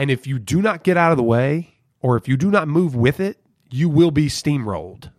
and 0.00 0.10
if 0.10 0.26
you 0.26 0.38
do 0.38 0.62
not 0.62 0.82
get 0.82 0.96
out 0.96 1.10
of 1.10 1.18
the 1.18 1.22
way, 1.22 1.74
or 2.00 2.16
if 2.16 2.26
you 2.26 2.38
do 2.38 2.50
not 2.50 2.66
move 2.66 2.96
with 2.96 3.20
it, 3.20 3.36
you 3.70 3.90
will 3.90 4.10
be 4.10 4.28
steamrolled. 4.28 5.10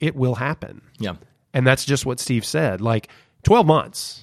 It 0.00 0.16
will 0.16 0.36
happen. 0.36 0.80
Yeah. 0.98 1.16
And 1.52 1.66
that's 1.66 1.84
just 1.84 2.06
what 2.06 2.18
Steve 2.18 2.46
said. 2.46 2.80
Like 2.80 3.08
12 3.42 3.66
months. 3.66 4.22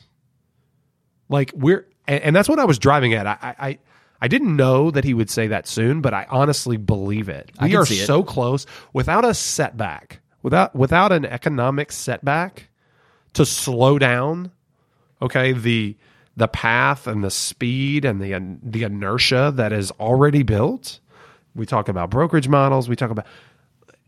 Like 1.30 1.52
we're, 1.54 1.86
and, 2.08 2.24
and 2.24 2.36
that's 2.36 2.50
what 2.50 2.58
I 2.58 2.66
was 2.66 2.80
driving 2.80 3.14
at. 3.14 3.28
I, 3.28 3.38
I, 3.60 3.78
I 4.20 4.28
didn't 4.28 4.56
know 4.56 4.90
that 4.90 5.04
he 5.04 5.14
would 5.14 5.30
say 5.30 5.46
that 5.50 5.68
soon, 5.68 6.02
but 6.02 6.16
I 6.16 6.26
honestly 6.32 6.78
believe 6.78 7.30
it. 7.30 7.52
We 7.62 7.76
are 7.76 7.84
it. 7.84 7.86
so 7.86 8.24
close 8.24 8.66
without 8.94 9.24
a 9.24 9.36
setback, 9.36 10.22
without, 10.42 10.76
without 10.76 11.12
an 11.12 11.26
economic 11.26 11.92
setback 11.92 12.70
to 13.34 13.46
slow 13.46 14.00
down. 14.00 14.50
Okay. 15.22 15.52
The, 15.52 15.96
the 16.38 16.48
path 16.48 17.08
and 17.08 17.24
the 17.24 17.32
speed 17.32 18.06
and 18.06 18.22
the, 18.22 18.58
the 18.64 18.84
inertia 18.84 19.52
that 19.56 19.74
is 19.74 19.92
already 20.00 20.44
built. 20.44 21.00
We 21.56 21.66
talk 21.66 21.90
about 21.90 22.12
brokerage 22.12 22.48
models. 22.48 22.88
We 22.88 22.96
talk 22.96 23.10
about, 23.10 23.26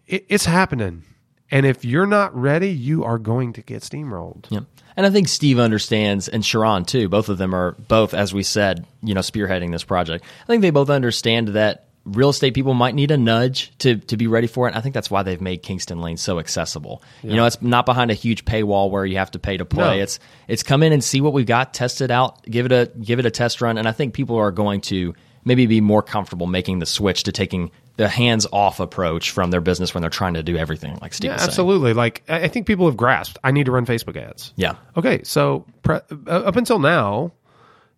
it, 0.08 0.26
it's 0.30 0.46
happening. 0.46 1.04
And 1.52 1.66
if 1.66 1.84
you're 1.84 2.06
not 2.06 2.34
ready, 2.40 2.70
you 2.70 3.04
are 3.04 3.18
going 3.18 3.54
to 3.54 3.62
get 3.64 3.82
steamrolled. 3.82 4.46
Yeah. 4.50 4.62
And 4.96 5.08
I 5.08 5.10
think 5.10 5.28
Steve 5.28 5.58
understands, 5.58 6.28
and 6.28 6.44
Sharran 6.44 6.86
too. 6.86 7.10
Both 7.10 7.30
of 7.30 7.40
them 7.40 7.56
are 7.56 7.72
both, 7.72 8.14
as 8.14 8.34
we 8.34 8.44
said, 8.44 8.86
you 9.02 9.16
know, 9.16 9.22
spearheading 9.22 9.72
this 9.72 9.84
project. 9.84 10.24
I 10.44 10.46
think 10.46 10.62
they 10.62 10.70
both 10.70 10.92
understand 10.92 11.50
that 11.50 11.89
real 12.12 12.30
estate 12.30 12.53
people 12.53 12.74
might 12.74 12.95
need 12.95 13.12
a 13.12 13.18
nudge 13.18 13.72
to 13.80 13.97
to 13.97 14.18
be 14.18 14.28
ready 14.28 14.47
for 14.47 14.68
it. 14.68 14.76
I 14.76 14.82
think 14.82 14.93
that's 14.93 15.12
why 15.12 15.24
they've 15.24 15.41
made 15.41 15.64
Kingston 15.64 16.01
Lane 16.01 16.18
so 16.18 16.39
accessible. 16.39 17.03
You 17.24 17.36
know, 17.36 17.45
it's 17.45 17.62
not 17.62 17.86
behind 17.86 18.12
a 18.12 18.14
huge 18.14 18.45
paywall 18.45 18.89
where 18.89 19.05
you 19.05 19.18
have 19.18 19.32
to 19.32 19.39
pay 19.39 19.57
to 19.57 19.66
play. 19.66 19.97
No. 19.97 20.03
It's 20.03 20.20
it's 20.47 20.64
come 20.64 20.84
in 20.84 20.93
and 20.93 21.03
see 21.03 21.22
what 21.22 21.34
we've 21.34 21.45
got, 21.45 21.74
test 21.74 22.01
it 22.01 22.12
out, 22.12 22.43
give 22.43 22.66
it 22.66 22.72
a 22.72 22.91
give 23.01 23.20
it 23.20 23.26
a 23.26 23.32
test 23.32 23.62
run, 23.62 23.78
and 23.78 23.88
I 23.88 23.91
think 23.91 24.14
people 24.14 24.38
are 24.38 24.51
going 24.51 24.82
to 24.82 25.14
maybe 25.45 25.66
be 25.66 25.82
more 25.82 26.01
comfortable 26.03 26.47
making 26.47 26.80
the 26.80 26.86
switch 26.86 27.24
to 27.24 27.32
taking 27.32 27.72
the 27.95 28.07
hands 28.07 28.47
off 28.51 28.80
approach 28.80 29.32
from 29.32 29.51
their 29.51 29.62
business 29.62 29.93
when 29.93 30.01
they're 30.01 30.10
trying 30.10 30.34
to 30.34 30.43
do 30.43 30.57
everything 30.57 30.97
like 31.01 31.14
Steve 31.14 31.32
Yeah, 31.32 31.38
absolutely. 31.39 31.93
Like 31.93 32.24
I 32.30 32.43
I 32.43 32.47
think 32.47 32.66
people 32.66 32.86
have 32.86 32.97
grasped. 32.97 33.38
I 33.43 33.51
need 33.51 33.66
to 33.66 33.72
run 33.72 33.86
Facebook 33.86 34.16
ads. 34.16 34.53
Yeah. 34.55 34.76
Okay, 34.95 35.22
so 35.24 35.66
pre- 35.84 35.99
uh, 36.28 36.30
up 36.30 36.55
until 36.55 36.80
now, 36.80 37.34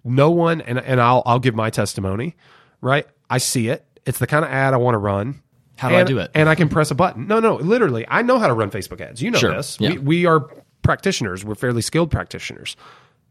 no 0.04 0.32
one 0.32 0.62
and 0.62 0.80
and 0.80 1.00
I'll 1.00 1.24
I'll 1.26 1.40
give 1.40 1.56
my 1.56 1.70
testimony. 1.70 2.36
Right, 2.82 3.08
I 3.30 3.38
see 3.38 3.68
it. 3.68 3.86
It's 4.06 4.20
the 4.20 4.28
kind 4.28 4.44
of 4.46 4.52
ad 4.52 4.74
I 4.74 4.78
want 4.78 4.96
to 4.96 5.00
run. 5.00 5.42
How 5.78 5.90
do 5.90 5.96
I 5.96 6.04
do 6.04 6.20
it? 6.20 6.30
And 6.36 6.48
I 6.48 6.54
can 6.56 6.70
press 6.70 6.92
a 6.92 6.96
button. 6.96 7.28
No, 7.28 7.40
no, 7.40 7.56
literally, 7.56 8.06
I 8.08 8.22
know 8.22 8.38
how 8.38 8.48
to 8.48 8.54
run 8.54 8.70
Facebook 8.70 9.02
ads. 9.02 9.22
You 9.22 9.32
know 9.32 9.40
Sure, 9.40 9.56
this. 9.56 9.78
yeah. 9.80 9.92
We 9.92 9.98
we 9.98 10.26
are 10.28 10.48
practitioners. 10.84 11.44
We're 11.44 11.56
fairly 11.56 11.82
skilled 11.82 12.12
practitioners. 12.12 12.76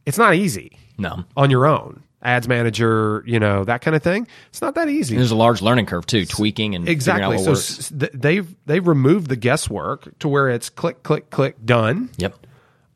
It's 0.07 0.19
not 0.19 0.35
easy 0.35 0.77
No. 0.99 1.25
on 1.37 1.51
your 1.51 1.67
own. 1.67 2.03
Ads 2.23 2.49
manager, 2.49 3.23
you 3.27 3.39
know 3.41 3.65
that 3.65 3.81
kind 3.83 3.95
of 3.97 4.03
thing. 4.03 4.27
It's 4.51 4.61
not 4.61 4.75
that 4.75 4.89
easy. 4.89 5.17
There's 5.17 5.31
a 5.31 5.37
large 5.37 5.63
learning 5.63 5.87
curve 5.87 6.07
too, 6.07 6.27
tweaking 6.27 6.75
and 6.75 6.87
Exactly. 6.89 7.39
So 7.39 7.53
works. 7.53 7.91
they've 7.95 8.55
they've 8.67 8.87
removed 8.87 9.29
the 9.29 9.37
guesswork 9.37 10.19
to 10.19 10.29
where 10.29 10.49
it's 10.51 10.69
click 10.71 11.03
click 11.03 11.31
click 11.31 11.57
done. 11.65 12.11
Yep. 12.19 12.35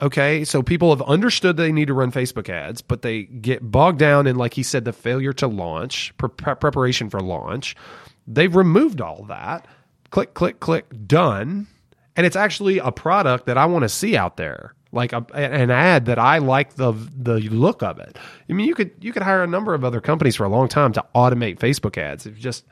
Okay, 0.03 0.45
so 0.45 0.63
people 0.63 0.91
have 0.91 1.03
understood 1.03 1.57
they 1.57 1.73
need 1.73 1.87
to 1.87 1.95
run 1.95 2.11
Facebook 2.11 2.49
ads, 2.49 2.83
but 2.83 3.03
they 3.03 3.23
get 3.23 3.71
bogged 3.71 3.99
down 3.99 4.27
in, 4.27 4.37
like 4.37 4.55
he 4.55 4.63
said, 4.63 4.85
the 4.85 4.93
failure 4.93 5.33
to 5.35 5.47
launch, 5.47 6.13
pre- 6.19 6.29
pre- 6.29 6.57
preparation 6.57 7.09
for 7.09 7.21
launch. 7.21 7.77
They've 8.27 8.55
removed 8.55 9.01
all 9.01 9.25
that. 9.25 9.67
Click, 10.11 10.35
click, 10.35 10.61
click, 10.61 10.87
done. 11.07 11.69
And 12.17 12.27
it's 12.27 12.37
actually 12.37 12.79
a 12.79 12.93
product 12.93 13.47
that 13.47 13.57
I 13.57 13.67
want 13.67 13.83
to 13.83 13.89
see 13.89 14.17
out 14.17 14.37
there, 14.37 14.75
like 14.93 15.13
a, 15.13 15.25
an 15.35 15.71
ad 15.71 16.07
that 16.07 16.19
I 16.19 16.39
like 16.39 16.75
the 16.75 16.93
the 16.93 17.41
look 17.51 17.83
of 17.83 17.99
it. 17.99 18.19
I 18.49 18.53
mean, 18.53 18.69
you 18.69 18.75
could 18.75 18.93
you 19.01 19.13
could 19.13 19.23
hire 19.23 19.43
a 19.43 19.49
number 19.49 19.75
of 19.75 19.85
other 19.85 20.01
companies 20.01 20.37
for 20.37 20.45
a 20.45 20.49
long 20.49 20.69
time 20.69 20.93
to 20.93 21.05
automate 21.15 21.59
Facebook 21.59 21.99
ads. 21.99 22.27
If 22.27 22.37
just 22.39 22.65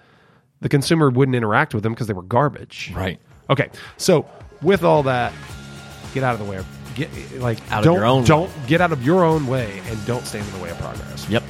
the 0.61 0.68
consumer 0.68 1.11
wouldn't 1.11 1.35
interact 1.35 1.75
with 1.75 1.83
them 1.83 1.93
because 1.93 2.07
they 2.07 2.14
were 2.14 2.23
garbage. 2.23 2.93
Right. 2.95 3.20
Okay, 3.51 3.68
so 3.97 4.27
with 4.61 4.85
all 4.85 5.03
that, 5.03 5.33
get 6.14 6.23
out 6.23 6.35
of 6.35 6.39
the 6.39 6.51
way. 6.51 6.62
Of, 6.93 6.97
get 6.97 7.40
like 7.40 7.59
Out 7.72 7.80
of 7.80 7.84
don't, 7.84 7.95
your 7.95 8.05
own 8.05 8.24
Don't 8.24 8.66
get 8.66 8.80
out 8.80 8.93
of 8.93 9.05
your 9.05 9.24
own 9.24 9.47
way 9.47 9.80
and 9.88 10.07
don't 10.07 10.24
stand 10.24 10.47
in 10.47 10.53
the 10.55 10.62
way 10.62 10.70
of 10.70 10.78
progress. 10.78 11.28
Yep. 11.28 11.43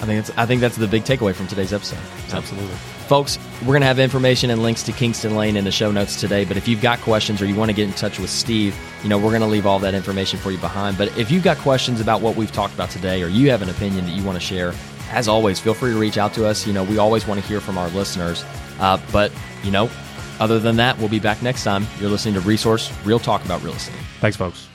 I 0.00 0.06
think 0.06 0.24
that's 0.24 0.38
I 0.38 0.46
think 0.46 0.60
that's 0.60 0.76
the 0.76 0.86
big 0.86 1.02
takeaway 1.04 1.34
from 1.34 1.48
today's 1.48 1.72
episode. 1.72 1.98
So, 2.28 2.36
Absolutely. 2.36 2.74
folks, 3.08 3.36
we're 3.66 3.72
gonna 3.72 3.86
have 3.86 3.98
information 3.98 4.50
and 4.50 4.62
links 4.62 4.84
to 4.84 4.92
Kingston 4.92 5.34
Lane 5.34 5.56
in 5.56 5.64
the 5.64 5.72
show 5.72 5.90
notes 5.90 6.20
today. 6.20 6.44
But 6.44 6.56
if 6.56 6.68
you've 6.68 6.80
got 6.80 7.00
questions 7.00 7.42
or 7.42 7.46
you 7.46 7.56
want 7.56 7.70
to 7.70 7.74
get 7.74 7.88
in 7.88 7.94
touch 7.94 8.20
with 8.20 8.30
Steve, 8.30 8.76
you 9.02 9.08
know 9.08 9.18
we're 9.18 9.32
gonna 9.32 9.48
leave 9.48 9.66
all 9.66 9.80
that 9.80 9.94
information 9.94 10.38
for 10.38 10.52
you 10.52 10.58
behind. 10.58 10.96
But 10.96 11.16
if 11.18 11.32
you've 11.32 11.42
got 11.42 11.58
questions 11.58 12.00
about 12.00 12.20
what 12.20 12.36
we've 12.36 12.52
talked 12.52 12.74
about 12.74 12.90
today, 12.90 13.22
or 13.24 13.28
you 13.28 13.50
have 13.50 13.60
an 13.60 13.70
opinion 13.70 14.06
that 14.06 14.12
you 14.12 14.22
want 14.22 14.36
to 14.36 14.44
share, 14.44 14.72
as 15.10 15.26
always, 15.26 15.58
feel 15.58 15.74
free 15.74 15.92
to 15.92 15.98
reach 15.98 16.16
out 16.16 16.32
to 16.34 16.46
us. 16.46 16.64
You 16.64 16.72
know 16.72 16.84
we 16.84 16.98
always 16.98 17.26
want 17.26 17.40
to 17.40 17.46
hear 17.46 17.60
from 17.60 17.76
our 17.76 17.88
listeners. 17.88 18.44
Uh, 18.78 19.00
but 19.10 19.32
you 19.64 19.72
know, 19.72 19.90
other 20.38 20.60
than 20.60 20.76
that, 20.76 20.96
we'll 20.98 21.08
be 21.08 21.18
back 21.18 21.42
next 21.42 21.64
time. 21.64 21.88
You're 21.98 22.10
listening 22.10 22.34
to 22.34 22.40
Resource 22.40 22.92
Real 23.04 23.18
Talk 23.18 23.44
about 23.44 23.64
real 23.64 23.74
estate. 23.74 23.96
Thanks, 24.20 24.36
folks. 24.36 24.67